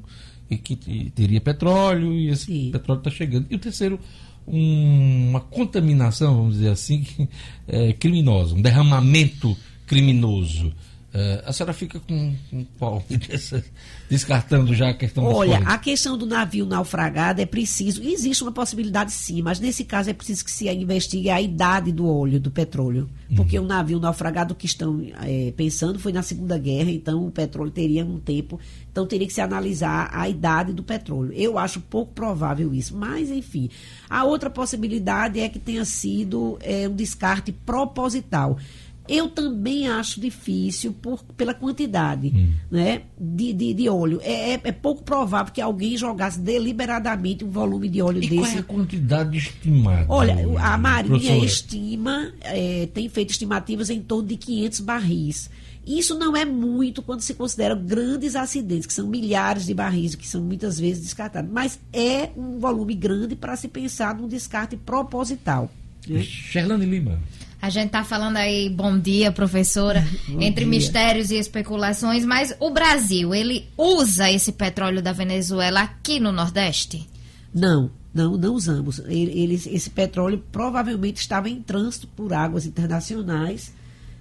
que, 0.58 0.76
que 0.76 1.10
teria 1.14 1.40
petróleo 1.40 2.12
e 2.12 2.28
esse 2.28 2.44
Sim. 2.44 2.70
petróleo 2.70 2.98
está 2.98 3.10
chegando. 3.10 3.46
E 3.48 3.54
o 3.54 3.58
terceiro, 3.58 3.98
um, 4.46 5.30
uma 5.30 5.40
contaminação, 5.40 6.36
vamos 6.36 6.54
dizer 6.54 6.70
assim, 6.70 7.06
é, 7.66 7.92
criminosa, 7.92 8.54
um 8.54 8.62
derramamento 8.62 9.56
criminoso. 9.86 10.72
Uh, 11.14 11.46
a 11.46 11.52
senhora 11.52 11.72
fica 11.72 12.00
com, 12.00 12.34
com 12.50 12.64
qual? 12.76 13.04
Descartando 14.10 14.74
já 14.74 14.90
a 14.90 14.94
questão 14.94 15.22
Olha, 15.22 15.58
a 15.58 15.78
questão 15.78 16.18
do 16.18 16.26
navio 16.26 16.66
naufragado 16.66 17.40
é 17.40 17.46
preciso. 17.46 18.02
Existe 18.02 18.42
uma 18.42 18.50
possibilidade 18.50 19.12
sim, 19.12 19.40
mas 19.40 19.60
nesse 19.60 19.84
caso 19.84 20.10
é 20.10 20.12
preciso 20.12 20.44
que 20.44 20.50
se 20.50 20.68
investigue 20.68 21.30
a 21.30 21.40
idade 21.40 21.92
do 21.92 22.08
óleo, 22.08 22.40
do 22.40 22.50
petróleo. 22.50 23.08
Porque 23.36 23.56
uhum. 23.56 23.64
o 23.64 23.68
navio 23.68 24.00
naufragado 24.00 24.56
que 24.56 24.66
estão 24.66 25.00
é, 25.22 25.52
pensando 25.56 26.00
foi 26.00 26.12
na 26.12 26.22
Segunda 26.22 26.58
Guerra, 26.58 26.90
então 26.90 27.24
o 27.24 27.30
petróleo 27.30 27.70
teria 27.70 28.04
um 28.04 28.18
tempo. 28.18 28.58
Então 28.90 29.06
teria 29.06 29.26
que 29.26 29.32
se 29.32 29.40
analisar 29.40 30.10
a 30.12 30.28
idade 30.28 30.72
do 30.72 30.82
petróleo. 30.82 31.32
Eu 31.32 31.58
acho 31.58 31.80
pouco 31.80 32.12
provável 32.12 32.74
isso, 32.74 32.96
mas 32.96 33.30
enfim. 33.30 33.70
A 34.10 34.24
outra 34.24 34.50
possibilidade 34.50 35.38
é 35.38 35.48
que 35.48 35.60
tenha 35.60 35.84
sido 35.84 36.58
é, 36.60 36.88
um 36.88 36.94
descarte 36.94 37.52
proposital. 37.52 38.58
Eu 39.06 39.28
também 39.28 39.86
acho 39.86 40.18
difícil 40.18 40.92
por, 40.92 41.22
pela 41.36 41.52
quantidade 41.52 42.32
hum. 42.34 42.52
né, 42.70 43.02
de, 43.18 43.52
de, 43.52 43.74
de, 43.74 43.88
óleo. 43.88 44.18
É, 44.22 44.52
é, 44.52 44.60
é, 44.64 44.72
pouco 44.72 45.02
provável 45.02 45.52
que 45.52 45.60
alguém 45.60 45.96
jogasse 45.96 46.40
deliberadamente 46.40 47.44
um 47.44 47.50
volume 47.50 47.88
de 47.88 48.00
óleo 48.00 48.22
e 48.22 48.28
desse. 48.28 48.36
Qual 48.36 48.56
é 48.56 48.58
a 48.58 48.62
quantidade 48.62 49.36
estimada? 49.36 50.06
Olha, 50.08 50.36
a 50.58 50.78
Marinha 50.78 51.18
professora? 51.18 51.44
estima, 51.44 52.32
é, 52.40 52.88
tem 52.94 53.08
feito 53.08 53.30
estimativas 53.30 53.90
em 53.90 54.00
torno 54.00 54.28
de 54.28 54.36
500 54.36 54.80
barris. 54.80 55.50
Isso 55.86 56.18
não 56.18 56.34
é 56.34 56.46
muito 56.46 57.02
quando 57.02 57.20
se 57.20 57.34
considera 57.34 57.74
grandes 57.74 58.34
acidentes, 58.34 58.86
que 58.86 58.92
são 58.92 59.06
milhares 59.06 59.66
de 59.66 59.74
barris, 59.74 60.14
que 60.14 60.26
são 60.26 60.42
muitas 60.42 60.80
vezes 60.80 61.02
descartados. 61.02 61.50
Mas 61.52 61.78
é 61.92 62.30
um 62.36 62.58
volume 62.58 62.94
grande 62.94 63.36
para 63.36 63.54
se 63.54 63.68
pensar 63.68 64.14
num 64.14 64.26
descarte 64.26 64.78
proposital. 64.78 65.70
Né? 66.08 66.22
Sherlane 66.22 66.86
Lima. 66.86 67.20
A 67.64 67.70
gente 67.70 67.86
está 67.86 68.04
falando 68.04 68.36
aí, 68.36 68.68
bom 68.68 68.98
dia, 68.98 69.32
professora, 69.32 70.06
bom 70.28 70.38
entre 70.38 70.66
dia. 70.66 70.68
mistérios 70.68 71.30
e 71.30 71.36
especulações, 71.36 72.22
mas 72.22 72.54
o 72.60 72.68
Brasil, 72.68 73.34
ele 73.34 73.66
usa 73.74 74.30
esse 74.30 74.52
petróleo 74.52 75.00
da 75.00 75.12
Venezuela 75.12 75.80
aqui 75.80 76.20
no 76.20 76.30
Nordeste? 76.30 77.08
Não, 77.54 77.90
não, 78.12 78.36
não 78.36 78.52
usamos. 78.52 78.98
Ele, 79.06 79.54
esse 79.54 79.88
petróleo 79.88 80.44
provavelmente 80.52 81.16
estava 81.16 81.48
em 81.48 81.62
trânsito 81.62 82.06
por 82.08 82.34
águas 82.34 82.66
internacionais. 82.66 83.72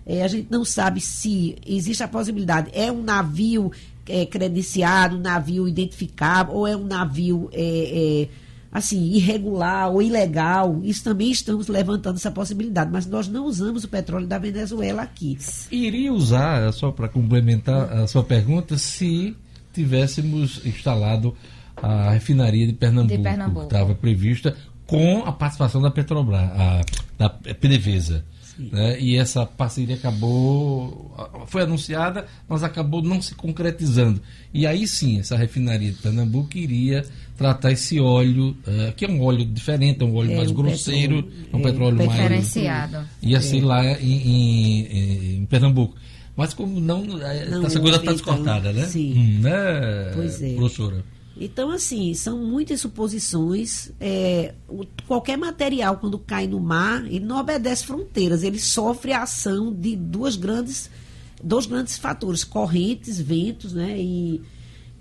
É, 0.05 0.23
a 0.23 0.27
gente 0.29 0.47
não 0.49 0.63
sabe 0.63 1.01
se 1.01 1.57
existe 1.67 2.01
a 2.01 2.07
possibilidade. 2.07 2.71
É 2.73 2.89
um 2.89 3.03
navio 3.03 3.73
é, 4.07 4.25
credenciado, 4.25 5.17
um 5.17 5.21
navio 5.21 5.67
identificável, 5.67 6.53
ou 6.53 6.65
é 6.65 6.77
um 6.77 6.85
navio 6.85 7.49
é, 7.51 8.21
é 8.21 8.42
assim, 8.73 9.13
irregular 9.13 9.91
ou 9.91 10.01
ilegal, 10.01 10.81
isso 10.83 11.03
também 11.03 11.29
estamos 11.29 11.67
levantando 11.67 12.15
essa 12.15 12.31
possibilidade, 12.31 12.89
mas 12.91 13.05
nós 13.05 13.27
não 13.27 13.45
usamos 13.45 13.83
o 13.83 13.87
petróleo 13.87 14.25
da 14.25 14.39
Venezuela 14.39 15.03
aqui. 15.03 15.37
Iria 15.71 16.11
usar, 16.11 16.73
só 16.73 16.91
para 16.91 17.07
complementar 17.07 17.93
a 17.93 18.07
sua 18.07 18.23
pergunta, 18.23 18.75
se 18.75 19.35
tivéssemos 19.71 20.65
instalado 20.65 21.35
a 21.77 22.11
refinaria 22.11 22.65
de 22.65 22.73
Pernambuco, 22.73 23.15
de 23.15 23.23
Pernambuco. 23.23 23.67
que 23.67 23.75
estava 23.75 23.93
prevista 23.93 24.55
com 24.87 25.19
a 25.23 25.31
participação 25.31 25.79
da 25.79 25.91
Petrobras, 25.91 26.41
a, 26.41 26.81
da 27.17 27.29
PDVSA. 27.29 28.25
Né? 28.57 28.99
E 28.99 29.17
essa 29.17 29.45
parceria 29.45 29.95
acabou, 29.95 31.15
foi 31.47 31.63
anunciada, 31.63 32.27
mas 32.47 32.63
acabou 32.63 33.01
não 33.01 33.21
se 33.21 33.33
concretizando. 33.35 34.21
E 34.53 34.67
aí 34.67 34.87
sim, 34.87 35.19
essa 35.19 35.35
refinaria 35.35 35.91
de 35.91 35.97
Pernambuco 35.97 36.57
iria 36.57 37.03
tratar 37.37 37.71
esse 37.71 37.99
óleo, 37.99 38.55
uh, 38.67 38.93
que 38.95 39.05
é 39.05 39.09
um 39.09 39.21
óleo 39.21 39.45
diferente, 39.45 40.01
é 40.01 40.05
um 40.05 40.15
óleo 40.15 40.31
é, 40.31 40.37
mais 40.37 40.51
grosseiro, 40.51 41.27
é 41.51 41.55
um 41.55 41.61
petróleo 41.61 42.01
é, 42.01 42.05
mais. 42.05 42.21
Diferenciado. 42.21 43.07
Ia 43.21 43.41
ser 43.41 43.59
é. 43.59 43.65
lá 43.65 43.85
em, 43.99 44.11
em, 44.11 45.37
em, 45.37 45.45
Pernambuco. 45.45 45.95
Mas 46.35 46.53
como 46.53 46.79
não. 46.79 47.03
não 47.03 47.65
essa 47.65 47.79
coisa 47.79 47.97
está 47.97 48.11
descortada, 48.11 48.71
né? 48.73 48.85
Sim. 48.85 49.13
Hum, 49.13 49.41
né, 49.41 50.11
pois 50.15 50.41
é. 50.41 50.55
professora? 50.55 51.03
Então, 51.35 51.71
assim, 51.71 52.13
são 52.13 52.37
muitas 52.37 52.81
suposições. 52.81 53.91
É, 53.99 54.53
o, 54.67 54.85
qualquer 55.07 55.37
material, 55.37 55.97
quando 55.97 56.19
cai 56.19 56.47
no 56.47 56.59
mar, 56.59 57.05
ele 57.05 57.25
não 57.25 57.39
obedece 57.39 57.85
fronteiras, 57.85 58.43
ele 58.43 58.59
sofre 58.59 59.13
a 59.13 59.23
ação 59.23 59.73
de 59.73 59.95
duas 59.95 60.35
grandes, 60.35 60.89
dois 61.43 61.65
grandes 61.65 61.97
fatores, 61.97 62.43
correntes, 62.43 63.19
ventos, 63.19 63.73
né? 63.73 63.95
E, 63.99 64.41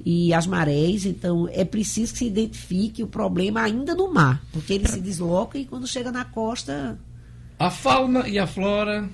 e 0.05 0.33
as 0.33 0.47
marés. 0.47 1.05
Então, 1.07 1.49
é 1.53 1.65
preciso 1.65 2.13
que 2.13 2.21
se 2.21 2.27
identifique 2.27 3.03
o 3.03 3.07
problema 3.07 3.63
ainda 3.63 3.95
no 3.95 4.13
mar, 4.13 4.45
porque 4.53 4.75
ele 4.75 4.89
se 4.89 5.01
desloca 5.01 5.59
e 5.59 5.65
quando 5.65 5.87
chega 5.87 6.11
na 6.11 6.25
costa. 6.25 6.99
A 7.59 7.71
fauna 7.71 8.29
e 8.29 8.39
a 8.39 8.47
flora 8.47 9.09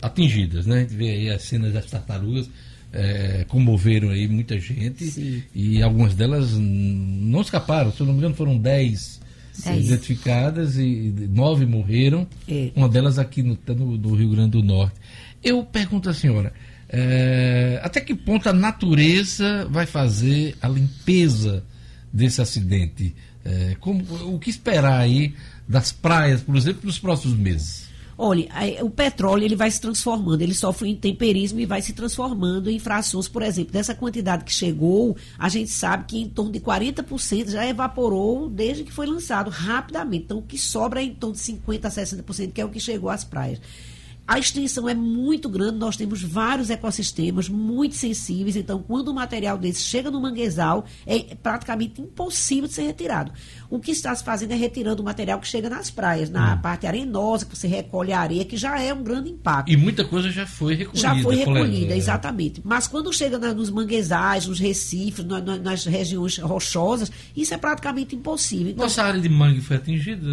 atingidas, 0.00 0.66
né? 0.66 0.76
A 0.76 0.80
gente 0.80 0.94
vê 0.94 1.10
aí 1.10 1.30
as 1.30 1.42
cenas 1.42 1.72
das 1.72 1.86
tartarugas 1.86 2.48
é, 2.92 3.44
comoveram 3.48 4.10
aí 4.10 4.28
muita 4.28 4.58
gente 4.58 5.04
Sim. 5.06 5.42
e 5.54 5.82
algumas 5.82 6.14
delas 6.14 6.52
não 6.52 7.40
escaparam, 7.40 7.92
se 7.92 8.00
eu 8.00 8.06
não 8.06 8.14
me 8.14 8.20
engano 8.20 8.34
foram 8.34 8.56
10 8.56 9.20
identificadas 9.78 10.76
e 10.76 11.12
nove 11.30 11.64
morreram, 11.64 12.26
é. 12.48 12.70
uma 12.74 12.88
delas 12.88 13.18
aqui 13.18 13.42
no, 13.42 13.58
no, 13.68 13.96
no, 13.96 14.14
Rio 14.14 14.30
Grande 14.30 14.50
do 14.50 14.62
Norte. 14.62 14.96
Eu 15.42 15.64
pergunto 15.64 16.10
à 16.10 16.14
senhora, 16.14 16.52
é, 16.88 17.80
até 17.82 18.00
que 18.00 18.14
ponto 18.14 18.48
a 18.48 18.52
natureza 18.52 19.66
vai 19.70 19.86
fazer 19.86 20.56
a 20.60 20.68
limpeza 20.68 21.64
desse 22.12 22.40
acidente? 22.40 23.14
É, 23.44 23.76
como, 23.80 24.04
o 24.34 24.38
que 24.38 24.50
esperar 24.50 25.00
aí 25.00 25.34
das 25.68 25.92
praias, 25.92 26.42
por 26.42 26.56
exemplo, 26.56 26.82
nos 26.84 26.98
próximos 26.98 27.36
meses? 27.36 27.86
Olha, 28.18 28.48
o 28.82 28.88
petróleo 28.88 29.44
ele 29.44 29.54
vai 29.54 29.70
se 29.70 29.78
transformando, 29.78 30.40
ele 30.40 30.54
sofre 30.54 30.88
um 30.88 30.90
intemperismo 30.90 31.60
e 31.60 31.66
vai 31.66 31.82
se 31.82 31.92
transformando 31.92 32.70
em 32.70 32.78
frações, 32.78 33.28
por 33.28 33.42
exemplo, 33.42 33.74
dessa 33.74 33.94
quantidade 33.94 34.42
que 34.42 34.54
chegou, 34.54 35.14
a 35.38 35.50
gente 35.50 35.70
sabe 35.70 36.06
que 36.06 36.18
em 36.18 36.26
torno 36.26 36.50
de 36.50 36.58
40% 36.58 37.50
já 37.50 37.66
evaporou 37.66 38.48
desde 38.48 38.84
que 38.84 38.92
foi 38.92 39.06
lançado 39.06 39.50
rapidamente. 39.50 40.24
Então, 40.24 40.38
o 40.38 40.42
que 40.42 40.56
sobra 40.56 41.02
é 41.02 41.04
em 41.04 41.14
torno 41.14 41.36
de 41.36 41.42
50% 41.42 41.84
a 41.84 41.90
60%, 41.90 42.52
que 42.52 42.60
é 42.60 42.64
o 42.64 42.70
que 42.70 42.80
chegou 42.80 43.10
às 43.10 43.22
praias. 43.22 43.60
A 44.28 44.40
extensão 44.40 44.88
é 44.88 44.94
muito 44.94 45.48
grande, 45.48 45.78
nós 45.78 45.96
temos 45.96 46.20
vários 46.20 46.68
ecossistemas 46.68 47.48
muito 47.48 47.94
sensíveis, 47.94 48.56
então 48.56 48.82
quando 48.82 49.10
um 49.12 49.14
material 49.14 49.56
desse 49.56 49.82
chega 49.82 50.10
no 50.10 50.20
manguezal, 50.20 50.84
é 51.06 51.20
praticamente 51.36 52.00
impossível 52.00 52.66
de 52.66 52.74
ser 52.74 52.82
retirado. 52.82 53.32
O 53.68 53.78
que 53.78 53.90
está 53.90 54.14
se 54.14 54.24
fazendo 54.24 54.52
é 54.52 54.56
retirando 54.56 55.02
o 55.02 55.04
material 55.04 55.40
que 55.40 55.48
chega 55.48 55.68
nas 55.68 55.90
praias, 55.90 56.30
na 56.30 56.54
hum. 56.54 56.58
parte 56.58 56.86
arenosa, 56.86 57.46
que 57.46 57.56
você 57.56 57.66
recolhe 57.66 58.12
a 58.12 58.20
areia, 58.20 58.44
que 58.44 58.56
já 58.56 58.80
é 58.80 58.92
um 58.92 59.02
grande 59.02 59.30
impacto. 59.30 59.70
E 59.70 59.76
muita 59.76 60.04
coisa 60.04 60.30
já 60.30 60.46
foi 60.46 60.74
recolhida. 60.74 61.00
Já 61.00 61.22
foi 61.22 61.36
recolhida, 61.36 61.94
é. 61.94 61.96
exatamente. 61.96 62.60
Mas 62.64 62.86
quando 62.86 63.12
chega 63.12 63.38
na, 63.38 63.52
nos 63.52 63.70
manguezais, 63.70 64.46
nos 64.46 64.58
recifes, 64.58 65.24
na, 65.24 65.40
na, 65.40 65.56
nas 65.56 65.84
regiões 65.84 66.38
rochosas, 66.38 67.10
isso 67.36 67.54
é 67.54 67.56
praticamente 67.56 68.14
impossível. 68.14 68.72
Então, 68.72 68.84
Nossa 68.84 69.02
área 69.02 69.20
de 69.20 69.28
mangue 69.28 69.60
foi 69.60 69.76
atingida, 69.76 70.26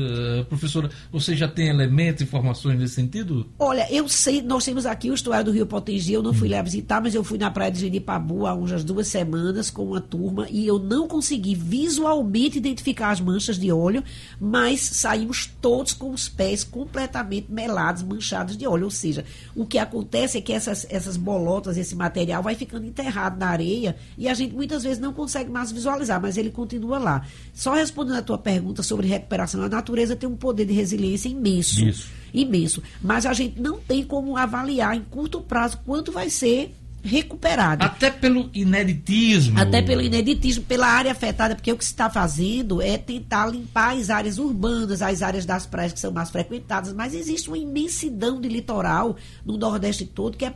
professora? 0.47 0.89
Você 1.11 1.36
já 1.36 1.47
tem 1.47 1.69
elementos, 1.69 2.21
informações 2.21 2.77
nesse 2.77 2.95
sentido? 2.95 3.47
Olha, 3.57 3.88
eu 3.91 4.07
sei, 4.07 4.41
nós 4.41 4.65
temos 4.65 4.86
aqui 4.86 5.09
o 5.09 5.13
estuário 5.13 5.45
do 5.45 5.51
Rio 5.51 5.65
Potengi, 5.65 6.13
eu 6.13 6.23
não 6.23 6.34
fui 6.34 6.47
hum. 6.47 6.51
lá 6.51 6.61
visitar, 6.61 7.01
mas 7.01 7.15
eu 7.15 7.23
fui 7.23 7.38
na 7.38 7.49
praia 7.49 7.71
de 7.71 7.79
Genipabu 7.79 8.45
há 8.45 8.53
umas 8.53 8.84
duas 8.84 9.07
semanas 9.07 9.69
com 9.69 9.86
uma 9.86 10.01
turma 10.01 10.47
e 10.49 10.65
eu 10.67 10.79
não 10.79 11.07
consegui 11.07 11.55
visualmente 11.55 12.57
identificar 12.57 13.11
as 13.11 13.19
manchas 13.24 13.57
de 13.57 13.71
óleo, 13.71 14.03
mas 14.39 14.82
saímos 14.82 15.49
todos 15.61 15.93
com 15.93 16.11
os 16.11 16.28
pés 16.28 16.63
completamente 16.63 17.51
melados, 17.51 18.03
manchados 18.03 18.57
de 18.57 18.67
óleo. 18.67 18.86
Ou 18.86 18.91
seja, 18.91 19.26
o 19.55 19.65
que 19.65 19.78
acontece 19.78 20.38
é 20.38 20.41
que 20.41 20.53
essas, 20.53 20.86
essas 20.89 21.17
bolotas, 21.17 21.78
esse 21.78 21.95
material 21.95 22.43
vai 22.43 22.55
ficando 22.55 22.86
enterrado 22.86 23.39
na 23.39 23.47
areia 23.47 23.95
e 24.17 24.28
a 24.28 24.34
gente 24.34 24.53
muitas 24.53 24.84
vezes 24.84 24.99
não 24.99 25.13
consegue 25.13 25.49
mais 25.49 25.71
visualizar, 25.71 26.21
mas 26.21 26.38
ele 26.38 26.49
continua 26.49 26.97
lá. 26.97 27.26
Só 27.53 27.74
respondendo 27.74 28.17
a 28.17 28.21
tua 28.21 28.38
pergunta 28.38 28.84
sobre 28.84 29.07
recuperação, 29.07 29.63
a 29.63 29.69
natureza 29.69 30.15
tem 30.15 30.28
um 30.28 30.36
poder 30.36 30.65
de 30.65 30.74
resiliência 30.74 31.30
imenso. 31.30 31.84
Isso. 31.84 32.09
Imenso. 32.34 32.84
Mas 33.01 33.26
a 33.26 33.34
gente 33.34 33.59
não 33.61 33.80
tem 33.80 34.03
como 34.03 34.36
avaliar 34.36 34.95
em 34.95 35.01
curto 35.01 35.39
prazo 35.39 35.80
quanto 35.86 36.11
vai 36.11 36.30
ser 36.30 36.74
recuperado. 37.03 37.83
Até 37.83 38.09
pelo 38.09 38.49
ineditismo. 38.53 39.59
Até 39.59 39.81
pelo 39.81 40.01
ineditismo, 40.01 40.63
pela 40.63 40.87
área 40.87 41.11
afetada, 41.11 41.53
porque 41.53 41.71
o 41.71 41.77
que 41.77 41.83
se 41.83 41.91
está 41.91 42.09
fazendo 42.09 42.81
é 42.81 42.97
tentar 42.97 43.47
limpar 43.47 43.95
as 43.95 44.09
áreas 44.09 44.37
urbanas, 44.37 45.01
as 45.01 45.21
áreas 45.21 45.45
das 45.45 45.65
praias 45.65 45.91
que 45.91 45.99
são 45.99 46.11
mais 46.11 46.29
frequentadas, 46.29 46.93
mas 46.93 47.13
existe 47.13 47.49
uma 47.49 47.57
imensidão 47.57 48.39
de 48.39 48.47
litoral 48.47 49.17
no 49.45 49.57
Nordeste 49.57 50.05
todo, 50.05 50.37
que 50.37 50.45
é 50.45 50.53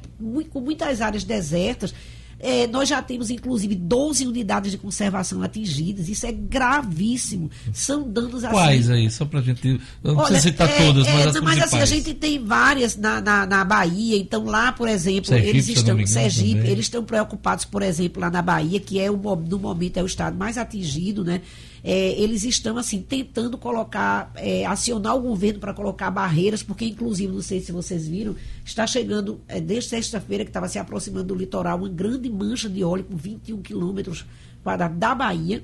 com 0.49 0.61
muitas 0.61 1.01
áreas 1.01 1.23
desertas. 1.25 1.93
É, 2.39 2.67
nós 2.67 2.87
já 2.87 3.01
temos, 3.01 3.29
inclusive, 3.31 3.73
12 3.73 4.27
unidades 4.27 4.71
de 4.71 4.77
conservação 4.77 5.41
atingidas. 5.41 6.07
Isso 6.07 6.25
é 6.25 6.31
gravíssimo. 6.31 7.49
São 7.73 8.07
danos 8.07 8.43
assim. 8.43 8.53
Quais 8.53 8.89
aí? 8.89 9.09
Só 9.09 9.25
pra 9.25 9.41
gente. 9.41 9.67
Eu 10.03 10.13
não 10.13 10.17
Olha, 10.17 10.27
precisa 10.27 10.49
citar 10.49 10.69
é, 10.69 10.85
todas, 10.85 11.07
é, 11.07 11.13
mas 11.13 11.27
as 11.27 11.35
não, 11.35 11.41
mas 11.41 11.63
assim, 11.63 11.79
a 11.79 11.85
gente 11.85 12.13
tem 12.13 12.43
várias 12.43 12.95
na, 12.95 13.19
na, 13.19 13.45
na 13.45 13.65
Bahia. 13.65 14.17
Então, 14.17 14.45
lá, 14.45 14.71
por 14.71 14.87
exemplo, 14.87 15.25
Sergipe, 15.25 15.49
eles 15.49 15.67
estão. 15.69 15.95
engano, 15.95 16.07
Sergipe, 16.07 16.55
também. 16.55 16.71
eles 16.71 16.85
estão 16.85 17.03
preocupados, 17.03 17.65
por 17.65 17.81
exemplo, 17.81 18.21
lá 18.21 18.29
na 18.29 18.41
Bahia, 18.41 18.79
que 18.79 18.99
é 18.99 19.09
o, 19.09 19.17
no 19.17 19.57
momento 19.57 19.97
é 19.97 20.03
o 20.03 20.05
estado 20.05 20.37
mais 20.37 20.57
atingido, 20.57 21.23
né? 21.23 21.41
É, 21.89 22.19
eles 22.21 22.43
estão 22.43 22.77
assim 22.77 23.01
tentando 23.01 23.57
colocar, 23.57 24.29
é, 24.35 24.65
acionar 24.65 25.15
o 25.15 25.21
governo 25.21 25.57
para 25.57 25.73
colocar 25.73 26.11
barreiras, 26.11 26.61
porque 26.61 26.83
inclusive, 26.83 27.31
não 27.31 27.41
sei 27.41 27.61
se 27.61 27.71
vocês 27.71 28.05
viram, 28.05 28.35
está 28.65 28.85
chegando, 28.85 29.39
é, 29.47 29.61
desde 29.61 29.91
sexta-feira 29.91 30.43
que 30.43 30.49
estava 30.49 30.67
se 30.67 30.77
aproximando 30.77 31.27
do 31.27 31.35
litoral, 31.35 31.77
uma 31.77 31.87
grande 31.87 32.29
mancha 32.29 32.67
de 32.67 32.83
óleo 32.83 33.05
com 33.05 33.15
21 33.15 33.61
quilômetros 33.61 34.25
da 34.97 35.15
Bahia. 35.15 35.63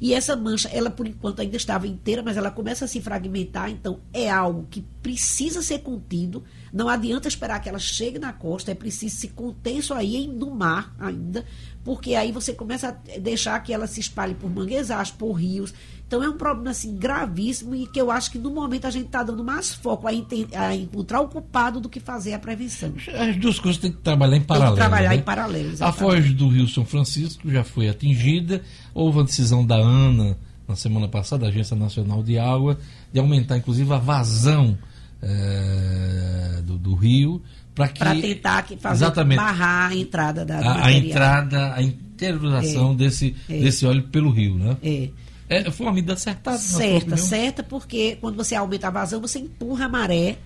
E 0.00 0.14
essa 0.14 0.34
mancha, 0.34 0.68
ela 0.72 0.90
por 0.90 1.06
enquanto 1.06 1.40
ainda 1.40 1.56
estava 1.56 1.86
inteira, 1.86 2.22
mas 2.22 2.36
ela 2.36 2.50
começa 2.50 2.86
a 2.86 2.88
se 2.88 3.02
fragmentar, 3.02 3.68
então 3.70 4.00
é 4.14 4.30
algo 4.30 4.66
que 4.70 4.80
precisa 5.02 5.60
ser 5.60 5.80
contido. 5.80 6.42
Não 6.72 6.88
adianta 6.88 7.28
esperar 7.28 7.60
que 7.60 7.68
ela 7.68 7.78
chegue 7.78 8.18
na 8.18 8.32
costa, 8.32 8.70
é 8.70 8.74
preciso 8.74 9.16
se 9.16 9.28
conter 9.28 9.72
isso 9.72 9.92
aí 9.92 10.26
no 10.26 10.50
mar 10.50 10.94
ainda, 10.98 11.44
porque 11.84 12.14
aí 12.14 12.32
você 12.32 12.54
começa 12.54 12.88
a 12.88 13.18
deixar 13.18 13.60
que 13.62 13.74
ela 13.74 13.86
se 13.86 14.00
espalhe 14.00 14.34
por 14.34 14.48
manguezais, 14.48 15.10
por 15.10 15.32
rios. 15.32 15.74
Então 16.10 16.24
é 16.24 16.28
um 16.28 16.36
problema 16.36 16.72
assim 16.72 16.96
gravíssimo 16.96 17.72
e 17.72 17.86
que 17.86 18.00
eu 18.00 18.10
acho 18.10 18.32
que 18.32 18.38
no 18.38 18.50
momento 18.50 18.84
a 18.84 18.90
gente 18.90 19.06
está 19.06 19.22
dando 19.22 19.44
mais 19.44 19.72
foco 19.72 20.08
a, 20.08 20.10
a 20.10 20.74
encontrar 20.74 21.20
o 21.20 21.28
culpado 21.28 21.78
do 21.78 21.88
que 21.88 22.00
fazer 22.00 22.32
a 22.32 22.38
prevenção. 22.40 22.92
As 23.16 23.36
duas 23.36 23.60
coisas 23.60 23.80
têm 23.80 23.92
que 23.92 23.98
trabalhar 23.98 24.34
em 24.34 24.40
Tem 24.40 24.46
paralelo. 24.48 24.74
que 24.74 24.80
trabalhar 24.80 25.10
né? 25.10 25.14
em 25.14 25.22
paralelo. 25.22 25.68
A 25.68 25.72
exatamente. 25.72 25.98
foz 26.00 26.34
do 26.34 26.48
Rio 26.48 26.66
São 26.66 26.84
Francisco 26.84 27.48
já 27.48 27.62
foi 27.62 27.88
atingida. 27.88 28.60
Houve 28.92 29.18
uma 29.18 29.24
decisão 29.24 29.64
da 29.64 29.76
ANA 29.76 30.36
na 30.66 30.74
semana 30.74 31.06
passada, 31.06 31.42
da 31.42 31.48
Agência 31.48 31.76
Nacional 31.76 32.24
de 32.24 32.36
Água, 32.40 32.76
de 33.12 33.20
aumentar 33.20 33.56
inclusive 33.56 33.92
a 33.92 33.98
vazão 33.98 34.76
eh, 35.22 36.60
do, 36.64 36.76
do 36.76 36.92
rio 36.96 37.40
para 37.72 37.86
que 37.86 38.20
tentar 38.20 38.62
que 38.62 38.76
fazer 38.76 39.04
exatamente 39.04 39.38
barrar 39.38 39.92
a 39.92 39.94
entrada 39.96 40.44
da 40.44 40.58
a, 40.58 40.86
a 40.86 40.92
entrada, 40.92 41.72
a 41.72 41.80
interiorização 41.80 42.92
É, 42.92 42.94
desse, 42.96 43.36
é. 43.48 43.60
desse 43.60 43.86
óleo 43.86 44.02
pelo 44.08 44.30
rio, 44.30 44.56
né? 44.56 44.76
É. 44.82 45.08
É, 45.50 45.70
foi 45.70 45.84
uma 45.86 45.92
medida 45.92 46.12
acertada. 46.14 46.56
Certa, 46.56 47.16
certa, 47.16 47.62
porque 47.62 48.16
quando 48.20 48.36
você 48.36 48.54
aumenta 48.54 48.86
a 48.86 48.90
vazão, 48.90 49.20
você 49.20 49.40
empurra 49.40 49.84
a 49.86 49.88
maré. 49.88 50.38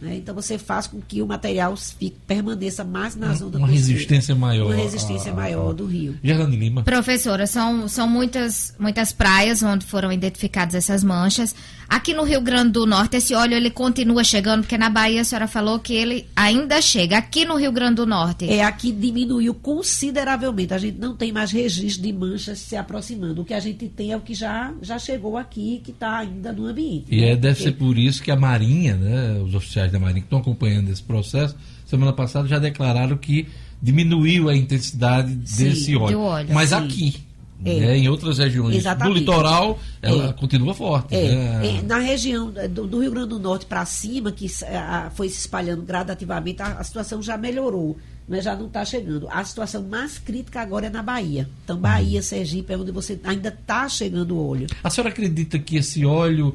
né? 0.00 0.16
Então 0.16 0.34
você 0.34 0.58
faz 0.58 0.86
com 0.86 1.00
que 1.00 1.20
o 1.22 1.26
material 1.26 1.76
fique, 1.76 2.16
permaneça 2.26 2.84
mais 2.84 3.16
na 3.16 3.32
zona 3.34 3.58
uma 3.58 3.68
costeira. 3.68 3.92
resistência 3.94 4.34
maior 4.34 4.66
Uma 4.66 4.74
resistência 4.74 5.32
a- 5.32 5.34
maior 5.34 5.72
do 5.72 5.86
rio. 5.86 6.16
Gerlane 6.22 6.56
Lima. 6.56 6.82
Professora, 6.82 7.46
são, 7.46 7.88
são 7.88 8.06
muitas, 8.08 8.74
muitas 8.78 9.12
praias 9.12 9.62
onde 9.62 9.84
foram 9.86 10.12
identificadas 10.12 10.74
essas 10.74 11.02
manchas. 11.02 11.54
Aqui 11.88 12.14
no 12.14 12.24
Rio 12.24 12.40
Grande 12.40 12.72
do 12.72 12.86
Norte, 12.86 13.16
esse 13.16 13.34
óleo 13.34 13.54
ele 13.54 13.70
continua 13.70 14.24
chegando, 14.24 14.62
porque 14.62 14.78
na 14.78 14.90
Bahia 14.90 15.20
a 15.20 15.24
senhora 15.24 15.46
falou 15.46 15.78
que 15.78 15.94
ele 15.94 16.26
ainda 16.34 16.80
chega. 16.80 17.18
Aqui 17.18 17.44
no 17.44 17.56
Rio 17.56 17.72
Grande 17.72 17.96
do 17.96 18.06
Norte. 18.06 18.48
É, 18.48 18.62
aqui 18.64 18.92
diminuiu 18.92 19.54
consideravelmente. 19.54 20.74
A 20.74 20.78
gente 20.78 20.98
não 20.98 21.14
tem 21.14 21.32
mais 21.32 21.52
registro 21.52 22.02
de 22.02 22.12
manchas 22.12 22.58
se 22.58 22.76
aproximando. 22.76 23.42
O 23.42 23.44
que 23.44 23.54
a 23.54 23.60
gente 23.60 23.88
tem 23.88 24.12
é 24.12 24.16
o 24.16 24.20
que 24.20 24.34
já, 24.34 24.72
já 24.82 24.98
chegou 24.98 25.36
aqui, 25.36 25.80
que 25.84 25.90
está 25.90 26.18
ainda 26.18 26.52
no 26.52 26.66
ambiente. 26.66 27.06
E 27.10 27.20
né? 27.20 27.30
é, 27.30 27.36
deve 27.36 27.62
ser 27.62 27.72
por 27.72 27.98
isso 27.98 28.22
que 28.22 28.30
a 28.30 28.36
Marinha, 28.36 28.96
né, 28.96 29.40
os 29.42 29.54
oficiais 29.54 29.90
da 29.92 29.98
Marinha 29.98 30.20
que 30.20 30.26
estão 30.26 30.38
acompanhando 30.38 30.90
esse 30.90 31.02
processo, 31.02 31.56
semana 31.84 32.12
passada 32.12 32.48
já 32.48 32.58
declararam 32.58 33.16
que 33.16 33.46
diminuiu 33.80 34.48
a 34.48 34.56
intensidade 34.56 35.38
Sim, 35.44 35.64
desse 35.64 35.96
óleo. 35.96 36.20
óleo, 36.20 36.54
Mas 36.54 36.70
sim. 36.70 36.76
aqui, 36.76 37.16
É. 37.64 37.80
né, 37.80 37.98
em 37.98 38.08
outras 38.08 38.38
regiões 38.38 38.76
Exatamente. 38.76 39.14
do 39.14 39.18
litoral, 39.20 39.78
ela 40.02 40.28
É. 40.28 40.32
continua 40.34 40.74
forte. 40.74 41.14
É, 41.14 41.34
né? 41.34 41.78
é, 41.78 41.82
na 41.82 41.98
região 41.98 42.52
do, 42.70 42.86
do 42.86 43.00
Rio 43.00 43.10
Grande 43.10 43.28
do 43.30 43.38
Norte 43.38 43.64
para 43.66 43.84
cima, 43.86 44.30
que 44.30 44.46
a- 44.66 45.10
foi 45.14 45.28
se 45.28 45.38
espalhando 45.40 45.82
gradativamente, 45.82 46.60
a, 46.62 46.66
a 46.78 46.84
situação 46.84 47.22
já 47.22 47.36
melhorou, 47.38 47.96
mas 48.28 48.44
já 48.44 48.54
não 48.54 48.66
está 48.66 48.84
chegando. 48.84 49.28
A 49.30 49.42
situação 49.44 49.82
mais 49.82 50.18
crítica 50.18 50.60
agora 50.60 50.86
é 50.86 50.90
na 50.90 51.02
Bahia. 51.02 51.48
Então, 51.64 51.76
Bahia, 51.78 52.20
Sergipe, 52.22 52.72
é 52.72 52.76
onde 52.76 52.90
você 52.92 53.18
ainda 53.24 53.48
está 53.48 53.88
chegando 53.88 54.34
o 54.36 54.48
óleo. 54.50 54.66
A 54.82 54.90
senhora 54.90 55.10
acredita 55.10 55.58
que 55.58 55.76
esse 55.76 56.04
óleo 56.04 56.54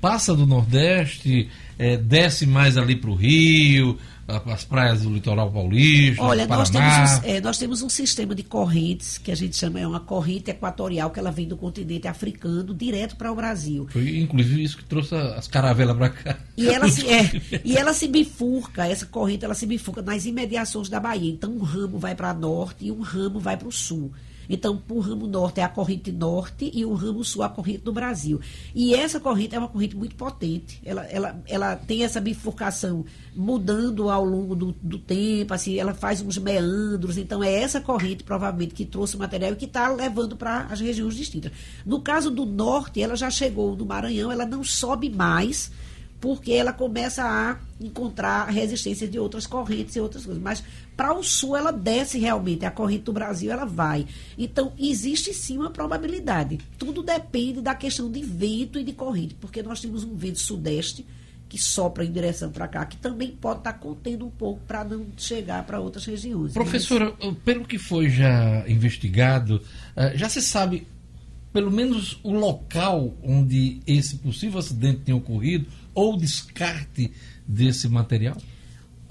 passa 0.00 0.34
do 0.34 0.46
Nordeste, 0.46 1.48
eh, 1.78 1.96
desce 1.96 2.46
mais 2.46 2.76
ali 2.76 2.94
para 2.96 3.10
o 3.10 3.14
Rio, 3.14 3.98
as 4.26 4.64
praias 4.64 5.02
do 5.02 5.10
litoral 5.10 5.50
paulista, 5.50 6.22
Olha, 6.22 6.46
do 6.46 6.54
nós 6.54 6.70
Paraná? 6.70 6.94
temos, 6.94 7.24
um, 7.24 7.28
é, 7.28 7.40
nós 7.40 7.58
temos 7.58 7.82
um 7.82 7.88
sistema 7.88 8.34
de 8.34 8.42
correntes 8.42 9.18
que 9.18 9.30
a 9.30 9.34
gente 9.34 9.56
chama 9.56 9.78
é 9.78 9.86
uma 9.86 10.00
corrente 10.00 10.50
equatorial 10.50 11.10
que 11.10 11.18
ela 11.18 11.30
vem 11.30 11.46
do 11.46 11.56
continente 11.56 12.08
africano 12.08 12.74
direto 12.74 13.16
para 13.16 13.30
o 13.30 13.36
Brasil. 13.36 13.86
Foi 13.90 14.18
inclusive 14.18 14.62
isso 14.62 14.78
que 14.78 14.84
trouxe 14.84 15.14
as 15.14 15.46
caravelas 15.46 15.96
para 15.96 16.10
cá. 16.10 16.38
E 16.56 16.68
ela, 16.68 16.88
se, 16.88 17.06
é, 17.08 17.30
e 17.64 17.76
ela 17.76 17.92
se 17.92 18.08
bifurca, 18.08 18.86
essa 18.86 19.06
corrente 19.06 19.44
ela 19.44 19.54
se 19.54 19.66
bifurca 19.66 20.02
nas 20.02 20.26
imediações 20.26 20.88
da 20.88 20.98
Bahia. 20.98 21.30
Então, 21.30 21.52
um 21.52 21.62
ramo 21.62 21.98
vai 21.98 22.14
para 22.14 22.34
norte 22.34 22.86
e 22.86 22.92
um 22.92 23.00
ramo 23.00 23.38
vai 23.38 23.56
para 23.56 23.68
o 23.68 23.72
sul. 23.72 24.12
Então, 24.48 24.82
o 24.88 25.00
ramo 25.00 25.26
norte 25.26 25.60
é 25.60 25.64
a 25.64 25.68
corrente 25.68 26.12
norte 26.12 26.70
e 26.72 26.84
o 26.84 26.94
ramo 26.94 27.24
sul 27.24 27.42
a 27.42 27.48
corrente 27.48 27.78
do 27.78 27.92
Brasil. 27.92 28.40
E 28.74 28.94
essa 28.94 29.20
corrente 29.20 29.54
é 29.54 29.58
uma 29.58 29.68
corrente 29.68 29.96
muito 29.96 30.14
potente. 30.14 30.80
Ela, 30.84 31.04
ela, 31.04 31.42
ela 31.46 31.76
tem 31.76 32.04
essa 32.04 32.20
bifurcação 32.20 33.04
mudando 33.34 34.08
ao 34.08 34.24
longo 34.24 34.54
do, 34.54 34.74
do 34.82 34.98
tempo, 34.98 35.52
assim, 35.52 35.78
ela 35.78 35.94
faz 35.94 36.20
uns 36.20 36.38
meandros. 36.38 37.18
Então, 37.18 37.42
é 37.42 37.52
essa 37.52 37.80
corrente, 37.80 38.24
provavelmente, 38.24 38.74
que 38.74 38.84
trouxe 38.84 39.16
o 39.16 39.18
material 39.18 39.52
e 39.52 39.56
que 39.56 39.66
está 39.66 39.88
levando 39.88 40.36
para 40.36 40.66
as 40.66 40.80
regiões 40.80 41.14
distintas. 41.14 41.52
No 41.84 42.00
caso 42.00 42.30
do 42.30 42.46
norte, 42.46 43.00
ela 43.00 43.16
já 43.16 43.30
chegou 43.30 43.76
no 43.76 43.84
Maranhão, 43.84 44.32
ela 44.32 44.46
não 44.46 44.62
sobe 44.64 45.10
mais 45.10 45.70
porque 46.20 46.52
ela 46.52 46.72
começa 46.72 47.22
a 47.22 47.58
encontrar 47.80 48.46
resistência 48.46 49.06
de 49.06 49.18
outras 49.18 49.46
correntes 49.46 49.96
e 49.96 50.00
outras 50.00 50.24
coisas. 50.24 50.42
Mas 50.42 50.62
para 50.96 51.12
o 51.12 51.22
sul 51.22 51.56
ela 51.56 51.70
desce 51.70 52.18
realmente, 52.18 52.64
a 52.64 52.70
corrente 52.70 53.04
do 53.04 53.12
Brasil 53.12 53.52
ela 53.52 53.66
vai. 53.66 54.06
Então 54.38 54.72
existe 54.78 55.34
sim 55.34 55.58
uma 55.58 55.70
probabilidade. 55.70 56.58
Tudo 56.78 57.02
depende 57.02 57.60
da 57.60 57.74
questão 57.74 58.10
de 58.10 58.22
vento 58.22 58.78
e 58.78 58.84
de 58.84 58.92
corrente, 58.92 59.34
porque 59.34 59.62
nós 59.62 59.80
temos 59.80 60.04
um 60.04 60.14
vento 60.14 60.38
sudeste 60.38 61.04
que 61.48 61.58
sopra 61.58 62.04
em 62.04 62.10
direção 62.10 62.50
para 62.50 62.66
cá, 62.66 62.84
que 62.84 62.96
também 62.96 63.30
pode 63.30 63.60
estar 63.60 63.74
contendo 63.74 64.26
um 64.26 64.30
pouco 64.30 64.60
para 64.66 64.82
não 64.82 65.06
chegar 65.16 65.64
para 65.64 65.78
outras 65.78 66.04
regiões. 66.04 66.52
Professora, 66.52 67.12
pelo 67.44 67.64
que 67.64 67.78
foi 67.78 68.08
já 68.08 68.64
investigado, 68.68 69.62
eh, 69.94 70.16
já 70.16 70.28
se 70.28 70.42
sabe 70.42 70.88
pelo 71.52 71.70
menos 71.70 72.18
o 72.22 72.32
local 72.32 73.14
onde 73.22 73.80
esse 73.86 74.16
possível 74.16 74.58
acidente 74.58 75.02
tenha 75.04 75.16
ocorrido 75.16 75.66
ou 75.94 76.14
o 76.14 76.18
descarte 76.18 77.12
desse 77.46 77.88
material? 77.88 78.36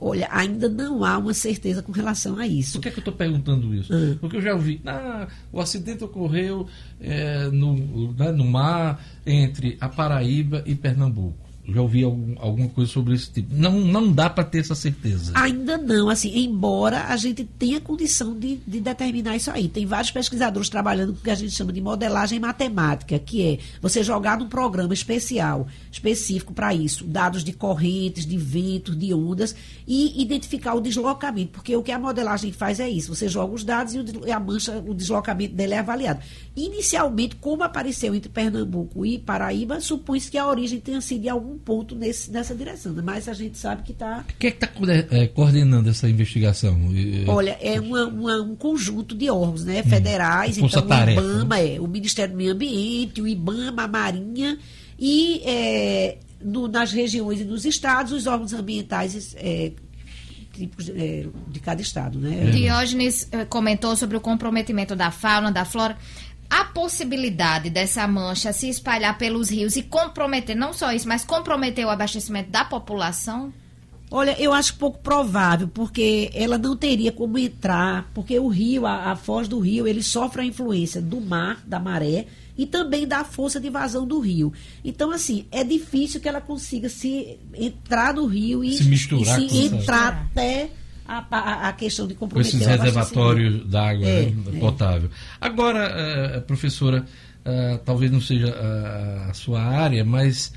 Olha, 0.07 0.29
ainda 0.31 0.69
não 0.69 1.03
há 1.03 1.17
uma 1.17 1.33
certeza 1.33 1.81
com 1.81 1.91
relação 1.91 2.37
a 2.37 2.45
isso. 2.45 2.73
Por 2.73 2.83
que, 2.83 2.89
é 2.89 2.91
que 2.91 2.99
eu 2.99 3.01
estou 3.01 3.13
perguntando 3.15 3.73
isso? 3.73 3.91
Ah. 3.91 4.15
Porque 4.21 4.37
eu 4.37 4.41
já 4.41 4.53
ouvi, 4.53 4.79
ah, 4.85 5.27
o 5.51 5.59
acidente 5.59 6.03
ocorreu 6.03 6.67
eh, 7.01 7.49
no, 7.51 8.13
né, 8.13 8.31
no 8.31 8.45
mar 8.45 9.03
entre 9.25 9.75
a 9.81 9.89
Paraíba 9.89 10.61
e 10.67 10.75
Pernambuco. 10.75 11.44
Já 11.67 11.81
ouvi 11.81 12.03
algum- 12.03 12.35
alguma 12.39 12.69
coisa 12.69 12.91
sobre 12.91 13.15
esse 13.15 13.31
tipo. 13.31 13.53
Não, 13.53 13.71
não 13.79 14.11
dá 14.11 14.29
para 14.29 14.43
ter 14.43 14.59
essa 14.59 14.75
certeza. 14.75 15.31
Ainda 15.35 15.77
não, 15.77 16.09
assim, 16.09 16.37
embora 16.37 17.05
a 17.05 17.17
gente 17.17 17.43
tenha 17.43 17.81
condição 17.81 18.37
de, 18.37 18.59
de 18.67 18.79
determinar 18.79 19.35
isso 19.35 19.49
aí. 19.49 19.67
Tem 19.67 19.85
vários 19.85 20.11
pesquisadores 20.11 20.69
trabalhando 20.69 21.13
com 21.13 21.19
o 21.19 21.23
que 21.23 21.29
a 21.31 21.35
gente 21.35 21.51
chama 21.53 21.73
de 21.73 21.81
modelagem 21.81 22.39
matemática, 22.39 23.17
que 23.17 23.41
é 23.41 23.59
você 23.81 24.03
jogar 24.03 24.37
num 24.37 24.47
programa 24.47 24.93
especial, 24.93 25.67
específico 25.91 26.53
para 26.53 26.73
isso, 26.73 27.03
dados 27.03 27.43
de 27.43 27.51
correntes, 27.51 28.25
de 28.25 28.37
ventos, 28.37 28.97
de 28.97 29.13
ondas, 29.13 29.55
e 29.87 30.21
identificar 30.21 30.75
o 30.75 30.81
deslocamento, 30.81 31.51
porque 31.53 31.75
o 31.75 31.81
que 31.81 31.91
a 31.91 31.97
modelagem 31.99 32.51
faz 32.51 32.79
é 32.79 32.87
isso, 32.89 33.13
você 33.15 33.27
joga 33.27 33.53
os 33.53 33.63
dados 33.63 33.93
e, 33.93 34.31
a 34.31 34.39
mancha, 34.39 34.83
o 34.85 34.93
deslocamento 34.93 35.55
dele 35.55 35.73
é 35.73 35.79
avaliado. 35.79 36.19
Inicialmente, 36.55 37.35
como 37.35 37.63
apareceu 37.63 38.13
entre 38.15 38.29
Pernambuco 38.29 39.05
e 39.05 39.17
Paraíba, 39.19 39.79
supõe-se 39.79 40.31
que 40.31 40.37
a 40.37 40.47
origem 40.47 40.79
tenha 40.79 41.01
sido 41.01 41.25
em 41.25 41.29
algum 41.29 41.54
ponto 41.57 41.95
nesse, 41.95 42.31
nessa 42.31 42.53
direção, 42.55 42.93
né? 42.93 43.01
mas 43.03 43.27
a 43.27 43.33
gente 43.33 43.57
sabe 43.57 43.83
que 43.83 43.91
está 43.91 44.23
Quem 44.39 44.47
é 44.49 44.51
que 44.51 44.63
está 44.63 44.67
coordenando 45.33 45.89
essa 45.89 46.09
investigação? 46.09 46.77
Olha, 47.27 47.57
é 47.61 47.79
uma- 47.79 48.05
uma- 48.07 48.41
um 48.41 48.55
conjunto 48.55 49.15
de 49.15 49.29
órgãos 49.29 49.65
né, 49.65 49.81
federais, 49.83 50.57
Força 50.57 50.79
então 50.79 50.89
tarefa, 50.89 51.21
o 51.21 51.23
IBAMA, 51.41 51.59
é, 51.59 51.79
o 51.79 51.87
Ministério 51.87 52.33
do 52.33 52.37
Meio 52.37 52.51
Ambiente, 52.53 53.21
o 53.21 53.27
IBAMA, 53.27 53.83
a 53.83 53.87
Marinha 53.87 54.57
e 54.99 55.41
é, 55.45 56.17
no- 56.43 56.67
nas 56.67 56.91
regiões 56.91 57.39
e 57.41 57.43
nos 57.43 57.65
estados 57.65 58.11
os 58.11 58.27
órgãos 58.27 58.53
ambientais 58.53 59.35
é, 59.37 59.71
tipos, 60.53 60.87
é, 60.89 61.25
de 61.49 61.59
cada 61.59 61.81
estado. 61.81 62.17
Né? 62.17 62.49
Diógenes 62.51 63.27
eh, 63.31 63.43
comentou 63.45 63.93
sobre 63.97 64.15
o 64.15 64.21
comprometimento 64.21 64.95
da 64.95 65.11
fauna, 65.11 65.51
da 65.51 65.65
flora. 65.65 65.97
A 66.49 66.65
possibilidade 66.65 67.69
dessa 67.69 68.07
mancha 68.07 68.53
se 68.53 68.69
espalhar 68.69 69.17
pelos 69.17 69.49
rios 69.49 69.75
e 69.75 69.83
comprometer, 69.83 70.55
não 70.55 70.73
só 70.73 70.91
isso, 70.91 71.07
mas 71.07 71.25
comprometer 71.25 71.85
o 71.85 71.89
abastecimento 71.89 72.49
da 72.49 72.63
população? 72.63 73.51
Olha, 74.11 74.39
eu 74.39 74.53
acho 74.53 74.75
pouco 74.75 74.99
provável, 74.99 75.67
porque 75.67 76.29
ela 76.33 76.57
não 76.57 76.75
teria 76.75 77.11
como 77.11 77.37
entrar, 77.37 78.09
porque 78.13 78.37
o 78.37 78.47
rio, 78.47 78.85
a, 78.85 79.11
a 79.11 79.15
foz 79.15 79.47
do 79.47 79.59
rio, 79.59 79.87
ele 79.87 80.03
sofre 80.03 80.43
a 80.43 80.45
influência 80.45 81.01
do 81.01 81.19
mar, 81.19 81.61
da 81.65 81.79
maré, 81.79 82.27
e 82.57 82.65
também 82.65 83.07
da 83.07 83.23
força 83.23 83.59
de 83.59 83.69
vazão 83.69 84.05
do 84.05 84.19
rio. 84.19 84.53
Então, 84.83 85.11
assim, 85.11 85.45
é 85.51 85.63
difícil 85.63 86.21
que 86.21 86.29
ela 86.29 86.39
consiga 86.39 86.87
se 86.87 87.39
entrar 87.53 88.13
no 88.13 88.25
rio 88.25 88.63
e 88.63 88.77
Se 88.77 88.85
misturar 88.85 89.41
e 89.41 89.49
se 89.49 89.57
entrar 89.65 90.29
até 90.31 90.69
a, 91.07 91.69
a, 91.69 91.73
questão 91.73 92.07
de 92.07 92.13
com 92.13 92.21
comprometer 92.21 92.55
esses 92.55 92.67
reservatórios 92.67 93.67
d'água 93.67 94.07
É, 94.07 94.25
né, 94.25 94.43
é. 94.55 94.59
potável. 94.59 95.09
Agora, 95.39 95.79
eh, 95.79 96.39
professora, 96.41 97.05
eh, 97.43 97.79
talvez 97.85 98.11
não 98.11 98.19
seja 98.21 98.47
eh, 98.47 99.29
a 99.29 99.33
sua 99.33 99.61
área, 99.61 100.03
mas 100.03 100.53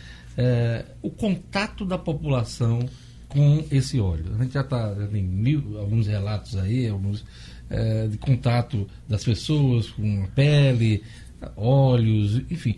o 1.02 1.10
contato 1.10 1.84
da 1.84 1.98
população 1.98 2.88
com 3.28 3.64
esse 3.70 4.00
óleo. 4.00 4.26
A 4.38 4.42
gente 4.42 4.54
já, 4.54 4.62
tá, 4.62 4.94
já 4.94 5.06
tem 5.08 5.22
mil, 5.22 5.78
alguns 5.78 6.06
relatos 6.06 6.56
aí, 6.56 6.88
alguns 6.88 7.24
eh, 7.70 8.08
de 8.08 8.16
contato 8.16 8.86
das 9.06 9.22
pessoas 9.24 9.90
com 9.90 10.24
a 10.24 10.28
pele, 10.28 11.02
óleos, 11.54 12.40
enfim. 12.50 12.76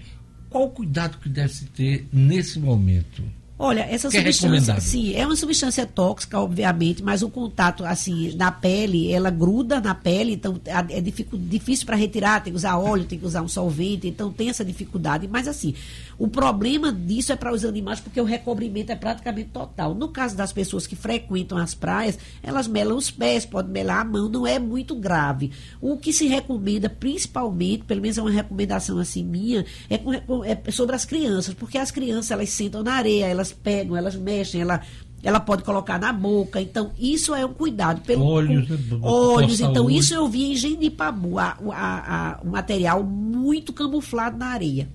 Qual 0.48 0.64
o 0.64 0.70
cuidado 0.70 1.18
que 1.18 1.28
deve 1.28 1.50
se 1.50 1.66
ter 1.66 2.08
nesse 2.12 2.58
momento? 2.58 3.22
Olha, 3.62 3.80
essa 3.82 4.08
Que 4.08 4.16
é 4.16 4.20
substância, 4.22 4.48
recomendável. 4.48 4.80
sim, 4.82 5.12
é 5.14 5.26
uma 5.26 5.36
substância 5.36 5.84
tóxica, 5.84 6.40
obviamente, 6.40 7.02
mas 7.02 7.22
o 7.22 7.28
contato, 7.28 7.84
assim, 7.84 8.34
na 8.34 8.50
pele, 8.50 9.12
ela 9.12 9.28
gruda 9.28 9.78
na 9.82 9.94
pele, 9.94 10.32
então 10.32 10.58
é 10.64 10.98
difícil 11.00 11.84
para 11.84 11.94
retirar, 11.94 12.42
tem 12.42 12.54
que 12.54 12.56
usar 12.56 12.78
óleo, 12.78 13.04
tem 13.04 13.18
que 13.18 13.26
usar 13.26 13.42
um 13.42 13.48
solvente, 13.48 14.08
então 14.08 14.32
tem 14.32 14.48
essa 14.48 14.64
dificuldade. 14.64 15.28
Mas, 15.28 15.46
assim, 15.46 15.74
o 16.18 16.26
problema 16.26 16.90
disso 16.90 17.32
é 17.32 17.36
para 17.36 17.52
os 17.52 17.62
animais, 17.62 18.00
porque 18.00 18.18
o 18.18 18.24
recobrimento 18.24 18.92
é 18.92 18.96
praticamente 18.96 19.50
total. 19.50 19.94
No 19.94 20.08
caso 20.08 20.34
das 20.34 20.54
pessoas 20.54 20.86
que 20.86 20.96
frequentam 20.96 21.58
as 21.58 21.74
praias, 21.74 22.18
elas 22.42 22.66
melam 22.66 22.96
os 22.96 23.10
pés, 23.10 23.44
podem 23.44 23.70
melar 23.72 24.00
a 24.00 24.04
mão, 24.04 24.26
não 24.30 24.46
é 24.46 24.58
muito 24.58 24.94
grave. 24.94 25.50
O 25.82 25.98
que 25.98 26.14
se 26.14 26.26
recomenda, 26.26 26.88
principalmente, 26.88 27.84
pelo 27.84 28.00
menos 28.00 28.16
é 28.16 28.22
uma 28.22 28.30
recomendação 28.30 28.98
assim 28.98 29.22
minha, 29.22 29.66
é, 29.90 29.98
com- 29.98 30.18
com- 30.22 30.44
é 30.46 30.58
sobre 30.70 30.96
as 30.96 31.04
crianças, 31.04 31.52
porque 31.52 31.76
as 31.76 31.90
crianças 31.90 32.30
elas 32.30 32.48
sentam 32.48 32.82
na 32.82 32.94
areia, 32.94 33.26
elas 33.26 33.49
pegam, 33.52 33.96
elas 33.96 34.14
mexem, 34.16 34.60
ela, 34.60 34.80
ela 35.22 35.40
pode 35.40 35.62
colocar 35.62 35.98
na 35.98 36.12
boca. 36.12 36.60
Então, 36.60 36.92
isso 36.98 37.34
é 37.34 37.44
um 37.44 37.52
cuidado. 37.52 38.00
Pelo, 38.02 38.24
Olhos, 38.24 38.68
com- 38.68 38.74
né? 38.74 38.98
Olhos. 39.02 39.60
Então, 39.60 39.90
isso 39.90 40.14
eu 40.14 40.28
vi 40.28 40.52
em 40.52 40.56
Genipabu, 40.56 41.38
a, 41.38 41.56
a, 41.72 42.32
a, 42.32 42.40
um 42.44 42.50
material 42.50 43.02
muito 43.02 43.72
camuflado 43.72 44.36
na 44.36 44.46
areia. 44.46 44.88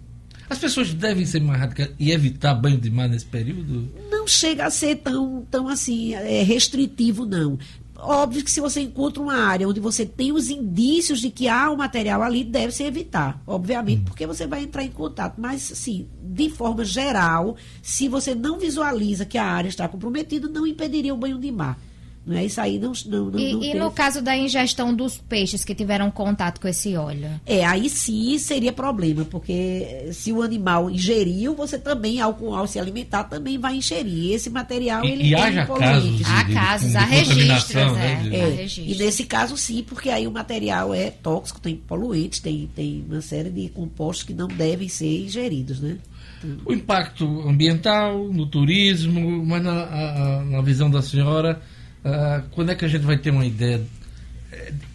As 0.50 0.60
pessoas 0.60 0.94
devem 0.94 1.26
ser 1.26 1.42
mais 1.42 1.60
radicais 1.60 1.90
e 2.00 2.12
evitar 2.12 2.54
banho 2.54 2.78
de 2.78 2.90
mar 2.92 3.10
nesse 3.10 3.26
período? 3.26 3.90
não 4.12 4.28
chega 4.28 4.66
a 4.66 4.70
ser 4.70 4.98
tão, 4.98 5.46
tão 5.50 5.68
assim, 5.68 6.14
é, 6.14 6.44
restritivo, 6.44 7.26
não. 7.26 7.58
Óbvio 8.08 8.44
que 8.44 8.52
se 8.52 8.62
você 8.62 8.82
encontra 8.82 9.22
uma 9.22 9.36
área 9.36 9.68
onde 9.68 9.80
você 9.80 10.06
tem 10.06 10.32
os 10.32 10.50
indícios 10.50 11.20
de 11.20 11.32
que 11.32 11.48
há 11.48 11.72
um 11.72 11.76
material 11.76 12.22
ali, 12.22 12.44
deve 12.44 12.72
se 12.72 12.84
evitar, 12.84 13.42
obviamente, 13.48 14.04
porque 14.04 14.28
você 14.28 14.46
vai 14.46 14.64
entrar 14.64 14.84
em 14.84 14.92
contato. 14.92 15.42
Mas, 15.42 15.72
assim, 15.72 16.08
de 16.22 16.50
forma 16.50 16.86
geral, 16.86 17.56
se 17.82 18.08
você 18.08 18.36
não 18.36 18.60
visualiza 18.60 19.26
que 19.26 19.38
a 19.40 19.46
área 19.46 19.70
está 19.70 19.88
comprometida, 19.88 20.48
não 20.48 20.68
impediria 20.68 21.14
o 21.14 21.18
banho 21.18 21.40
de 21.40 21.52
mar. 21.52 21.80
Não 22.26 22.36
é 22.36 22.46
isso 22.46 22.60
aí, 22.60 22.80
não, 22.80 22.92
não, 23.06 23.26
não, 23.30 23.40
E, 23.40 23.54
não 23.54 23.64
e 23.64 23.74
no 23.76 23.92
caso 23.92 24.20
da 24.20 24.36
ingestão 24.36 24.92
dos 24.96 25.16
peixes 25.18 25.64
que 25.64 25.76
tiveram 25.76 26.10
contato 26.10 26.60
com 26.60 26.68
esse 26.68 26.96
óleo? 26.96 27.30
É, 27.46 27.64
aí 27.64 27.88
sim 27.88 28.36
seria 28.40 28.74
problema, 28.74 29.24
porque 29.26 30.10
se 30.12 30.32
o 30.34 30.42
animal 30.42 30.90
ingeriu, 30.90 31.54
você 31.54 31.78
também, 31.78 32.20
ao, 32.20 32.36
ao 32.56 32.66
se 32.66 32.80
alimentar, 32.80 33.26
também 33.26 33.60
vai 33.60 33.76
ingerir. 33.76 34.32
Esse 34.34 34.50
material, 34.50 35.06
E- 35.06 35.12
ele 35.12 35.24
e 35.30 35.36
haja 35.36 35.68
poluentes. 35.68 35.92
casos 35.94 36.18
de- 36.18 36.24
Há 36.26 36.44
de- 36.44 36.54
casos, 36.56 36.90
de 36.92 36.98
há 36.98 37.02
registros, 37.06 37.36
contaminação, 37.74 37.94
né, 37.96 38.12
é. 38.12 38.24
de- 38.30 38.36
É, 38.36 38.50
registros. 38.50 39.00
e 39.00 39.04
nesse 39.04 39.24
caso 39.26 39.56
sim, 39.58 39.84
porque 39.88 40.10
aí 40.10 40.26
o 40.26 40.32
material 40.32 40.96
é 40.96 41.12
tóxico, 41.12 41.60
tem 41.62 41.76
poluentes, 41.76 42.40
tem, 42.40 42.68
tem 42.76 43.06
uma 43.08 43.22
série 43.22 43.52
de 43.52 43.70
compostos 43.70 44.24
que 44.24 44.34
não 44.34 44.48
devem 44.48 44.88
ser 44.90 45.26
ingeridos, 45.26 45.80
né? 45.80 45.98
O 46.66 46.74
impacto 46.74 47.26
ambiental, 47.48 48.28
no 48.32 48.46
turismo, 48.48 49.46
mas 49.46 49.64
na, 49.64 49.72
a- 49.72 50.40
a- 50.40 50.46
na 50.46 50.62
visão 50.62 50.90
da 50.90 51.02
senhora, 51.02 51.62
ah, 52.06 52.44
quando 52.52 52.70
é 52.72 52.76
que 52.76 52.86
a 52.86 52.88
gente 52.88 53.04
vai 53.04 53.18
ter 53.18 53.32
uma 53.32 53.46
ideia 53.46 53.84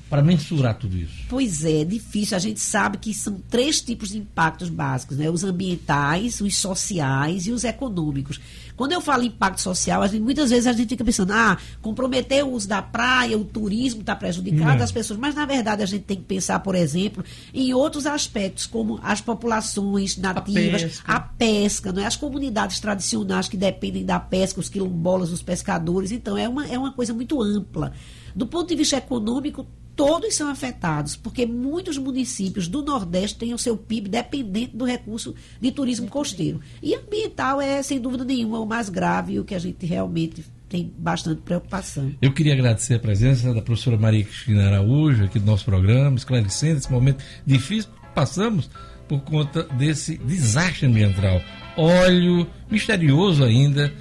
para 0.08 0.22
mensurar 0.22 0.74
tudo 0.74 0.96
isso? 0.96 1.24
Pois 1.28 1.64
é, 1.64 1.82
é 1.82 1.84
difícil. 1.84 2.36
A 2.36 2.40
gente 2.40 2.60
sabe 2.60 2.98
que 2.98 3.12
são 3.12 3.40
três 3.48 3.80
tipos 3.80 4.10
de 4.10 4.18
impactos 4.18 4.68
básicos, 4.68 5.16
né? 5.16 5.28
Os 5.28 5.44
ambientais, 5.44 6.40
os 6.40 6.56
sociais 6.56 7.46
e 7.46 7.52
os 7.52 7.64
econômicos. 7.64 8.40
Quando 8.80 8.92
eu 8.92 9.00
falo 9.02 9.24
impacto 9.24 9.60
social, 9.60 10.00
a 10.00 10.06
gente- 10.06 10.22
muitas 10.22 10.48
vezes 10.48 10.66
a 10.66 10.72
gente 10.72 10.88
fica 10.88 11.04
pensando, 11.04 11.34
ah, 11.34 11.58
comprometer 11.82 12.42
o 12.42 12.52
uso 12.52 12.66
da 12.66 12.80
praia, 12.80 13.36
o 13.36 13.44
turismo 13.44 14.00
está 14.00 14.16
prejudicado 14.16 14.78
Não. 14.78 14.82
as 14.84 14.90
pessoas. 14.90 15.20
Mas, 15.20 15.34
na 15.34 15.44
verdade, 15.44 15.82
a 15.82 15.86
gente 15.86 16.04
tem 16.04 16.16
que 16.16 16.22
pensar, 16.22 16.58
por 16.60 16.74
exemplo, 16.74 17.22
em 17.52 17.74
outros 17.74 18.06
aspectos, 18.06 18.64
como 18.64 18.98
as 19.02 19.20
populações 19.20 20.16
nativas, 20.16 20.82
pesca. 20.82 21.12
a 21.12 21.20
pesca, 21.20 21.92
não 21.92 22.00
é? 22.02 22.06
as 22.06 22.16
comunidades 22.16 22.80
tradicionais 22.80 23.50
que 23.50 23.56
dependem 23.58 24.02
da 24.02 24.18
pesca, 24.18 24.58
os 24.58 24.70
quilombolas, 24.70 25.30
os 25.30 25.42
pescadores. 25.42 26.10
Então, 26.10 26.38
é 26.38 26.48
uma, 26.48 26.66
é 26.66 26.78
uma 26.78 26.92
coisa 26.94 27.12
muito 27.12 27.42
ampla. 27.42 27.92
Do 28.34 28.46
ponto 28.46 28.66
de 28.70 28.76
vista 28.76 28.96
econômico, 28.96 29.66
todos 30.00 30.34
são 30.34 30.48
afetados, 30.48 31.14
porque 31.14 31.44
muitos 31.44 31.98
municípios 31.98 32.66
do 32.66 32.82
Nordeste 32.82 33.38
têm 33.38 33.52
o 33.52 33.58
seu 33.58 33.76
PIB 33.76 34.08
dependente 34.08 34.74
do 34.74 34.86
recurso 34.86 35.34
de 35.60 35.70
turismo 35.70 36.08
costeiro. 36.08 36.58
E 36.82 36.94
ambiental 36.94 37.60
é, 37.60 37.82
sem 37.82 38.00
dúvida 38.00 38.24
nenhuma, 38.24 38.60
o 38.60 38.66
mais 38.66 38.88
grave 38.88 39.34
e 39.34 39.40
o 39.40 39.44
que 39.44 39.54
a 39.54 39.58
gente 39.58 39.84
realmente 39.84 40.42
tem 40.70 40.90
bastante 40.96 41.42
preocupação. 41.42 42.14
Eu 42.22 42.32
queria 42.32 42.54
agradecer 42.54 42.94
a 42.94 42.98
presença 42.98 43.52
da 43.52 43.60
professora 43.60 43.98
Maria 43.98 44.24
Cristina 44.24 44.68
Araújo 44.68 45.24
aqui 45.24 45.38
do 45.38 45.44
nosso 45.44 45.66
programa, 45.66 46.16
esclarecendo 46.16 46.78
esse 46.78 46.90
momento 46.90 47.22
difícil 47.44 47.90
que 47.90 48.14
passamos 48.14 48.70
por 49.06 49.20
conta 49.20 49.64
desse 49.64 50.16
desastre 50.16 50.86
ambiental. 50.86 51.42
Óleo 51.76 52.46
misterioso 52.70 53.44
ainda 53.44 53.92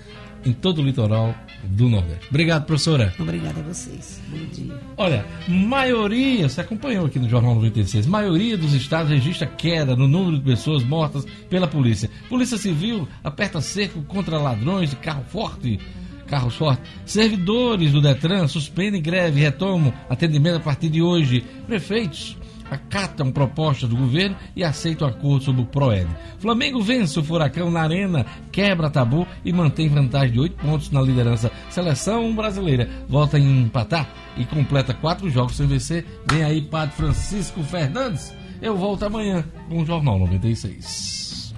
em 0.46 0.54
todo 0.54 0.80
o 0.80 0.86
litoral 0.86 1.36
do 1.64 1.90
Nordeste. 1.90 2.28
Obrigado, 2.30 2.66
professora. 2.66 3.14
Obrigada 3.20 3.60
a 3.60 3.64
vocês. 3.64 4.22
Bom 4.28 4.46
dia. 4.52 4.80
Olha, 4.98 5.26
maioria, 5.48 6.48
você 6.48 6.62
acompanhou 6.62 7.06
aqui 7.06 7.20
no 7.20 7.30
Jornal 7.30 7.56
96, 7.56 8.06
maioria 8.06 8.58
dos 8.58 8.74
estados 8.74 9.12
registra 9.12 9.48
queda 9.48 9.96
no 9.96 10.08
número 10.08 10.38
de 10.38 10.44
pessoas 10.44 10.84
mortas 10.84 11.26
pela 11.50 11.68
polícia. 11.68 12.10
Polícia 12.28 12.58
Civil 12.58 13.08
aperta 13.24 13.62
cerco 13.62 14.02
contra 14.04 14.38
ladrões 14.38 14.90
de 14.90 14.96
carro 14.96 15.24
forte. 15.28 15.80
Carros 16.28 16.56
fortes. 16.56 16.88
Servidores 17.06 17.92
do 17.92 18.00
Detran 18.00 18.48
suspendem 18.48 19.02
greve 19.02 19.40
e 19.40 19.44
retomam 19.44 19.92
atendimento 20.08 20.58
a 20.58 20.60
partir 20.60 20.88
de 20.88 21.02
hoje. 21.02 21.44
Prefeitos 21.66 22.38
acatam 22.70 23.32
propostas 23.32 23.90
do 23.90 23.96
governo 23.96 24.36
e 24.56 24.64
aceitam 24.64 25.08
acordo 25.08 25.46
sobre 25.46 25.62
o 25.62 25.66
PROED. 25.66 26.08
Flamengo 26.40 26.82
vence 26.82 27.20
o 27.20 27.24
Furacão 27.24 27.70
na 27.72 27.82
Arena, 27.82 28.26
quebra 28.52 28.90
tabu 28.90 29.28
e 29.44 29.52
mantém 29.52 29.90
vantagem 29.90 30.34
de 30.34 30.40
oito 30.40 30.56
pontos 30.58 30.92
na 30.92 31.02
liderança. 31.02 31.52
Seleção 31.70 32.36
brasileira 32.36 32.90
volta 33.08 33.38
a 33.38 33.40
empatar 33.40 34.08
e 34.38 34.46
completa 34.46 34.94
quatro 34.94 35.30
jogos 35.30 35.56
sem 35.56 35.68
vencer. 35.68 36.06
Vem 36.30 36.44
aí, 36.44 36.62
Padre 36.62 36.96
Francisco 36.96 37.64
Fernandes. 37.64 38.34
Eu 38.62 38.76
volto 38.76 39.04
amanhã 39.04 39.44
com 39.70 39.82
o 39.82 39.86
Jornal 39.86 40.20
96. 40.20 41.54